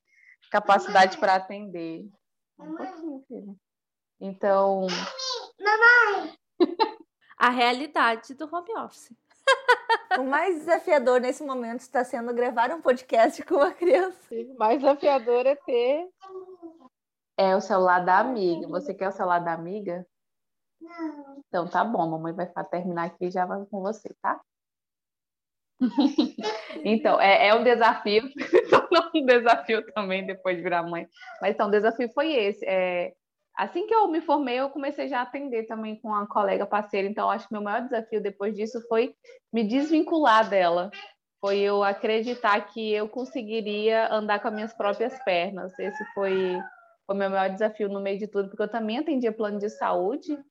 capacidade 0.52 1.18
para 1.18 1.36
atender. 1.36 2.06
Um 2.60 2.76
pouquinho, 2.76 3.24
filho. 3.28 3.56
Então. 4.22 4.86
Mamãe! 5.60 6.34
A 7.38 7.50
realidade 7.50 8.34
do 8.34 8.54
home 8.54 8.76
office. 8.78 9.16
O 10.20 10.24
mais 10.24 10.60
desafiador 10.60 11.22
nesse 11.22 11.44
momento 11.44 11.80
está 11.80 12.04
sendo 12.04 12.34
gravar 12.34 12.72
um 12.72 12.82
podcast 12.82 13.42
com 13.44 13.56
uma 13.56 13.72
criança. 13.72 14.36
O 14.36 14.58
mais 14.58 14.80
desafiador 14.80 15.46
é 15.46 15.56
ter. 15.56 16.10
É 17.38 17.56
o 17.56 17.62
celular 17.62 18.00
da 18.00 18.20
amiga. 18.20 18.68
Você 18.68 18.94
quer 18.94 19.08
o 19.08 19.14
celular 19.14 19.40
da 19.40 19.54
amiga? 19.54 20.06
Não. 20.82 21.42
Então 21.48 21.68
tá 21.68 21.84
bom, 21.84 22.02
a 22.02 22.08
mamãe 22.08 22.34
vai 22.34 22.48
terminar 22.70 23.06
aqui 23.06 23.26
e 23.26 23.32
já 23.32 23.46
vai 23.46 23.66
com 23.66 23.82
você, 23.82 24.14
tá? 24.22 24.40
então, 26.84 27.20
é, 27.22 27.48
é 27.48 27.56
um 27.56 27.64
desafio, 27.64 28.24
um 29.16 29.26
desafio 29.26 29.86
também 29.94 30.26
depois 30.26 30.58
de 30.58 30.64
virar 30.64 30.84
mãe. 30.84 31.08
Mas 31.42 31.52
então, 31.52 31.68
o 31.68 31.72
desafio 31.72 32.12
foi 32.14 32.34
esse. 32.34 32.66
É, 32.66 33.14
Assim 33.60 33.86
que 33.86 33.94
eu 33.94 34.08
me 34.08 34.22
formei, 34.22 34.58
eu 34.58 34.70
comecei 34.70 35.10
já 35.10 35.20
a 35.20 35.24
atender 35.24 35.64
também 35.64 36.00
com 36.00 36.08
uma 36.08 36.26
colega 36.26 36.66
parceira. 36.66 37.06
Então, 37.06 37.30
acho 37.30 37.46
que 37.46 37.54
meu 37.54 37.62
maior 37.62 37.82
desafio 37.82 38.24
depois 38.24 38.56
disso 38.56 38.82
foi 38.88 39.14
me 39.52 39.66
desvincular 39.66 40.50
dela. 40.50 40.90
Foi 41.42 41.58
eu 41.58 41.84
acreditar 41.84 42.62
que 42.62 42.94
eu 42.94 43.10
conseguiria 43.10 44.10
andar 44.14 44.40
com 44.40 44.48
as 44.48 44.54
minhas 44.54 44.74
próprias 44.74 45.22
pernas. 45.26 45.78
Esse 45.78 46.06
foi 46.14 46.58
o 47.06 47.14
meu 47.14 47.30
maior 47.30 47.50
desafio 47.50 47.90
no 47.90 48.00
meio 48.00 48.18
de 48.18 48.28
tudo, 48.28 48.48
porque 48.48 48.64
eu 48.64 48.72
também 48.72 48.98
atendia 48.98 49.34
plano 49.34 49.60
de 49.60 49.70
saúde. 49.70 50.42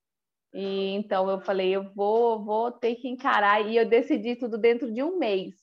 E 0.52 0.90
então 0.90 1.30
eu 1.30 1.40
falei, 1.40 1.74
eu 1.74 1.90
vou, 1.94 2.44
vou 2.44 2.70
ter 2.70 2.94
que 2.96 3.08
encarar. 3.08 3.66
E 3.66 3.74
eu 3.74 3.88
decidi 3.88 4.36
tudo 4.36 4.58
dentro 4.58 4.92
de 4.92 5.02
um 5.02 5.16
mês. 5.16 5.54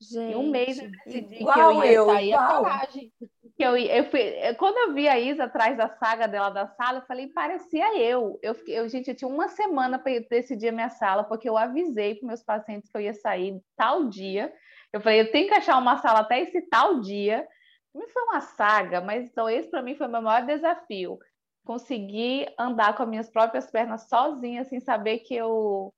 Gente, 0.00 0.32
em 0.32 0.36
um 0.36 0.48
mês 0.48 0.78
eu 0.78 0.90
decidi 1.04 1.34
igual 1.42 1.54
que 1.54 1.60
eu 1.60 1.84
ia 1.84 1.92
eu, 1.92 2.06
sair 2.06 2.28
igual. 2.28 2.50
a 2.50 2.58
coragem. 2.58 3.12
Que 3.54 3.62
eu, 3.62 3.76
eu 3.76 4.04
fui, 4.10 4.54
quando 4.58 4.76
eu 4.78 4.94
vi 4.94 5.08
a 5.08 5.18
Isa 5.18 5.44
atrás 5.44 5.76
da 5.76 5.88
saga 5.88 6.26
dela 6.26 6.48
da 6.48 6.66
sala, 6.68 6.98
eu 6.98 7.06
falei, 7.06 7.28
parecia 7.28 7.98
eu. 7.98 8.38
Eu, 8.42 8.54
eu 8.66 8.88
gente, 8.88 9.08
eu 9.10 9.14
tinha 9.14 9.28
uma 9.28 9.48
semana 9.48 9.98
para 9.98 10.20
decidir 10.20 10.68
a 10.68 10.72
minha 10.72 10.88
sala, 10.88 11.24
porque 11.24 11.48
eu 11.48 11.58
avisei 11.58 12.14
para 12.14 12.28
meus 12.28 12.42
pacientes 12.42 12.90
que 12.90 12.96
eu 12.96 13.02
ia 13.02 13.12
sair 13.12 13.60
tal 13.76 14.08
dia. 14.08 14.52
Eu 14.92 15.00
falei, 15.00 15.20
eu 15.20 15.30
tenho 15.30 15.48
que 15.48 15.54
achar 15.54 15.78
uma 15.78 15.98
sala 15.98 16.20
até 16.20 16.40
esse 16.40 16.62
tal 16.62 17.00
dia. 17.00 17.46
Não 17.94 18.08
foi 18.08 18.22
uma 18.22 18.40
saga, 18.40 19.00
mas 19.00 19.26
então 19.26 19.48
esse 19.48 19.68
para 19.70 19.82
mim 19.82 19.94
foi 19.94 20.06
o 20.06 20.10
meu 20.10 20.22
maior 20.22 20.46
desafio. 20.46 21.18
Conseguir 21.64 22.52
andar 22.58 22.96
com 22.96 23.02
as 23.02 23.08
minhas 23.08 23.30
próprias 23.30 23.70
pernas 23.70 24.08
sozinha, 24.08 24.64
sem 24.64 24.80
saber 24.80 25.18
que 25.18 25.34
eu 25.34 25.92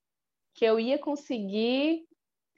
que 0.54 0.64
eu 0.64 0.78
ia 0.78 0.98
conseguir 0.98 2.06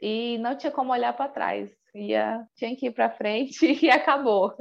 e 0.01 0.37
não 0.39 0.57
tinha 0.57 0.71
como 0.71 0.93
olhar 0.93 1.15
para 1.15 1.31
trás. 1.31 1.71
Ia, 1.97 2.47
tinha 2.55 2.77
que 2.77 2.87
ir 2.87 2.91
para 2.93 3.11
frente 3.11 3.67
e 3.83 3.91
acabou. 3.91 4.55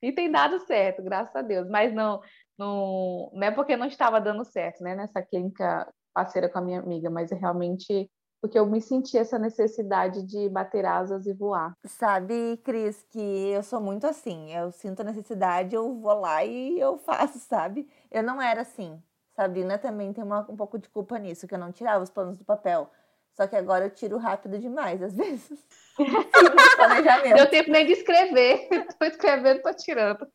E 0.00 0.12
tem 0.12 0.30
dado 0.30 0.60
certo, 0.66 1.02
graças 1.02 1.34
a 1.34 1.42
Deus. 1.42 1.68
Mas 1.68 1.92
não, 1.94 2.20
não, 2.58 3.30
não 3.32 3.42
é 3.42 3.50
porque 3.50 3.76
não 3.76 3.86
estava 3.86 4.20
dando 4.20 4.44
certo, 4.44 4.82
né? 4.82 4.94
Nessa 4.94 5.22
clínica 5.22 5.90
parceira 6.12 6.48
com 6.48 6.58
a 6.58 6.62
minha 6.62 6.80
amiga, 6.80 7.08
mas 7.08 7.32
é 7.32 7.34
realmente 7.34 8.10
porque 8.42 8.58
eu 8.58 8.66
me 8.66 8.80
senti 8.80 9.16
essa 9.16 9.38
necessidade 9.38 10.26
de 10.26 10.48
bater 10.48 10.84
asas 10.84 11.26
e 11.26 11.32
voar. 11.32 11.74
Sabe, 11.86 12.56
Cris, 12.64 13.06
que 13.08 13.20
eu 13.20 13.62
sou 13.62 13.80
muito 13.80 14.04
assim. 14.04 14.52
Eu 14.52 14.72
sinto 14.72 15.00
a 15.00 15.04
necessidade, 15.04 15.76
eu 15.76 15.94
vou 15.94 16.20
lá 16.20 16.44
e 16.44 16.78
eu 16.78 16.98
faço, 16.98 17.38
sabe? 17.38 17.88
Eu 18.10 18.22
não 18.22 18.42
era 18.42 18.62
assim. 18.62 19.00
Sabrina 19.36 19.78
também 19.78 20.12
tem 20.12 20.24
uma, 20.24 20.40
um 20.50 20.56
pouco 20.56 20.76
de 20.76 20.88
culpa 20.88 21.18
nisso, 21.18 21.46
que 21.46 21.54
eu 21.54 21.58
não 21.58 21.70
tirava 21.70 22.02
os 22.02 22.10
planos 22.10 22.36
do 22.36 22.44
papel. 22.44 22.90
Só 23.34 23.46
que 23.46 23.56
agora 23.56 23.86
eu 23.86 23.90
tiro 23.90 24.18
rápido 24.18 24.58
demais, 24.58 25.02
às 25.02 25.14
vezes. 25.14 25.66
planejamento. 26.76 27.36
Deu 27.36 27.50
tempo 27.50 27.70
nem 27.70 27.86
de 27.86 27.92
escrever. 27.92 28.68
Tô 28.98 29.04
escrevendo, 29.06 29.62
tô 29.62 29.72
tirando. 29.74 30.26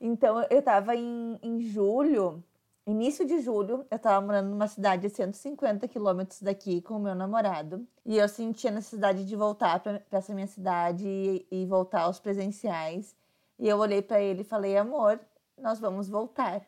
Então, 0.00 0.44
eu 0.50 0.62
tava 0.62 0.94
em, 0.96 1.38
em 1.42 1.60
julho, 1.60 2.42
início 2.86 3.26
de 3.26 3.40
julho, 3.40 3.86
eu 3.90 3.98
tava 3.98 4.24
morando 4.24 4.50
numa 4.50 4.66
cidade 4.66 5.06
a 5.06 5.10
150 5.10 5.86
quilômetros 5.88 6.42
daqui 6.42 6.80
com 6.80 6.94
o 6.94 7.00
meu 7.00 7.14
namorado. 7.14 7.86
E 8.04 8.16
eu 8.16 8.28
senti 8.28 8.66
a 8.68 8.72
necessidade 8.72 9.24
de 9.24 9.36
voltar 9.36 9.80
para 9.80 10.02
essa 10.10 10.34
minha 10.34 10.46
cidade 10.46 11.06
e, 11.06 11.46
e 11.50 11.66
voltar 11.66 12.02
aos 12.02 12.18
presenciais. 12.18 13.14
E 13.58 13.68
eu 13.68 13.78
olhei 13.78 14.02
para 14.02 14.20
ele 14.20 14.42
e 14.42 14.44
falei, 14.44 14.76
amor, 14.76 15.20
nós 15.56 15.78
vamos 15.78 16.08
voltar. 16.08 16.66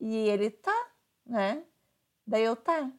E 0.00 0.14
ele, 0.28 0.50
tá, 0.50 0.86
né? 1.26 1.62
Daí 2.26 2.44
eu, 2.44 2.54
tá. 2.54 2.90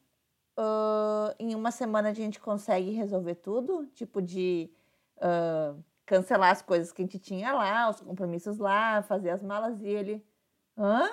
Uh, 0.58 1.36
em 1.38 1.54
uma 1.54 1.70
semana 1.70 2.10
a 2.10 2.14
gente 2.14 2.40
consegue 2.40 2.92
resolver 2.92 3.36
tudo? 3.36 3.86
Tipo 3.94 4.22
de 4.22 4.72
uh, 5.18 5.84
cancelar 6.06 6.52
as 6.52 6.62
coisas 6.62 6.92
que 6.92 7.02
a 7.02 7.06
gente 7.06 7.20
tinha 7.20 7.54
lá, 7.54 7.90
os 7.90 8.02
compromissos 8.02 8.58
lá, 8.58 9.04
fazer 9.04 9.30
as 9.30 9.44
malas 9.44 9.82
e 9.82 9.88
ele. 9.88 10.26
Hã? 10.78 11.08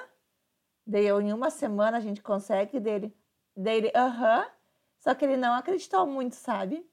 Daí 0.86 1.06
eu, 1.06 1.20
em 1.20 1.32
uma 1.32 1.50
semana 1.50 1.98
a 1.98 2.00
gente 2.00 2.22
consegue 2.22 2.80
dele. 2.80 3.14
Daí 3.56 3.78
ele, 3.78 3.92
aham. 3.94 4.46
Só 4.98 5.14
que 5.14 5.24
ele 5.24 5.36
não 5.36 5.54
acreditou 5.54 6.06
muito, 6.06 6.34
sabe? 6.34 6.88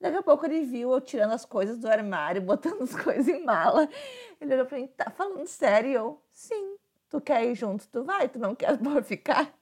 Daqui 0.00 0.16
a 0.16 0.22
pouco 0.22 0.46
ele 0.46 0.62
viu 0.62 0.92
eu 0.92 1.00
tirando 1.00 1.32
as 1.32 1.44
coisas 1.44 1.78
do 1.78 1.88
armário, 1.88 2.40
botando 2.42 2.82
as 2.82 2.94
coisas 2.94 3.28
em 3.28 3.44
mala. 3.44 3.88
Ele 4.40 4.54
olhou 4.54 4.66
pra 4.66 4.78
mim, 4.78 4.86
tá 4.86 5.10
falando 5.10 5.46
sério? 5.46 5.90
Eu, 5.92 6.22
sim. 6.30 6.76
Tu 7.08 7.20
quer 7.20 7.44
ir 7.44 7.54
junto? 7.56 7.88
Tu 7.88 8.04
vai? 8.04 8.28
Tu 8.28 8.38
não 8.38 8.54
quer 8.54 8.78
ficar? 9.02 9.52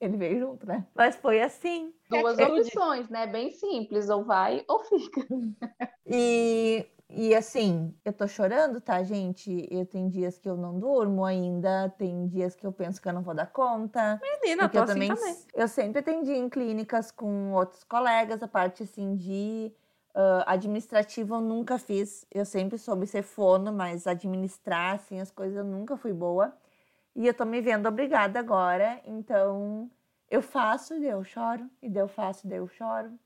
Ele 0.00 0.16
veio 0.16 0.38
junto, 0.38 0.66
né? 0.66 0.86
Mas 0.94 1.16
foi 1.16 1.40
assim. 1.40 1.92
Duas 2.08 2.38
opções, 2.38 3.08
né? 3.08 3.26
Bem 3.26 3.50
simples, 3.50 4.08
ou 4.08 4.24
vai 4.24 4.64
ou 4.68 4.84
fica. 4.84 5.26
E, 6.10 6.86
e 7.10 7.34
assim, 7.34 7.94
eu 8.02 8.14
tô 8.14 8.26
chorando, 8.26 8.80
tá, 8.80 9.02
gente? 9.02 9.68
Eu 9.70 9.84
tenho 9.84 10.08
dias 10.08 10.38
que 10.38 10.48
eu 10.48 10.56
não 10.56 10.78
durmo 10.80 11.22
ainda, 11.22 11.90
tem 11.98 12.26
dias 12.28 12.54
que 12.54 12.66
eu 12.66 12.72
penso 12.72 13.02
que 13.02 13.06
eu 13.06 13.12
não 13.12 13.22
vou 13.22 13.34
dar 13.34 13.46
conta. 13.52 14.18
Menina, 14.22 14.70
tô 14.70 14.78
eu 14.78 14.84
assim 14.84 14.94
também, 14.94 15.14
também. 15.14 15.36
eu 15.54 15.68
sempre 15.68 15.98
atendi 15.98 16.32
em 16.32 16.48
clínicas 16.48 17.10
com 17.10 17.52
outros 17.52 17.84
colegas, 17.84 18.42
a 18.42 18.48
parte 18.48 18.84
assim 18.84 19.14
de 19.16 19.70
uh, 20.14 20.44
administrativa 20.46 21.36
eu 21.36 21.40
nunca 21.42 21.78
fiz. 21.78 22.26
Eu 22.32 22.44
sempre 22.44 22.78
soube 22.78 23.06
ser 23.06 23.22
fono, 23.22 23.70
mas 23.72 24.06
administrar 24.06 24.94
assim 24.94 25.20
as 25.20 25.30
coisas 25.30 25.58
eu 25.58 25.64
nunca 25.64 25.94
fui 25.96 26.12
boa. 26.14 26.56
E 27.14 27.26
eu 27.26 27.34
tô 27.34 27.44
me 27.44 27.60
vendo 27.60 27.88
obrigada 27.88 28.38
agora, 28.38 29.00
então 29.04 29.90
eu 30.30 30.40
faço 30.42 30.94
e 30.94 31.00
daí 31.00 31.10
eu 31.10 31.24
choro, 31.24 31.68
e 31.82 31.88
daí 31.88 32.02
eu 32.02 32.08
faço 32.08 32.46
e 32.46 32.50
daí 32.50 32.58
eu 32.58 32.68
choro. 32.68 33.18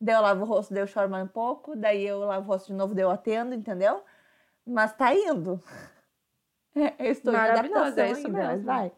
Daí 0.00 0.14
eu 0.14 0.22
lavo 0.22 0.42
o 0.44 0.46
rosto, 0.46 0.72
daí 0.72 0.82
eu 0.82 0.86
choro 0.86 1.10
mais 1.10 1.24
um 1.24 1.28
pouco, 1.28 1.74
daí 1.76 2.04
eu 2.06 2.20
lavo 2.20 2.46
o 2.46 2.52
rosto 2.52 2.68
de 2.68 2.74
novo, 2.74 2.94
daí 2.94 3.04
eu 3.04 3.10
atendo, 3.10 3.54
entendeu? 3.54 4.02
Mas 4.64 4.92
tá 4.92 5.14
indo. 5.14 5.60
Eu 6.98 7.10
estou 7.10 7.32
em 7.32 7.36
Maravilhoso, 7.36 7.80
adaptação 7.80 8.04
é 8.04 8.10
isso 8.12 8.26
ainda, 8.28 8.38
mas 8.38 8.48
mesmo. 8.50 8.66
vai. 8.66 8.92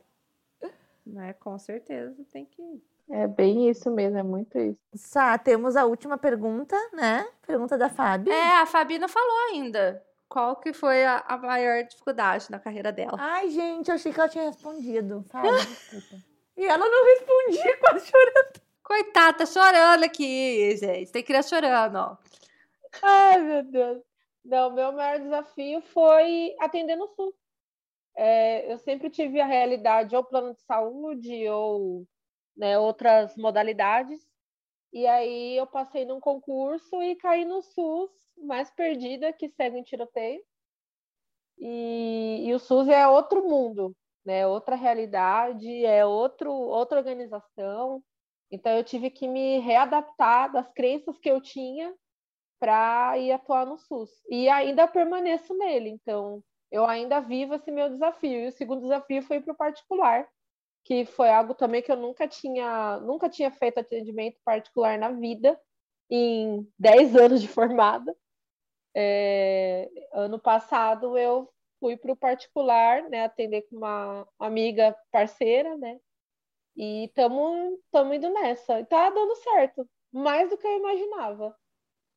Né? 1.07 1.33
Com 1.35 1.59
certeza 1.59 2.23
tem 2.31 2.45
que. 2.45 2.63
É 3.09 3.27
bem 3.27 3.71
isso 3.71 3.91
mesmo, 3.91 4.19
é 4.19 4.23
muito 4.23 4.59
isso. 4.59 4.79
Sá, 4.95 5.39
temos 5.39 5.77
a 5.77 5.87
última 5.87 6.19
pergunta, 6.19 6.77
né? 6.93 7.27
Pergunta 7.47 7.79
da 7.79 7.89
Fábio. 7.89 8.33
É, 8.33 8.61
a 8.61 8.67
Fabina 8.67 9.09
falou 9.09 9.37
ainda. 9.51 10.05
Qual 10.31 10.55
que 10.55 10.73
foi 10.73 11.05
a, 11.05 11.25
a 11.27 11.37
maior 11.37 11.83
dificuldade 11.83 12.53
na 12.53 12.61
carreira 12.61 12.93
dela? 12.93 13.17
Ai, 13.19 13.51
gente, 13.51 13.89
eu 13.89 13.97
achei 13.97 14.13
que 14.13 14.21
ela 14.21 14.29
tinha 14.29 14.45
respondido. 14.45 15.25
Fábio, 15.29 15.51
desculpa. 15.67 16.25
E 16.57 16.65
ela 16.65 16.89
não 16.89 17.05
respondia, 17.05 17.77
quase 17.83 18.09
chorando. 18.09 18.61
Coitada, 18.85 19.39
tá 19.39 19.47
chorando 19.47 20.05
aqui, 20.05 20.77
gente. 20.77 21.11
Tem 21.11 21.25
criança 21.25 21.49
chorando, 21.49 21.97
ó. 21.97 22.17
Ai, 23.03 23.41
meu 23.41 23.65
Deus. 23.65 24.03
Não, 24.45 24.71
meu 24.73 24.93
maior 24.93 25.19
desafio 25.19 25.81
foi 25.81 26.55
atender 26.61 26.95
no 26.95 27.09
SUS. 27.09 27.35
É, 28.17 28.73
eu 28.73 28.79
sempre 28.79 29.11
tive 29.11 29.41
a 29.41 29.47
realidade 29.47 30.15
ou 30.15 30.23
plano 30.23 30.55
de 30.55 30.61
saúde 30.61 31.49
ou 31.49 32.07
né, 32.57 32.79
outras 32.79 33.37
modalidades. 33.37 34.21
E 34.93 35.09
aí 35.09 35.57
eu 35.57 35.67
passei 35.67 36.05
num 36.05 36.21
concurso 36.21 37.03
e 37.03 37.17
caí 37.17 37.45
no 37.45 37.63
SUS, 37.63 38.11
mais 38.41 38.71
perdida 38.71 39.33
que 39.33 39.49
cego 39.51 39.77
em 39.77 39.83
tiroteio. 39.83 40.43
E, 41.59 42.45
e 42.47 42.55
o 42.55 42.59
SUS 42.59 42.89
é 42.89 43.07
outro 43.07 43.47
mundo, 43.49 43.95
né? 44.25 44.47
Outra 44.47 44.77
realidade, 44.77 45.85
é 45.85 46.05
outro, 46.05 46.53
outra 46.53 46.99
organização. 46.99 48.03
Então 48.51 48.73
eu 48.73 48.83
tive 48.83 49.11
que 49.11 49.29
me 49.29 49.59
readaptar 49.59 50.53
das 50.53 50.71
crenças 50.73 51.19
que 51.19 51.31
eu 51.31 51.41
tinha 51.41 51.95
para 52.59 53.17
ir 53.19 53.33
atuar 53.33 53.67
no 53.67 53.79
SUS. 53.79 54.11
E 54.29 54.49
ainda 54.49 54.89
permaneço 54.89 55.55
nele, 55.57 55.91
então 55.91 56.43
eu 56.71 56.85
ainda 56.87 57.21
vivo 57.21 57.55
esse 57.55 57.71
meu 57.71 57.89
desafio. 57.89 58.45
E 58.45 58.49
o 58.49 58.53
segundo 58.53 58.83
desafio 58.83 59.23
foi 59.23 59.41
para 59.41 59.53
o 59.53 59.57
particular, 59.57 60.29
que 60.85 61.05
foi 61.05 61.31
algo 61.31 61.55
também 61.55 61.83
que 61.83 61.91
eu 61.91 61.97
nunca 61.97 62.29
tinha, 62.29 62.99
nunca 63.01 63.29
tinha 63.29 63.51
feito 63.51 63.81
atendimento 63.81 64.39
particular 64.45 64.99
na 64.99 65.11
vida, 65.11 65.59
em 66.11 66.67
10 66.79 67.17
anos 67.17 67.41
de 67.41 67.49
formada. 67.49 68.15
É, 68.95 69.89
ano 70.13 70.39
passado 70.39 71.17
eu 71.17 71.53
fui 71.79 71.97
para 71.97 72.13
o 72.13 72.17
particular, 72.17 73.09
né, 73.09 73.25
atender 73.25 73.63
com 73.63 73.77
uma 73.77 74.27
amiga 74.39 74.97
parceira, 75.11 75.77
né, 75.77 75.99
e 76.77 77.07
estamos 77.07 77.79
indo 78.15 78.31
nessa. 78.31 78.81
E 78.81 78.87
tá 78.87 79.11
dando 79.11 79.35
certo, 79.37 79.89
mais 80.13 80.51
do 80.51 80.59
que 80.59 80.67
eu 80.67 80.79
imaginava. 80.79 81.57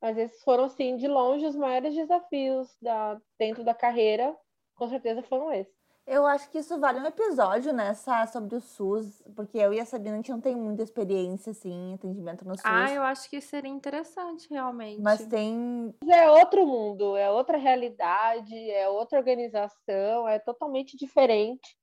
Mas 0.01 0.17
esses 0.17 0.43
foram, 0.43 0.69
sim, 0.69 0.97
de 0.97 1.07
longe, 1.07 1.45
os 1.45 1.55
maiores 1.55 1.95
desafios 1.95 2.76
da, 2.82 3.19
dentro 3.39 3.63
da 3.63 3.74
carreira, 3.74 4.38
com 4.76 4.88
certeza 4.88 5.24
foram 5.24 5.51
esses. 5.53 5.82
Eu 6.06 6.26
acho 6.28 6.49
que 6.49 6.58
isso 6.58 6.78
vale 6.80 6.99
um 6.99 7.06
episódio, 7.06 7.72
né, 7.72 7.93
Sá, 7.93 8.28
sobre 8.28 8.56
o 8.58 8.62
SUS, 8.62 9.24
porque 9.36 9.58
eu 9.58 9.74
e 9.74 9.80
a 9.80 9.86
Sabina, 9.86 10.16
a 10.16 10.18
gente 10.18 10.32
não 10.32 10.41
tem 10.41 10.54
muita 10.54 10.84
experiência, 10.84 11.51
assim, 11.51 11.72
em 11.72 11.93
atendimento 11.93 12.45
no 12.45 12.56
SUS. 12.56 12.66
Ah, 12.66 12.91
eu 12.91 13.01
acho 13.04 13.30
que 13.30 13.39
seria 13.39 13.72
interessante, 13.72 14.49
realmente. 14.49 15.01
Mas 15.01 15.26
tem. 15.28 15.95
É 16.06 16.30
outro 16.30 16.68
mundo, 16.68 17.16
é 17.16 17.30
outra 17.30 17.58
realidade, 17.58 18.54
é 18.70 18.89
outra 18.89 19.18
organização, 19.18 20.28
é 20.28 20.39
totalmente 20.39 20.97
diferente 20.97 21.78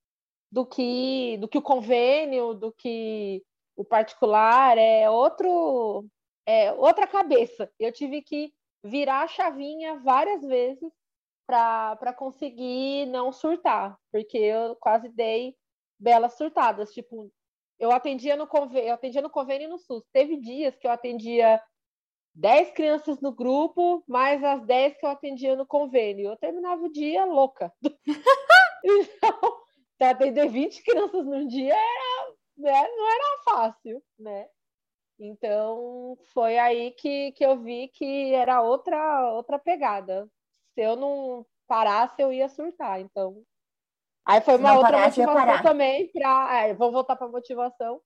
do 0.53 0.67
que, 0.67 1.39
do 1.39 1.49
que 1.49 1.57
o 1.57 1.63
convênio, 1.63 2.53
do 2.53 2.73
que 2.73 3.43
o 3.75 3.85
particular, 3.85 4.77
é 4.77 5.09
outro, 5.09 6.05
é 6.45 6.73
outra 6.73 7.07
cabeça. 7.07 7.71
Eu 7.79 7.91
tive 7.91 8.21
que 8.21 8.53
virar 8.85 9.23
a 9.23 9.29
chavinha 9.29 9.99
várias 10.01 10.43
vezes 10.43 10.93
para 11.51 12.13
conseguir 12.13 13.07
não 13.07 13.33
surtar, 13.33 13.99
porque 14.13 14.39
eu 14.39 14.77
quase 14.77 15.09
dei 15.09 15.57
belas 15.99 16.37
surtadas. 16.37 16.93
Tipo, 16.93 17.31
eu 17.79 17.91
atendia 17.91 18.37
no 18.37 18.47
convênio, 18.47 18.91
eu 18.91 18.95
atendia 18.95 19.21
no 19.21 19.31
convênio 19.31 19.67
e 19.67 19.71
no 19.71 19.79
SUS. 19.79 20.05
Teve 20.13 20.37
dias 20.37 20.77
que 20.77 20.87
eu 20.87 20.91
atendia 20.93 21.61
10 22.35 22.71
crianças 22.71 23.21
no 23.21 23.33
grupo, 23.33 24.05
mais 24.07 24.43
as 24.45 24.65
10 24.65 24.97
que 24.97 25.05
eu 25.05 25.11
atendia 25.11 25.57
no 25.57 25.67
convênio. 25.67 26.31
Eu 26.31 26.37
terminava 26.37 26.83
o 26.83 26.93
dia 26.93 27.25
louca. 27.25 27.73
então, 28.85 29.61
atender 30.01 30.49
20 30.49 30.83
crianças 30.85 31.27
num 31.27 31.47
dia 31.49 31.75
era, 31.75 32.33
né, 32.59 32.89
não 32.97 33.13
era 33.13 33.43
fácil, 33.45 34.03
né? 34.19 34.47
Então, 35.19 36.17
foi 36.33 36.57
aí 36.59 36.93
que, 36.93 37.33
que 37.33 37.45
eu 37.45 37.59
vi 37.59 37.89
que 37.89 38.33
era 38.35 38.63
outra 38.63 39.33
outra 39.33 39.59
pegada. 39.59 40.27
Se 40.81 40.85
eu 40.85 40.97
não 40.97 41.45
parasse, 41.69 42.23
eu 42.23 42.33
ia 42.33 42.49
surtar. 42.49 43.03
Então, 43.03 43.43
aí 44.25 44.41
foi 44.41 44.57
uma 44.57 44.71
não 44.71 44.77
outra 44.79 44.93
parasse, 44.93 45.21
motivação 45.21 45.63
também 45.63 46.11
para, 46.11 46.59
é, 46.59 46.73
vamos 46.73 46.95
voltar 46.95 47.17
para 47.17 47.27
a 47.27 47.31
motivação 47.31 48.01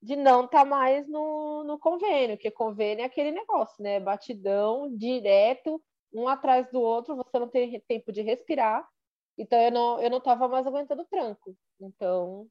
de 0.00 0.16
não 0.16 0.46
estar 0.46 0.64
mais 0.64 1.06
no, 1.06 1.62
no 1.64 1.78
convênio, 1.78 2.38
porque 2.38 2.50
convênio 2.50 3.02
é 3.02 3.04
aquele 3.04 3.32
negócio, 3.32 3.82
né? 3.82 4.00
Batidão, 4.00 4.88
direto, 4.96 5.78
um 6.10 6.26
atrás 6.26 6.70
do 6.70 6.80
outro, 6.80 7.16
você 7.16 7.38
não 7.38 7.48
tem 7.48 7.78
tempo 7.86 8.10
de 8.10 8.22
respirar. 8.22 8.88
Então 9.36 9.60
eu 9.60 9.70
não 9.70 10.00
eu 10.00 10.08
não 10.08 10.18
estava 10.18 10.48
mais 10.48 10.66
aguentando 10.66 11.02
o 11.02 11.06
tranco. 11.06 11.54
Então 11.78 12.48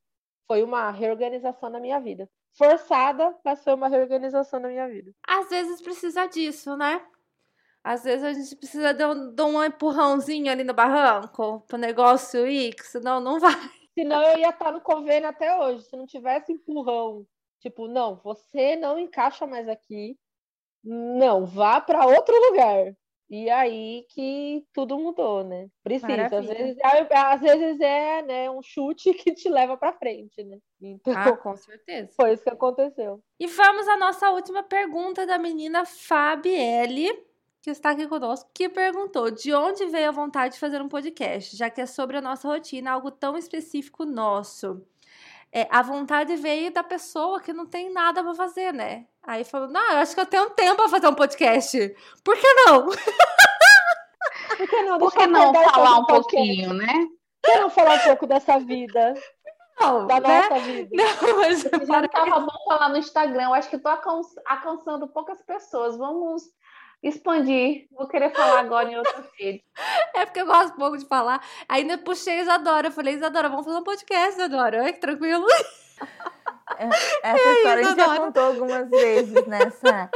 foi 0.47 0.61
uma 0.61 0.91
reorganização 0.91 1.71
na 1.71 1.79
minha 1.79 1.99
vida. 1.99 2.29
Forçada, 2.53 3.35
mas 3.43 3.63
foi 3.63 3.73
uma 3.73 3.87
reorganização 3.87 4.59
na 4.59 4.67
minha 4.67 4.87
vida. 4.87 5.11
Às 5.27 5.49
vezes 5.49 5.81
precisa 5.81 6.27
disso, 6.27 6.77
né? 6.77 7.03
Às 7.85 8.03
vezes 8.03 8.23
a 8.23 8.33
gente 8.33 8.55
precisa 8.55 8.95
de 8.95 9.05
um, 9.05 9.31
de 9.31 9.43
um 9.43 9.63
empurrãozinho 9.63 10.51
ali 10.51 10.63
no 10.63 10.73
barranco 10.73 11.63
pro 11.67 11.77
negócio 11.77 12.47
ir, 12.47 12.73
que 12.73 12.83
senão 12.83 13.19
não 13.19 13.39
vai. 13.39 13.53
Senão 13.93 14.23
eu 14.23 14.39
ia 14.39 14.49
estar 14.49 14.71
no 14.71 14.81
convênio 14.81 15.29
até 15.29 15.55
hoje. 15.55 15.83
Se 15.83 15.95
não 15.95 16.07
tivesse 16.07 16.51
empurrão, 16.51 17.27
tipo, 17.59 17.87
não, 17.87 18.15
você 18.15 18.75
não 18.75 18.97
encaixa 18.97 19.45
mais 19.45 19.69
aqui. 19.69 20.17
Não, 20.83 21.45
vá 21.45 21.79
para 21.79 22.07
outro 22.07 22.35
lugar. 22.49 22.91
E 23.29 23.51
aí 23.51 24.03
que 24.09 24.65
tudo 24.73 24.97
mudou, 24.97 25.43
né? 25.43 25.67
Precisa. 25.83 26.25
Às 26.25 26.47
vezes, 26.47 26.77
às 27.11 27.41
vezes 27.41 27.79
é 27.81 28.23
né, 28.23 28.49
um 28.49 28.63
chute 28.63 29.13
que 29.13 29.31
te 29.31 29.47
leva 29.47 29.77
para 29.77 29.93
frente, 29.93 30.43
né? 30.43 30.57
Então, 30.81 31.13
Ah, 31.15 31.37
com 31.37 31.55
certeza. 31.55 32.11
foi 32.15 32.33
isso 32.33 32.43
que 32.43 32.49
aconteceu. 32.49 33.21
E 33.39 33.45
vamos 33.45 33.87
à 33.87 33.95
nossa 33.95 34.31
última 34.31 34.63
pergunta 34.63 35.25
da 35.27 35.37
menina 35.37 35.85
Fabielle, 35.85 37.11
que 37.65 37.71
está 37.71 37.89
aqui 37.89 38.07
conosco, 38.07 38.47
que 38.53 38.69
perguntou 38.69 39.31
de 39.31 39.51
onde 39.51 39.87
veio 39.87 40.09
a 40.09 40.11
vontade 40.11 40.53
de 40.53 40.59
fazer 40.59 40.79
um 40.83 40.87
podcast, 40.87 41.57
já 41.57 41.67
que 41.67 41.81
é 41.81 41.87
sobre 41.87 42.15
a 42.15 42.21
nossa 42.21 42.47
rotina, 42.47 42.91
algo 42.91 43.09
tão 43.09 43.35
específico 43.35 44.05
nosso. 44.05 44.85
É, 45.51 45.67
a 45.71 45.81
vontade 45.81 46.35
veio 46.35 46.71
da 46.71 46.83
pessoa 46.83 47.39
que 47.41 47.51
não 47.51 47.65
tem 47.65 47.91
nada 47.91 48.23
para 48.23 48.35
fazer, 48.35 48.71
né? 48.71 49.07
Aí 49.23 49.43
falou, 49.43 49.67
não, 49.67 49.81
eu 49.93 49.97
acho 49.97 50.13
que 50.13 50.21
eu 50.21 50.25
tenho 50.27 50.49
tempo 50.51 50.75
para 50.75 50.89
fazer 50.89 51.07
um 51.07 51.15
podcast. 51.15 51.95
Por 52.23 52.37
que 52.37 52.53
não? 52.53 52.85
Por 54.57 54.67
que 54.69 54.81
não, 54.83 54.97
Por 54.99 55.11
que 55.11 55.25
não 55.27 55.53
falar 55.53 55.97
um 55.99 56.05
podcast? 56.05 56.07
pouquinho, 56.35 56.73
né? 56.73 57.07
Por 57.41 57.51
que 57.51 57.59
não 57.59 57.69
falar 57.71 57.95
um 57.95 57.99
pouco 57.99 58.27
dessa 58.27 58.59
vida? 58.59 59.13
Não, 59.79 60.05
Da 60.07 60.19
né? 60.19 60.41
nossa 60.41 60.59
vida? 60.59 60.89
Não, 60.93 61.37
mas 61.37 61.61
Já 61.61 62.01
não 62.01 62.07
tava 62.09 62.39
bom 62.41 62.63
falar 62.67 62.89
no 62.89 62.97
Instagram. 62.97 63.45
Eu 63.45 63.53
acho 63.55 63.69
que 63.69 63.77
tô 63.79 63.89
alcan- 63.89 64.21
alcançando 64.45 65.07
poucas 65.07 65.41
pessoas. 65.41 65.97
Vamos 65.97 66.43
expandir. 67.03 67.87
Vou 67.91 68.07
querer 68.07 68.31
falar 68.33 68.59
agora 68.61 68.91
em 68.91 68.97
outra 68.97 69.23
rede. 69.39 69.63
é 70.15 70.25
porque 70.25 70.41
eu 70.41 70.45
gosto 70.45 70.75
pouco 70.75 70.97
de 70.97 71.05
falar. 71.05 71.41
Ainda 71.67 71.97
puxei 71.97 72.39
a 72.39 72.41
Isadora. 72.43 72.87
Eu 72.87 72.91
falei, 72.91 73.15
Isadora, 73.15 73.49
vamos 73.49 73.65
fazer 73.65 73.77
um 73.77 73.83
podcast, 73.83 74.39
Isadora. 74.39 74.83
Ai, 74.83 74.93
que 74.93 74.99
tranquilo. 74.99 75.45
Essa 77.23 77.49
história 77.53 77.73
a 77.73 77.83
gente 77.83 77.95
já 77.97 78.03
Isadora? 78.03 78.19
contou 78.21 78.43
algumas 78.43 78.89
vezes 78.89 79.45
nessa. 79.47 80.09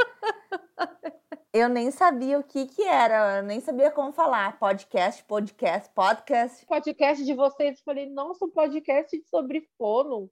Eu 1.53 1.67
nem 1.67 1.89
sabia 1.89 2.37
o 2.39 2.43
que 2.43 2.67
que 2.67 2.83
era, 2.83 3.37
eu 3.37 3.43
nem 3.43 3.59
sabia 3.59 3.89
como 3.91 4.11
falar. 4.13 4.59
Podcast, 4.59 5.23
podcast, 5.23 5.91
podcast. 5.95 6.65
podcast 6.67 7.25
de 7.25 7.33
vocês, 7.33 7.77
eu 7.79 7.83
falei, 7.83 8.07
nossa, 8.09 8.45
um 8.45 8.51
podcast 8.51 9.19
sobre 9.29 9.67
fono. 9.77 10.29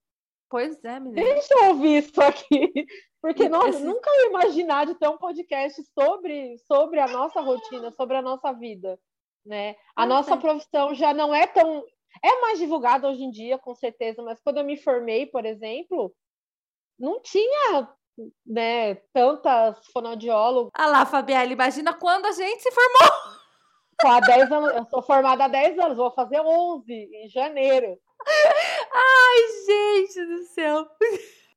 Pois 0.50 0.84
é, 0.84 1.00
menina. 1.00 1.22
Deixa 1.34 1.54
eu 1.54 1.66
ouvir 1.70 2.04
isso 2.04 2.22
aqui. 2.22 2.72
Porque 3.22 3.50
nossa, 3.50 3.70
Esse- 3.70 3.84
nunca 3.84 4.10
ia 4.10 4.28
imaginar 4.28 4.86
de 4.86 4.96
ter 4.96 5.08
um 5.10 5.18
podcast 5.18 5.82
sobre, 5.94 6.58
sobre 6.60 7.00
a 7.00 7.08
nossa 7.08 7.42
rotina, 7.42 7.92
sobre 7.92 8.16
a 8.16 8.22
nossa 8.22 8.54
vida. 8.54 8.98
Né? 9.46 9.72
A 9.96 10.04
Pois 10.06 10.10
nossa 10.10 10.34
é. 10.36 10.38
profissão 10.38 10.94
já 10.94 11.14
não 11.14 11.34
é 11.34 11.48
tão. 11.48 11.84
É 12.24 12.42
mais 12.42 12.60
divulgada 12.60 13.08
hoje 13.10 13.24
em 13.24 13.32
dia, 13.32 13.58
com 13.58 13.76
certeza, 13.76 14.22
mas 14.24 14.40
quando 14.42 14.58
eu 14.58 14.64
me 14.64 14.78
formei, 14.78 15.26
por 15.26 15.46
exemplo, 15.46 16.14
não 16.98 17.22
tinha 17.22 17.88
né, 18.46 18.96
tantas 19.14 19.78
fonoaudiólogos. 19.94 20.72
Ah 20.74 20.88
lá, 20.88 21.06
Fabielle, 21.06 21.54
imagina 21.54 21.94
quando 21.94 22.26
a 22.26 22.32
gente 22.32 22.62
se 22.62 22.72
formou. 22.72 23.38
Pô, 24.00 24.08
Há 24.10 24.20
10 24.20 24.52
anos, 24.52 24.74
eu 24.76 24.86
sou 24.86 25.02
formada 25.02 25.46
há 25.46 25.48
10 25.48 25.78
anos, 25.80 25.98
vou 25.98 26.12
fazer 26.12 26.40
11 26.40 26.92
em 26.92 27.30
janeiro. 27.30 27.98
Ai, 28.94 29.66
gente 29.66 30.26
do 30.26 30.44
céu. 30.46 30.88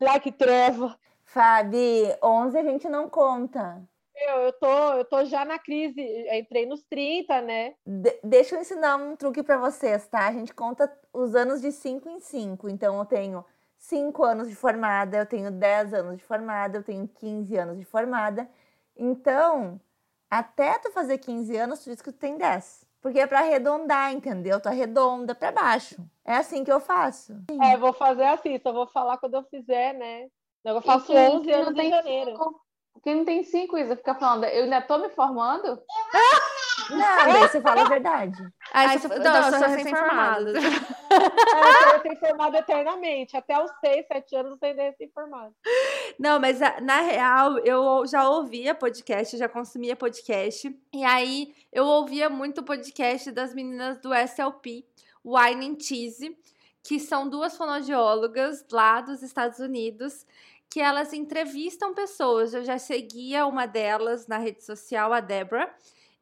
Lá 0.00 0.18
que 0.20 0.32
treva. 0.32 0.98
Fabi, 1.24 2.04
11 2.22 2.58
a 2.58 2.62
gente 2.64 2.88
não 2.88 3.08
conta. 3.08 3.82
eu 4.16 4.52
tô, 4.54 4.92
eu 4.94 5.04
tô 5.04 5.24
já 5.24 5.44
na 5.44 5.58
crise, 5.58 6.00
entrei 6.32 6.66
nos 6.66 6.82
30, 6.84 7.40
né? 7.40 7.74
De- 7.86 8.18
deixa 8.24 8.56
eu 8.56 8.60
ensinar 8.60 8.96
um 8.96 9.14
truque 9.16 9.42
para 9.42 9.56
vocês, 9.58 10.06
tá? 10.08 10.26
A 10.26 10.32
gente 10.32 10.52
conta 10.52 10.92
os 11.12 11.34
anos 11.34 11.60
de 11.60 11.70
5 11.72 12.08
em 12.08 12.18
5. 12.20 12.68
Então, 12.68 12.98
eu 12.98 13.04
tenho 13.04 13.44
5 13.78 14.24
anos 14.24 14.48
de 14.48 14.54
formada, 14.56 15.18
eu 15.18 15.26
tenho 15.26 15.50
10 15.52 15.94
anos 15.94 16.16
de 16.18 16.24
formada, 16.24 16.78
eu 16.78 16.82
tenho 16.82 17.06
15 17.08 17.56
anos 17.56 17.78
de 17.78 17.84
formada. 17.84 18.48
Então, 18.96 19.80
até 20.28 20.78
tu 20.80 20.90
fazer 20.90 21.18
15 21.18 21.56
anos, 21.56 21.78
tu 21.84 21.90
diz 21.90 22.02
que 22.02 22.10
tu 22.12 22.18
tem 22.18 22.36
10. 22.36 22.84
Porque 23.00 23.18
é 23.18 23.26
para 23.26 23.40
arredondar, 23.40 24.12
entendeu? 24.12 24.60
Tu 24.60 24.68
arredonda 24.68 25.34
para 25.34 25.50
baixo. 25.52 25.96
É 26.24 26.36
assim 26.36 26.62
que 26.64 26.70
eu 26.72 26.80
faço. 26.80 27.32
É, 27.62 27.76
vou 27.76 27.92
fazer 27.92 28.24
assim, 28.24 28.58
só 28.62 28.72
vou 28.72 28.86
falar 28.86 29.16
quando 29.18 29.34
eu 29.34 29.42
fizer, 29.44 29.94
né? 29.94 30.26
Eu 30.64 30.80
faço 30.82 31.06
quem- 31.06 31.16
11 31.36 31.44
quem 31.46 31.52
não 31.54 31.62
anos 31.62 31.72
em 31.72 31.76
tem 31.76 31.90
janeiro. 31.90 32.30
cinco- 32.32 32.60
Quem 33.02 33.14
não 33.14 33.24
tem 33.24 33.42
cinco, 33.44 33.78
Isa, 33.78 33.96
fica 33.96 34.14
falando, 34.14 34.44
eu 34.44 34.64
ainda 34.64 34.82
tô 34.82 34.98
me 34.98 35.08
formando? 35.10 35.80
Não, 36.90 37.16
daí 37.32 37.38
você 37.48 37.60
fala 37.60 37.82
a 37.82 37.88
verdade. 37.88 38.42
Aí 38.72 38.88
Aí 38.88 38.98
você 38.98 39.08
não, 39.08 39.18
não, 39.18 39.36
eu 39.36 39.42
sou 39.44 39.58
sou 39.58 39.68
recém-formada. 39.68 40.52
É, 41.10 41.94
eu 41.96 42.00
tenho 42.00 42.16
formado 42.18 42.56
eternamente. 42.56 43.36
Até 43.36 43.62
os 43.62 43.70
6, 43.80 44.06
7 44.06 44.36
anos 44.36 44.52
eu 44.52 44.58
tenho 44.58 44.76
recém-formado. 44.76 45.54
Não, 46.20 46.38
mas 46.38 46.60
a- 46.60 46.78
na 46.82 47.00
real, 47.00 47.56
eu 47.60 48.06
já 48.06 48.28
ouvia 48.28 48.74
podcast, 48.74 49.38
já 49.38 49.48
consumia 49.48 49.96
podcast. 49.96 50.70
E 50.92 51.02
aí, 51.02 51.54
eu 51.72 51.86
ouvia 51.86 52.28
muito 52.28 52.62
podcast 52.62 53.30
das 53.32 53.54
meninas 53.54 53.96
do 54.02 54.12
SLP, 54.12 54.84
Wine 55.24 55.66
and 55.70 55.80
Cheese, 55.80 56.36
que 56.82 57.00
são 57.00 57.26
duas 57.26 57.56
fonoaudiólogas 57.56 58.62
lá 58.70 59.00
dos 59.00 59.22
Estados 59.22 59.60
Unidos, 59.60 60.26
que 60.68 60.78
elas 60.78 61.14
entrevistam 61.14 61.94
pessoas. 61.94 62.52
Eu 62.52 62.64
já 62.64 62.78
seguia 62.78 63.46
uma 63.46 63.64
delas 63.64 64.26
na 64.26 64.36
rede 64.36 64.62
social, 64.62 65.14
a 65.14 65.20
Debra. 65.20 65.74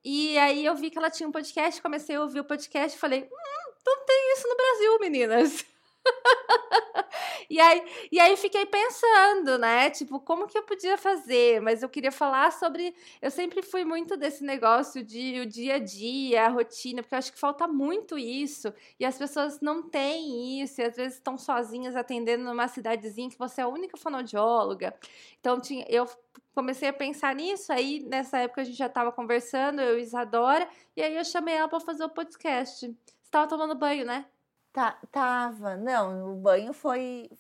E 0.05 0.39
aí 0.39 0.65
eu 0.65 0.77
vi 0.77 0.91
que 0.91 0.99
ela 0.99 1.11
tinha 1.11 1.29
um 1.29 1.33
podcast, 1.33 1.83
comecei 1.83 2.15
a 2.15 2.23
ouvir 2.23 2.39
o 2.39 2.45
podcast 2.45 2.97
e 2.97 3.01
falei, 3.01 3.25
hum, 3.25 3.73
não 3.85 4.05
tem 4.07 4.33
isso 4.33 4.47
no 4.47 4.55
Brasil, 4.57 4.99
meninas. 5.01 5.65
E 7.51 7.59
aí, 7.61 7.83
e 8.13 8.21
aí 8.21 8.37
fiquei 8.37 8.67
pensando, 8.67 9.59
né? 9.59 9.89
Tipo, 9.91 10.21
como 10.21 10.47
que 10.47 10.57
eu 10.59 10.63
podia 10.65 10.99
fazer? 10.99 11.61
Mas 11.63 11.83
eu 11.83 11.89
queria 11.89 12.13
falar 12.13 12.53
sobre. 12.53 12.95
Eu 13.23 13.31
sempre 13.31 13.63
fui 13.63 13.85
muito 13.85 14.17
desse 14.17 14.45
negócio 14.45 15.03
de 15.03 15.41
o 15.41 15.47
dia 15.47 15.77
a 15.77 15.79
dia, 15.79 16.45
a 16.47 16.49
rotina, 16.49 17.03
porque 17.03 17.15
eu 17.15 17.19
acho 17.19 17.33
que 17.33 17.39
falta 17.39 17.67
muito 17.67 18.19
isso. 18.19 18.73
E 19.01 19.05
as 19.05 19.17
pessoas 19.17 19.61
não 19.61 19.83
têm 19.83 20.63
isso, 20.63 20.81
e 20.81 20.85
às 20.85 20.97
vezes 20.97 21.15
estão 21.15 21.39
sozinhas 21.39 21.97
atendendo 21.97 22.45
numa 22.45 22.69
cidadezinha 22.69 23.31
que 23.31 23.39
você 23.39 23.61
é 23.63 23.65
a 23.65 23.69
única 23.69 23.97
fonoaudióloga. 23.97 24.95
Então, 25.41 25.59
tinha, 25.61 25.87
eu 25.89 26.07
comecei 26.55 26.89
a 26.89 26.93
pensar 26.93 27.35
nisso. 27.35 27.73
Aí, 27.73 28.01
nessa 28.09 28.39
época, 28.39 28.61
a 28.61 28.65
gente 28.65 28.77
já 28.77 28.87
estava 28.87 29.11
conversando, 29.13 29.81
eu 29.81 29.99
e 29.99 30.03
Isadora, 30.03 30.69
e 30.97 31.03
aí 31.03 31.17
eu 31.17 31.25
chamei 31.25 31.55
ela 31.55 31.69
para 31.69 31.81
fazer 31.81 32.05
o 32.05 32.11
podcast. 32.11 32.81
Você 32.81 32.95
estava 33.25 33.49
tomando 33.49 33.75
banho, 33.75 34.05
né? 34.05 34.27
Tá, 34.73 34.99
tava. 35.11 35.77
Não, 35.77 36.33
o 36.33 36.37
banho 36.37 36.73
foi, 36.73 37.31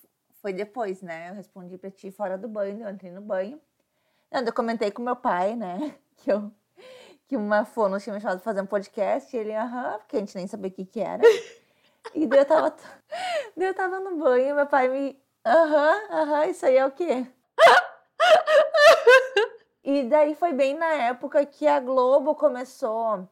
foi 0.40 0.52
depois, 0.52 1.02
né? 1.02 1.30
Eu 1.30 1.34
respondi 1.34 1.76
pra 1.78 1.90
ti 1.90 2.10
fora 2.10 2.36
do 2.38 2.48
banho, 2.48 2.82
eu 2.82 2.90
entrei 2.90 3.12
no 3.12 3.20
banho. 3.20 3.60
Não, 4.32 4.40
eu 4.42 4.52
comentei 4.54 4.90
com 4.90 5.02
meu 5.02 5.16
pai, 5.16 5.56
né? 5.56 5.94
Que, 6.18 6.32
eu, 6.32 6.50
que 7.28 7.36
uma 7.36 7.64
fono 7.64 8.00
tinha 8.00 8.12
me 8.14 8.20
chamado 8.20 8.38
pra 8.38 8.44
fazer 8.44 8.60
um 8.62 8.66
podcast. 8.66 9.34
E 9.36 9.40
ele, 9.40 9.54
aham, 9.54 9.98
porque 9.98 10.16
a 10.16 10.20
gente 10.20 10.34
nem 10.36 10.46
sabia 10.48 10.68
o 10.70 10.74
que 10.74 10.84
que 10.84 11.00
era. 11.00 11.22
E 12.14 12.26
daí 12.26 12.40
eu 12.40 12.44
tava, 12.46 12.74
daí 13.56 13.68
eu 13.68 13.74
tava 13.74 14.00
no 14.00 14.16
banho 14.18 14.54
meu 14.56 14.66
pai 14.66 14.88
me, 14.88 15.22
aham, 15.46 16.08
aham, 16.10 16.44
isso 16.46 16.66
aí 16.66 16.76
é 16.76 16.84
o 16.86 16.90
quê? 16.92 17.26
E 19.84 20.04
daí 20.04 20.34
foi 20.34 20.52
bem 20.52 20.74
na 20.76 20.92
época 20.94 21.44
que 21.46 21.66
a 21.66 21.80
Globo 21.80 22.34
começou 22.34 23.26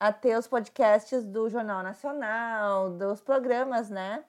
a 0.00 0.10
ter 0.10 0.38
os 0.38 0.48
podcasts 0.48 1.26
do 1.26 1.50
Jornal 1.50 1.82
Nacional, 1.82 2.88
dos 2.90 3.20
programas, 3.20 3.90
né? 3.90 4.24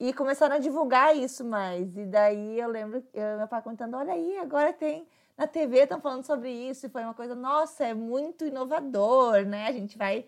E 0.00 0.12
começaram 0.12 0.56
a 0.56 0.58
divulgar 0.58 1.16
isso 1.16 1.44
mais. 1.44 1.96
E 1.96 2.04
daí 2.04 2.58
eu 2.58 2.68
lembro 2.68 3.02
eu, 3.14 3.38
meu 3.38 3.46
pai 3.46 3.62
contando: 3.62 3.96
olha 3.96 4.12
aí, 4.12 4.36
agora 4.38 4.72
tem 4.72 5.06
na 5.36 5.46
TV, 5.46 5.82
estão 5.82 6.00
falando 6.00 6.24
sobre 6.24 6.50
isso. 6.50 6.86
E 6.86 6.88
foi 6.88 7.04
uma 7.04 7.14
coisa, 7.14 7.34
nossa, 7.36 7.84
é 7.86 7.94
muito 7.94 8.44
inovador, 8.44 9.44
né? 9.46 9.68
A 9.68 9.72
gente 9.72 9.96
vai 9.96 10.26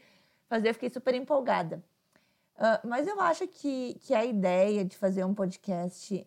fazer. 0.48 0.70
Eu 0.70 0.74
fiquei 0.74 0.90
super 0.90 1.14
empolgada. 1.14 1.82
Uh, 2.56 2.86
mas 2.86 3.08
eu 3.08 3.20
acho 3.20 3.48
que, 3.48 3.94
que 4.02 4.14
a 4.14 4.24
ideia 4.24 4.84
de 4.84 4.96
fazer 4.96 5.24
um 5.24 5.34
podcast 5.34 6.26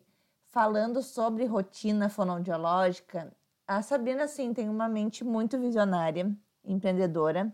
falando 0.50 1.02
sobre 1.02 1.46
rotina 1.46 2.10
fonoaudiológica, 2.10 3.32
a 3.68 3.82
Sabrina, 3.82 4.24
assim, 4.24 4.54
tem 4.54 4.68
uma 4.68 4.90
mente 4.90 5.24
muito 5.24 5.58
visionária, 5.60 6.30
empreendedora. 6.66 7.54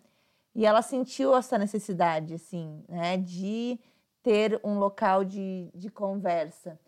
E 0.55 0.65
ela 0.65 0.81
sentiu 0.81 1.35
essa 1.35 1.57
necessidade, 1.57 2.33
assim, 2.33 2.83
né, 2.89 3.17
de 3.17 3.79
ter 4.23 4.59
um 4.63 4.77
local 4.79 5.23
de, 5.23 5.69
de 5.73 5.89
conversa. 5.89 6.79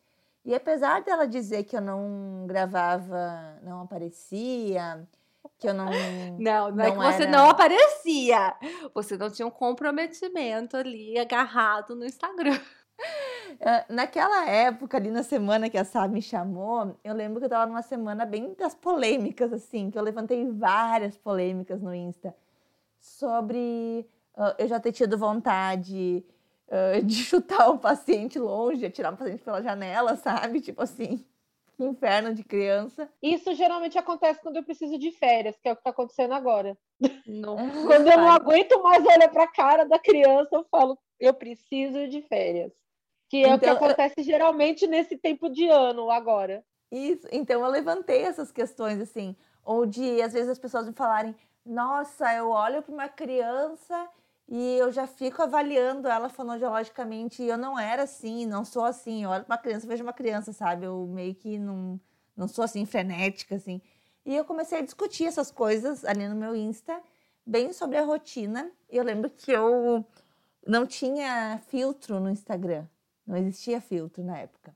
E 0.43 0.53
apesar 0.55 1.01
dela 1.03 1.27
dizer 1.27 1.63
que 1.63 1.77
eu 1.77 1.81
não 1.81 2.45
gravava, 2.47 3.59
não 3.61 3.81
aparecia, 3.81 5.07
que 5.59 5.67
eu 5.69 5.73
não. 5.73 5.85
Não, 6.39 6.71
não, 6.71 6.83
é 6.83 6.87
Não 6.89 6.91
que 6.91 6.97
você 6.97 7.23
era- 7.23 7.31
não 7.31 7.49
aparecia. 7.49 8.55
Você 8.95 9.17
não 9.17 9.29
tinha 9.29 9.47
um 9.47 9.51
comprometimento 9.51 10.75
ali 10.77 11.17
agarrado 11.19 11.95
no 11.95 12.05
Instagram. 12.05 12.59
Ah, 13.63 13.85
Naquela 13.89 14.47
época, 14.49 14.97
ali 14.97 15.11
na 15.11 15.21
semana 15.23 15.69
que 15.69 15.77
a 15.77 15.83
Sá 15.85 16.07
me 16.07 16.21
chamou, 16.21 16.95
eu 17.03 17.13
lembro 17.13 17.39
que 17.39 17.45
eu 17.45 17.49
tava 17.49 17.65
numa 17.67 17.81
semana 17.83 18.25
bem 18.25 18.53
das 18.55 18.73
polêmicas, 18.73 19.53
assim, 19.53 19.91
que 19.91 19.97
eu 19.99 20.03
levantei 20.03 20.49
várias 20.51 21.15
polêmicas 21.17 21.81
no 21.81 21.93
Insta 21.93 22.35
sobre 23.01 24.07
ah, 24.35 24.55
eu 24.59 24.67
já 24.67 24.79
ter 24.79 24.91
tido 24.91 25.17
vontade 25.17 26.23
ah, 26.69 26.99
de 27.03 27.15
chutar 27.25 27.69
um 27.71 27.77
paciente 27.77 28.37
longe, 28.39 28.85
atirar 28.85 29.11
um 29.13 29.17
paciente 29.17 29.43
pela 29.43 29.61
janela, 29.61 30.15
sabe? 30.15 30.61
Tipo 30.61 30.83
assim, 30.83 31.25
que 31.75 31.83
inferno 31.83 32.33
de 32.33 32.43
criança. 32.43 33.09
Isso 33.21 33.53
geralmente 33.55 33.97
acontece 33.97 34.39
quando 34.41 34.57
eu 34.57 34.63
preciso 34.63 34.97
de 34.97 35.11
férias, 35.11 35.57
que 35.59 35.67
é 35.67 35.73
o 35.73 35.75
que 35.75 35.83
tá 35.83 35.89
acontecendo 35.89 36.33
agora. 36.33 36.77
Não. 37.25 37.55
Quando 37.87 38.07
eu 38.11 38.17
não 38.17 38.29
aguento 38.31 38.81
mais 38.83 39.03
olhar 39.03 39.29
pra 39.29 39.47
cara 39.47 39.85
da 39.85 39.97
criança, 39.97 40.49
eu 40.55 40.63
falo, 40.69 40.97
eu 41.19 41.33
preciso 41.33 42.07
de 42.07 42.21
férias. 42.21 42.71
Que 43.27 43.43
é 43.43 43.55
o 43.55 43.57
que 43.59 43.65
Então, 43.65 43.69
eu- 43.69 43.75
acontece 43.77 44.21
geralmente 44.21 44.85
nesse 44.85 45.17
tempo 45.17 45.49
de 45.49 45.67
ano 45.67 46.11
agora. 46.11 46.63
Isso, 46.91 47.25
então 47.31 47.63
eu 47.63 47.71
levantei 47.71 48.21
essas 48.23 48.51
questões 48.51 48.99
assim, 48.99 49.35
ou 49.63 49.85
de 49.85 50.21
às 50.21 50.33
vezes 50.33 50.49
as 50.49 50.59
pessoas 50.59 50.85
me 50.85 50.93
falarem, 50.93 51.33
nossa, 51.65 52.33
eu 52.33 52.49
olho 52.49 52.81
para 52.81 52.93
uma 52.93 53.09
criança 53.09 54.09
e 54.47 54.77
eu 54.77 54.91
já 54.91 55.07
fico 55.07 55.41
avaliando 55.41 56.07
ela 56.09 56.27
fonoaudiologicamente, 56.27 57.41
e 57.41 57.47
eu 57.47 57.57
não 57.57 57.79
era 57.79 58.03
assim, 58.03 58.45
não 58.45 58.65
sou 58.65 58.83
assim, 58.83 59.23
eu 59.23 59.29
olho 59.29 59.45
para 59.45 59.55
uma 59.55 59.61
criança, 59.61 59.87
vejo 59.87 60.03
uma 60.03 60.11
criança, 60.11 60.51
sabe? 60.51 60.85
Eu 60.85 61.07
meio 61.07 61.33
que 61.33 61.57
não, 61.57 61.99
não 62.35 62.47
sou 62.49 62.65
assim 62.65 62.85
frenética 62.85 63.55
assim. 63.55 63.81
E 64.25 64.35
eu 64.35 64.43
comecei 64.43 64.79
a 64.79 64.83
discutir 64.83 65.25
essas 65.25 65.49
coisas 65.51 66.03
ali 66.03 66.27
no 66.27 66.35
meu 66.35 66.55
Insta, 66.55 67.01
bem 67.45 67.71
sobre 67.73 67.97
a 67.97 68.03
rotina. 68.03 68.69
E 68.89 68.97
eu 68.97 69.03
lembro 69.03 69.29
que 69.29 69.51
eu 69.51 70.05
não 70.67 70.85
tinha 70.85 71.59
filtro 71.67 72.19
no 72.19 72.29
Instagram, 72.29 72.85
não 73.25 73.37
existia 73.37 73.79
filtro 73.79 74.23
na 74.23 74.37
época. 74.37 74.75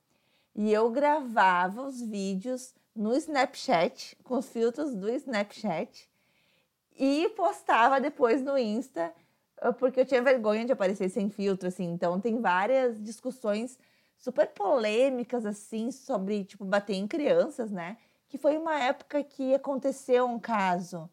E 0.55 0.71
eu 0.71 0.89
gravava 0.89 1.81
os 1.81 2.01
vídeos 2.01 2.73
no 2.95 3.13
Snapchat, 3.13 4.17
com 4.23 4.37
os 4.37 4.47
filtros 4.47 4.95
do 4.95 5.09
Snapchat, 5.09 6.09
e 6.97 7.29
postava 7.35 7.99
depois 7.99 8.41
no 8.41 8.57
Insta, 8.57 9.13
ah, 9.61 9.73
porque 9.73 9.99
eu 9.99 10.05
tinha 10.05 10.21
vergonha 10.21 10.65
de 10.65 10.71
aparecer 10.71 11.09
sem 11.09 11.29
filtro, 11.29 11.67
assim. 11.67 11.85
Então, 11.85 12.19
tem 12.19 12.39
várias 12.41 13.01
discussões 13.01 13.77
super 14.17 14.47
polêmicas, 14.47 15.45
assim, 15.45 15.91
sobre, 15.91 16.43
tipo, 16.45 16.65
bater 16.65 16.95
em 16.95 17.07
crianças, 17.07 17.71
né? 17.71 17.97
Que 18.29 18.37
foi 18.37 18.57
uma 18.57 18.79
época 18.79 19.23
que 19.23 19.53
aconteceu 19.53 20.25
um 20.25 20.39
caso 20.39 21.09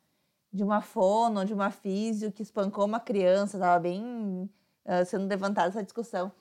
de 0.52 0.62
uma 0.62 0.80
fono, 0.82 1.44
de 1.44 1.54
uma 1.54 1.70
físio 1.70 2.30
que 2.32 2.42
espancou 2.42 2.84
uma 2.84 3.00
criança, 3.00 3.58
tava 3.58 3.80
bem 3.80 4.50
ah, 4.84 5.04
sendo 5.04 5.26
levantada 5.26 5.68
essa 5.68 5.82
discussão. 5.82 6.32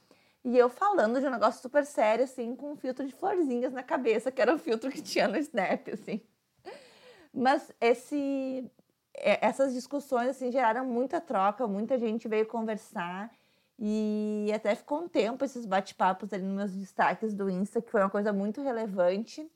E 0.43 0.57
eu 0.57 0.69
falando 0.69 1.19
de 1.19 1.27
um 1.27 1.29
negócio 1.29 1.61
super 1.61 1.85
sério, 1.85 2.23
assim, 2.23 2.55
com 2.55 2.71
um 2.71 2.75
filtro 2.75 3.05
de 3.05 3.13
florzinhas 3.13 3.71
na 3.71 3.83
cabeça, 3.83 4.31
que 4.31 4.41
era 4.41 4.53
o 4.53 4.57
filtro 4.57 4.89
que 4.89 5.01
tinha 5.01 5.27
no 5.27 5.37
Snap, 5.37 5.87
assim. 5.93 6.21
Mas 7.33 7.71
esse, 7.79 8.69
essas 9.13 9.73
discussões, 9.73 10.29
assim, 10.29 10.51
geraram 10.51 10.85
muita 10.85 11.19
troca, 11.19 11.67
muita 11.67 11.97
gente 11.97 12.27
veio 12.27 12.45
conversar. 12.45 13.31
E 13.77 14.51
até 14.53 14.75
ficou 14.75 15.01
um 15.01 15.07
tempo 15.07 15.43
esses 15.43 15.65
bate-papos 15.65 16.31
ali 16.31 16.43
nos 16.43 16.55
meus 16.55 16.71
destaques 16.71 17.33
do 17.33 17.49
Insta, 17.49 17.81
que 17.81 17.89
foi 17.89 18.01
uma 18.01 18.09
coisa 18.09 18.31
muito 18.31 18.61
relevante. 18.61 19.49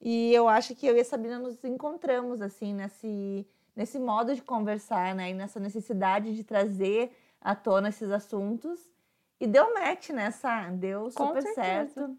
E 0.00 0.34
eu 0.34 0.48
acho 0.48 0.74
que 0.74 0.84
eu 0.84 0.96
e 0.96 1.00
a 1.00 1.04
Sabrina 1.04 1.38
nos 1.38 1.62
encontramos, 1.62 2.42
assim, 2.42 2.74
nesse, 2.74 3.46
nesse 3.76 4.00
modo 4.00 4.34
de 4.34 4.42
conversar, 4.42 5.14
né? 5.14 5.30
E 5.30 5.34
nessa 5.34 5.60
necessidade 5.60 6.34
de 6.34 6.42
trazer 6.42 7.16
à 7.40 7.54
tona 7.54 7.90
esses 7.90 8.10
assuntos. 8.10 8.90
E 9.38 9.46
deu 9.46 9.72
match 9.74 10.10
nessa, 10.10 10.68
deu 10.70 11.08
Com 11.14 11.28
super 11.28 11.42
certo. 11.54 12.16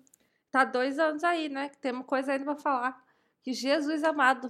Tá 0.49 0.63
dois 0.63 0.97
anos 0.97 1.23
aí, 1.23 1.49
né? 1.49 1.67
Que 1.67 1.77
temos 1.77 2.05
coisa 2.05 2.31
ainda 2.31 2.45
pra 2.45 2.55
falar. 2.55 3.03
Que 3.41 3.51
Jesus 3.51 4.03
amado. 4.03 4.49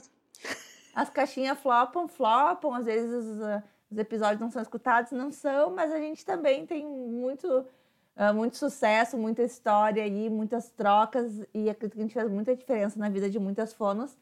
As 0.93 1.09
caixinhas 1.09 1.57
flopam, 1.59 2.07
flopam, 2.07 2.73
às 2.73 2.85
vezes 2.85 3.11
os, 3.11 3.39
uh, 3.39 3.63
os 3.89 3.97
episódios 3.97 4.39
não 4.39 4.51
são 4.51 4.61
escutados, 4.61 5.11
não 5.11 5.31
são, 5.31 5.71
mas 5.73 5.91
a 5.91 5.99
gente 5.99 6.23
também 6.25 6.65
tem 6.65 6.85
muito, 6.85 7.47
uh, 7.47 8.33
muito 8.33 8.57
sucesso, 8.57 9.17
muita 9.17 9.41
história 9.41 10.03
aí, 10.03 10.29
muitas 10.29 10.69
trocas, 10.69 11.41
e 11.53 11.69
acredito 11.69 11.93
que 11.93 11.99
a 11.99 12.03
gente 12.03 12.13
fez 12.13 12.29
muita 12.29 12.55
diferença 12.55 12.99
na 12.99 13.09
vida 13.09 13.29
de 13.29 13.39
muitas 13.39 13.73
fonos. 13.73 14.17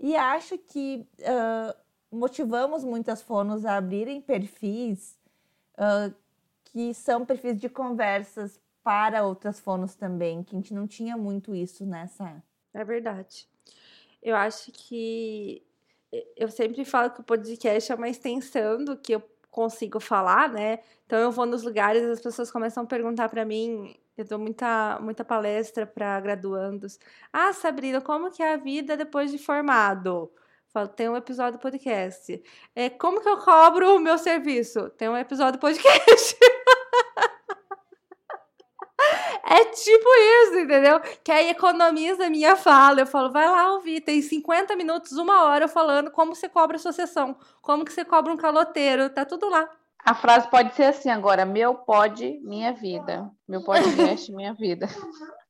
E 0.00 0.16
acho 0.16 0.56
que 0.56 1.06
uh, 1.20 1.76
motivamos 2.10 2.82
muitas 2.84 3.22
fonos 3.22 3.64
a 3.64 3.76
abrirem 3.76 4.20
perfis 4.20 5.22
que 6.66 6.94
são 6.94 7.24
perfis 7.24 7.60
de 7.60 7.68
conversas 7.68 8.60
para 8.82 9.24
outras 9.24 9.58
fonos 9.58 9.94
também, 9.94 10.42
que 10.42 10.54
a 10.54 10.58
gente 10.58 10.74
não 10.74 10.86
tinha 10.86 11.16
muito 11.16 11.54
isso 11.54 11.86
nessa. 11.86 12.42
É 12.74 12.84
verdade. 12.84 13.48
Eu 14.22 14.36
acho 14.36 14.70
que 14.72 15.62
eu 16.36 16.48
sempre 16.48 16.84
falo 16.84 17.10
que 17.10 17.20
o 17.20 17.24
podcast 17.24 17.90
é 17.90 17.94
uma 17.94 18.08
extensão 18.08 18.84
do 18.84 18.96
que 18.96 19.14
eu 19.14 19.22
consigo 19.50 20.00
falar, 20.00 20.48
né? 20.50 20.80
Então 21.06 21.18
eu 21.18 21.30
vou 21.30 21.46
nos 21.46 21.62
lugares, 21.62 22.02
as 22.04 22.20
pessoas 22.20 22.50
começam 22.50 22.82
a 22.82 22.86
perguntar 22.86 23.28
para 23.28 23.44
mim, 23.44 23.94
eu 24.16 24.24
dou 24.24 24.38
muita 24.38 24.98
muita 25.00 25.24
palestra 25.24 25.86
para 25.86 26.20
graduandos. 26.20 26.98
Ah, 27.32 27.52
Sabrina, 27.52 28.00
como 28.00 28.30
que 28.30 28.42
é 28.42 28.54
a 28.54 28.56
vida 28.56 28.96
depois 28.96 29.30
de 29.30 29.38
formado? 29.38 30.30
Falo, 30.72 30.88
tem 30.88 31.08
um 31.08 31.16
episódio 31.16 31.58
do 31.58 31.62
podcast. 31.62 32.42
É, 32.74 32.90
como 32.90 33.20
que 33.20 33.28
eu 33.28 33.38
cobro 33.38 33.94
o 33.96 34.00
meu 34.00 34.18
serviço? 34.18 34.90
Tem 34.90 35.08
um 35.08 35.16
episódio 35.16 35.52
do 35.52 35.60
podcast. 35.60 36.36
É 39.54 39.66
tipo 39.66 40.08
isso, 40.42 40.58
entendeu? 40.58 41.00
Que 41.22 41.30
aí 41.30 41.48
economiza 41.48 42.26
a 42.26 42.30
minha 42.30 42.56
fala. 42.56 43.02
Eu 43.02 43.06
falo, 43.06 43.30
vai 43.30 43.48
lá 43.48 43.72
ouvir. 43.74 44.00
Tem 44.00 44.20
50 44.20 44.74
minutos, 44.74 45.12
uma 45.12 45.44
hora 45.44 45.66
eu 45.66 45.68
falando 45.68 46.10
como 46.10 46.34
você 46.34 46.48
cobra 46.48 46.76
a 46.76 46.80
sua 46.80 46.92
sessão, 46.92 47.36
como 47.62 47.84
que 47.84 47.92
você 47.92 48.04
cobra 48.04 48.32
um 48.32 48.36
caloteiro, 48.36 49.08
tá 49.10 49.24
tudo 49.24 49.48
lá. 49.48 49.70
A 50.04 50.12
frase 50.12 50.50
pode 50.50 50.74
ser 50.74 50.86
assim 50.86 51.08
agora: 51.08 51.46
meu 51.46 51.76
pode, 51.76 52.40
minha 52.42 52.72
vida. 52.72 53.30
Meu 53.46 53.62
podcast, 53.62 54.30
minha 54.34 54.52
vida. 54.52 54.88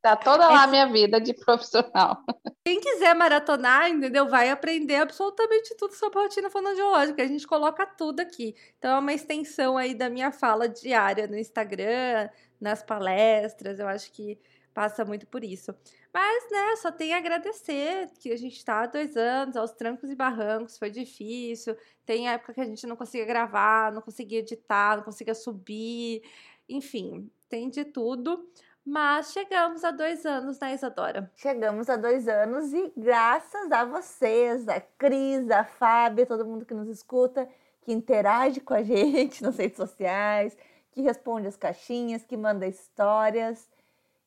Tá 0.05 0.15
toda 0.17 0.51
lá 0.51 0.65
a 0.65 0.67
minha 0.67 0.87
vida 0.93 1.19
de 1.19 1.33
profissional. 1.33 2.23
Quem 2.63 2.79
quiser 2.79 3.15
maratonar, 3.15 3.89
entendeu? 3.89 4.29
Vai 4.29 4.51
aprender 4.51 4.97
absolutamente 4.97 5.75
tudo 5.79 5.95
sobre 5.95 6.19
rotina 6.19 6.51
fonoaudiológica. 6.51 7.23
A 7.23 7.27
gente 7.27 7.47
coloca 7.47 7.87
tudo 7.87 8.21
aqui. 8.21 8.55
Então 8.79 8.97
é 8.97 8.99
uma 8.99 9.15
extensão 9.15 9.79
aí 9.79 9.95
da 9.95 10.11
minha 10.11 10.31
fala 10.31 10.69
diária 10.69 11.27
no 11.27 11.39
Instagram, 11.39 12.29
nas 12.61 12.83
palestras, 12.83 13.81
eu 13.81 13.89
acho 13.89 14.13
que 14.13 14.39
passa 14.75 15.07
muito 15.07 15.27
por 15.27 15.43
isso. 15.43 15.75
Mas, 16.13 16.51
né, 16.51 16.77
só 16.77 16.93
tenho 16.93 17.15
a 17.15 17.19
agradecer 17.19 18.11
que 18.21 18.31
a 18.31 18.37
gente 18.37 18.59
está 18.59 18.83
há 18.83 18.87
dois 18.87 19.17
anos, 19.17 19.57
aos 19.57 19.73
trancos 19.73 20.11
e 20.11 20.15
barrancos, 20.15 20.77
foi 20.77 20.91
difícil. 20.91 21.75
Tem 22.05 22.29
época 22.29 22.53
que 22.53 22.61
a 22.61 22.67
gente 22.67 22.87
não 22.87 22.95
conseguia 22.95 23.25
gravar, 23.25 23.91
não 23.91 24.03
conseguia 24.03 24.41
editar, 24.41 24.99
não 24.99 25.03
conseguia 25.03 25.35
subir, 25.35 26.23
enfim, 26.69 27.31
tem 27.49 27.71
de 27.71 27.87
tudo. 27.87 28.47
Mas 28.85 29.33
chegamos 29.33 29.83
a 29.83 29.91
dois 29.91 30.27
anos, 30.27 30.59
né, 30.61 30.75
Isadora? 30.75 31.31
Chegamos 31.37 31.89
a 31.89 31.97
dois 31.97 32.29
anos 32.29 32.71
e 32.75 32.93
graças 32.95 33.73
a 33.73 33.85
vocês, 33.85 34.69
a 34.69 34.79
Cris, 34.79 35.51
a 35.51 35.65
Fábio, 35.65 36.27
todo 36.27 36.45
mundo 36.45 36.67
que 36.67 36.75
nos 36.75 36.89
escuta, 36.89 37.49
que 37.81 37.93
interage 37.93 38.61
com 38.61 38.75
a 38.75 38.83
gente 38.85 39.43
nas 39.43 39.57
redes 39.57 39.79
sociais, 39.79 40.55
que 40.93 41.01
responde 41.01 41.49
as 41.49 41.57
caixinhas, 41.57 42.25
que 42.25 42.37
manda 42.37 42.67
histórias. 42.67 43.71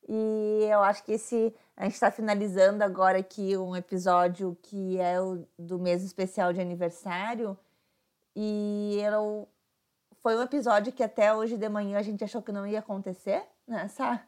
E 0.09 0.65
eu 0.69 0.81
acho 0.81 1.03
que 1.03 1.13
esse. 1.13 1.53
A 1.75 1.83
gente 1.83 1.93
está 1.93 2.09
finalizando 2.09 2.83
agora 2.83 3.19
aqui 3.19 3.55
um 3.55 3.75
episódio 3.75 4.57
que 4.63 4.97
é 4.99 5.21
o 5.21 5.45
do 5.59 5.77
mês 5.77 6.03
especial 6.03 6.51
de 6.51 6.59
aniversário. 6.59 7.55
E 8.35 8.99
eu, 9.01 9.47
foi 10.23 10.35
um 10.35 10.41
episódio 10.41 10.91
que 10.91 11.03
até 11.03 11.33
hoje 11.33 11.57
de 11.57 11.69
manhã 11.69 11.99
a 11.99 12.01
gente 12.01 12.23
achou 12.23 12.41
que 12.41 12.51
não 12.51 12.65
ia 12.65 12.79
acontecer, 12.79 13.43
né? 13.67 13.87
Sabe? 13.89 14.21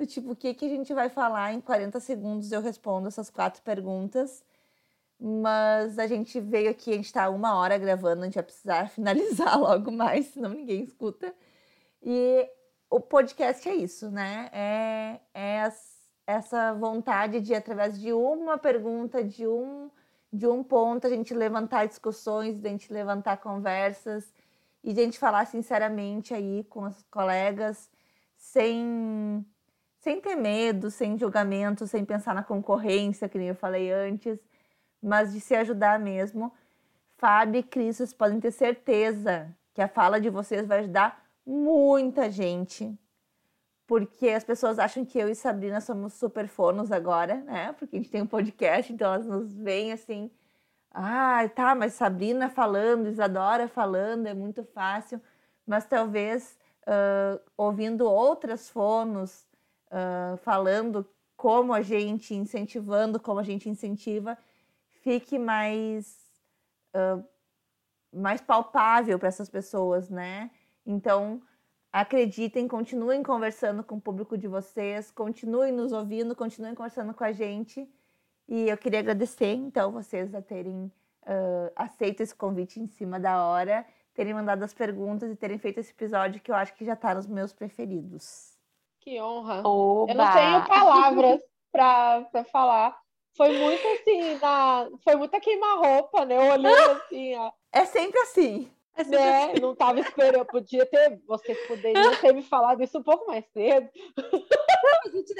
Do 0.00 0.06
tipo, 0.06 0.32
o 0.32 0.36
que, 0.36 0.54
que 0.54 0.64
a 0.64 0.68
gente 0.70 0.94
vai 0.94 1.10
falar 1.10 1.52
em 1.52 1.60
40 1.60 2.00
segundos? 2.00 2.50
Eu 2.50 2.62
respondo 2.62 3.06
essas 3.06 3.28
quatro 3.28 3.60
perguntas. 3.60 4.42
Mas 5.20 5.98
a 5.98 6.06
gente 6.06 6.40
veio 6.40 6.70
aqui, 6.70 6.92
a 6.92 6.94
gente 6.94 7.04
está 7.04 7.28
uma 7.28 7.54
hora 7.54 7.76
gravando, 7.76 8.22
a 8.22 8.24
gente 8.24 8.36
vai 8.36 8.44
precisar 8.44 8.88
finalizar 8.90 9.60
logo 9.60 9.92
mais, 9.92 10.28
senão 10.28 10.48
ninguém 10.48 10.82
escuta. 10.82 11.34
E 12.02 12.50
o 12.88 12.98
podcast 12.98 13.68
é 13.68 13.74
isso, 13.74 14.10
né? 14.10 14.48
É, 14.54 15.20
é 15.34 15.70
essa 16.26 16.72
vontade 16.72 17.38
de, 17.42 17.54
através 17.54 18.00
de 18.00 18.10
uma 18.10 18.56
pergunta, 18.56 19.22
de 19.22 19.46
um, 19.46 19.90
de 20.32 20.46
um 20.46 20.64
ponto, 20.64 21.06
a 21.06 21.10
gente 21.10 21.34
levantar 21.34 21.86
discussões, 21.86 22.58
de 22.58 22.66
a 22.66 22.70
gente 22.70 22.90
levantar 22.90 23.36
conversas 23.36 24.32
e 24.82 24.94
de 24.94 25.00
a 25.02 25.04
gente 25.04 25.18
falar 25.18 25.46
sinceramente 25.46 26.32
aí 26.32 26.64
com 26.70 26.84
os 26.84 27.02
colegas, 27.10 27.90
sem, 28.38 29.44
sem 30.00 30.18
ter 30.20 30.34
medo, 30.34 30.90
sem 30.90 31.16
julgamento, 31.18 31.86
sem 31.86 32.04
pensar 32.04 32.34
na 32.34 32.42
concorrência, 32.42 33.28
que 33.28 33.38
nem 33.38 33.48
eu 33.48 33.54
falei 33.54 33.92
antes, 33.92 34.38
mas 35.00 35.32
de 35.32 35.40
se 35.40 35.54
ajudar 35.54 36.00
mesmo. 36.00 36.52
Fábio 37.18 37.60
e 37.60 37.62
Cris, 37.62 37.98
vocês 37.98 38.12
podem 38.14 38.40
ter 38.40 38.50
certeza 38.50 39.54
que 39.74 39.82
a 39.82 39.88
fala 39.88 40.18
de 40.18 40.30
vocês 40.30 40.66
vai 40.66 40.80
ajudar 40.80 41.22
muita 41.44 42.30
gente, 42.30 42.98
porque 43.86 44.30
as 44.30 44.42
pessoas 44.42 44.78
acham 44.78 45.04
que 45.04 45.18
eu 45.18 45.28
e 45.28 45.34
Sabrina 45.34 45.82
somos 45.82 46.14
super 46.14 46.48
fonos 46.48 46.90
agora, 46.90 47.36
né? 47.42 47.74
Porque 47.74 47.96
a 47.96 47.98
gente 47.98 48.10
tem 48.10 48.22
um 48.22 48.26
podcast, 48.26 48.90
então 48.90 49.12
elas 49.12 49.26
nos 49.26 49.52
veem 49.54 49.92
assim, 49.92 50.30
ah, 50.90 51.46
tá, 51.54 51.74
mas 51.74 51.92
Sabrina 51.92 52.48
falando, 52.48 53.08
Isadora 53.08 53.68
falando, 53.68 54.26
é 54.26 54.34
muito 54.34 54.64
fácil, 54.64 55.20
mas 55.66 55.84
talvez 55.84 56.58
uh, 56.86 57.38
ouvindo 57.56 58.06
outras 58.08 58.70
fonos 58.70 59.49
uh, 59.90 60.36
falando 60.38 61.06
como 61.36 61.72
a 61.72 61.82
gente, 61.82 62.34
incentivando 62.34 63.18
como 63.18 63.40
a 63.40 63.42
gente 63.42 63.68
incentiva, 63.68 64.36
fique 65.02 65.38
mais, 65.38 66.18
uh, 66.94 67.24
mais 68.12 68.40
palpável 68.40 69.18
para 69.18 69.28
essas 69.28 69.48
pessoas, 69.48 70.10
né? 70.10 70.50
Então, 70.84 71.42
acreditem, 71.92 72.68
continuem 72.68 73.22
conversando 73.22 73.82
com 73.82 73.96
o 73.96 74.00
público 74.00 74.36
de 74.36 74.46
vocês, 74.46 75.10
continuem 75.10 75.72
nos 75.72 75.92
ouvindo, 75.92 76.36
continuem 76.36 76.74
conversando 76.74 77.14
com 77.14 77.24
a 77.24 77.32
gente. 77.32 77.88
E 78.48 78.68
eu 78.68 78.76
queria 78.76 79.00
agradecer, 79.00 79.54
então, 79.54 79.92
vocês 79.92 80.34
a 80.34 80.42
terem 80.42 80.92
uh, 81.22 81.72
aceito 81.74 82.20
esse 82.20 82.34
convite 82.34 82.80
em 82.80 82.86
cima 82.86 83.18
da 83.18 83.44
hora, 83.44 83.86
terem 84.12 84.34
mandado 84.34 84.62
as 84.62 84.74
perguntas 84.74 85.30
e 85.30 85.36
terem 85.36 85.58
feito 85.58 85.78
esse 85.78 85.92
episódio 85.92 86.40
que 86.40 86.50
eu 86.50 86.54
acho 86.54 86.74
que 86.74 86.84
já 86.84 86.94
está 86.94 87.14
nos 87.14 87.26
meus 87.26 87.52
preferidos. 87.52 88.49
Que 89.00 89.20
honra! 89.20 89.62
Oba. 89.66 90.12
Eu 90.12 90.16
não 90.16 90.32
tenho 90.32 90.66
palavras 90.68 91.40
para 91.72 92.44
falar. 92.52 92.96
Foi 93.36 93.56
muito 93.56 93.86
assim, 93.88 94.34
na... 94.38 94.88
foi 95.02 95.16
muita 95.16 95.40
queima-roupa, 95.40 96.24
né? 96.24 96.38
Olhando 96.52 96.90
assim, 97.02 97.36
ó. 97.36 97.50
É 97.72 97.84
sempre 97.84 98.18
assim. 98.20 98.70
É 98.96 99.04
né? 99.04 99.54
Não 99.60 99.72
estava 99.72 100.00
esperando, 100.00 100.44
podia 100.44 100.84
ter, 100.84 101.20
você 101.26 101.54
poderia 101.66 102.16
ter 102.16 102.34
me 102.34 102.42
falado 102.42 102.82
isso 102.82 102.98
um 102.98 103.02
pouco 103.02 103.26
mais 103.28 103.44
cedo. 103.52 103.88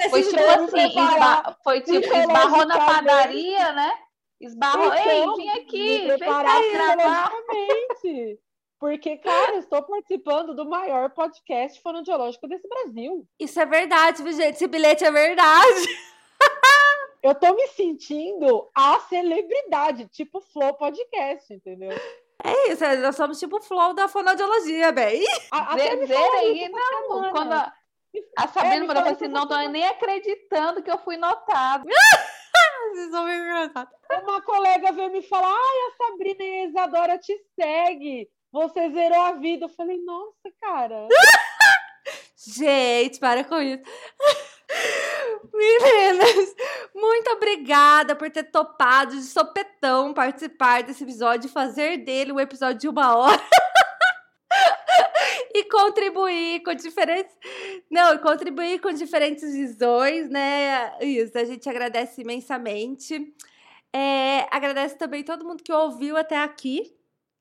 Foi 0.09 0.23
tipo 0.23 0.39
assim, 0.39 0.87
esba... 0.87 1.57
foi 1.63 1.81
tipo, 1.81 2.15
esbarrou 2.15 2.65
na 2.65 2.85
padaria, 2.85 3.71
né? 3.73 3.91
Esbarrou, 4.39 4.85
então, 4.85 4.97
ei, 4.97 5.43
vim 5.43 5.49
aqui, 5.49 6.07
vem 6.07 6.17
cá 6.17 6.61
gravar. 6.71 7.31
Porque, 8.81 9.15
cara, 9.17 9.57
estou 9.57 9.83
participando 9.83 10.55
do 10.55 10.67
maior 10.67 11.11
podcast 11.11 11.79
fonoaudiológico 11.83 12.47
desse 12.47 12.67
Brasil. 12.67 13.27
Isso 13.39 13.59
é 13.61 13.65
verdade, 13.67 14.23
viu, 14.23 14.33
gente? 14.33 14.55
Esse 14.55 14.65
bilhete 14.65 15.05
é 15.05 15.11
verdade. 15.11 15.85
Eu 17.21 17.35
tô 17.35 17.53
me 17.53 17.67
sentindo 17.67 18.71
a 18.75 18.99
celebridade, 19.01 20.07
tipo 20.07 20.41
Flow 20.41 20.73
Podcast, 20.73 21.53
entendeu? 21.53 21.91
É 22.43 22.71
isso, 22.71 22.83
nós 23.03 23.15
somos 23.15 23.37
tipo 23.37 23.57
o 23.57 23.61
flow 23.61 23.93
da 23.93 24.07
fonoaudiologia, 24.07 24.91
bem. 24.91 25.23
Ver 26.07 26.17
aí, 26.39 26.67
não, 26.67 27.29
quando 27.29 27.53
a, 27.53 27.71
a 28.35 28.47
Sabrina 28.47 28.85
é, 28.85 28.87
falou 28.87 29.11
assim, 29.11 29.27
não 29.27 29.47
tô 29.47 29.55
nem 29.67 29.85
acreditando 29.85 30.81
que 30.81 30.89
eu 30.89 30.97
fui 30.97 31.17
notada. 31.17 31.85
Vocês 32.93 33.11
são 33.11 33.25
meio 33.25 33.43
engraçados. 33.43 33.93
Uma 34.23 34.41
colega 34.41 34.91
veio 34.91 35.11
me 35.11 35.21
falar, 35.21 35.53
ai, 35.53 35.77
a 35.87 35.95
Sabrina 35.97 36.43
e 36.43 36.61
a 36.61 36.65
Isadora 36.65 37.19
te 37.19 37.37
segue. 37.55 38.27
Você 38.51 38.89
zerou 38.89 39.21
a 39.21 39.33
vida. 39.33 39.65
Eu 39.65 39.69
falei, 39.69 40.01
nossa, 40.03 40.51
cara. 40.59 41.07
Gente, 42.35 43.19
para 43.19 43.43
com 43.43 43.61
isso. 43.61 43.83
Meninas, 45.53 46.55
muito 46.95 47.29
obrigada 47.31 48.15
por 48.15 48.31
ter 48.31 48.43
topado 48.43 49.15
de 49.15 49.23
sopetão 49.23 50.13
participar 50.13 50.81
desse 50.81 51.03
episódio 51.03 51.47
e 51.47 51.51
fazer 51.51 51.97
dele 51.97 52.31
um 52.31 52.39
episódio 52.39 52.79
de 52.79 52.87
uma 52.87 53.15
hora. 53.15 53.41
e 55.53 55.63
contribuir 55.65 56.63
com 56.63 56.73
diferentes. 56.73 57.35
Não, 57.89 58.17
contribuir 58.17 58.79
com 58.79 58.91
diferentes 58.91 59.53
visões, 59.53 60.29
né? 60.29 60.93
Isso, 61.01 61.37
a 61.37 61.43
gente 61.43 61.69
agradece 61.69 62.21
imensamente. 62.21 63.33
É, 63.93 64.47
agradece 64.49 64.97
também 64.97 65.23
todo 65.23 65.45
mundo 65.45 65.63
que 65.63 65.71
ouviu 65.71 66.17
até 66.17 66.37
aqui. 66.37 66.95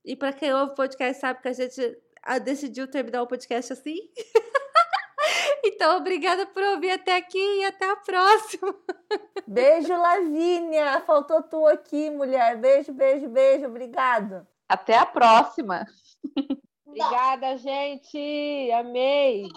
E 0.05 0.17
para 0.17 0.33
quem 0.33 0.53
ouve 0.53 0.73
o 0.73 0.75
podcast 0.75 1.21
sabe 1.21 1.43
que 1.43 1.49
a 1.49 1.53
gente 1.53 1.99
ah, 2.23 2.39
decidiu 2.39 2.91
terminar 2.91 3.23
o 3.23 3.27
podcast 3.27 3.73
assim. 3.73 3.97
então, 5.65 5.99
obrigada 5.99 6.47
por 6.47 6.63
ouvir 6.63 6.93
até 6.93 7.17
aqui 7.17 7.39
e 7.39 7.65
até 7.65 7.91
a 7.91 7.97
próxima. 7.97 8.75
Beijo, 9.47 9.93
Lavínia. 9.97 11.01
Faltou 11.01 11.43
tu 11.43 11.67
aqui, 11.67 12.11
mulher. 12.11 12.57
Beijo, 12.57 12.93
beijo, 12.93 13.29
beijo. 13.29 13.67
Obrigado. 13.67 14.47
Até 14.69 14.97
a 14.97 15.07
próxima. 15.07 15.87
Obrigada, 16.87 17.57
gente. 17.57 18.71
Amei. 18.73 19.49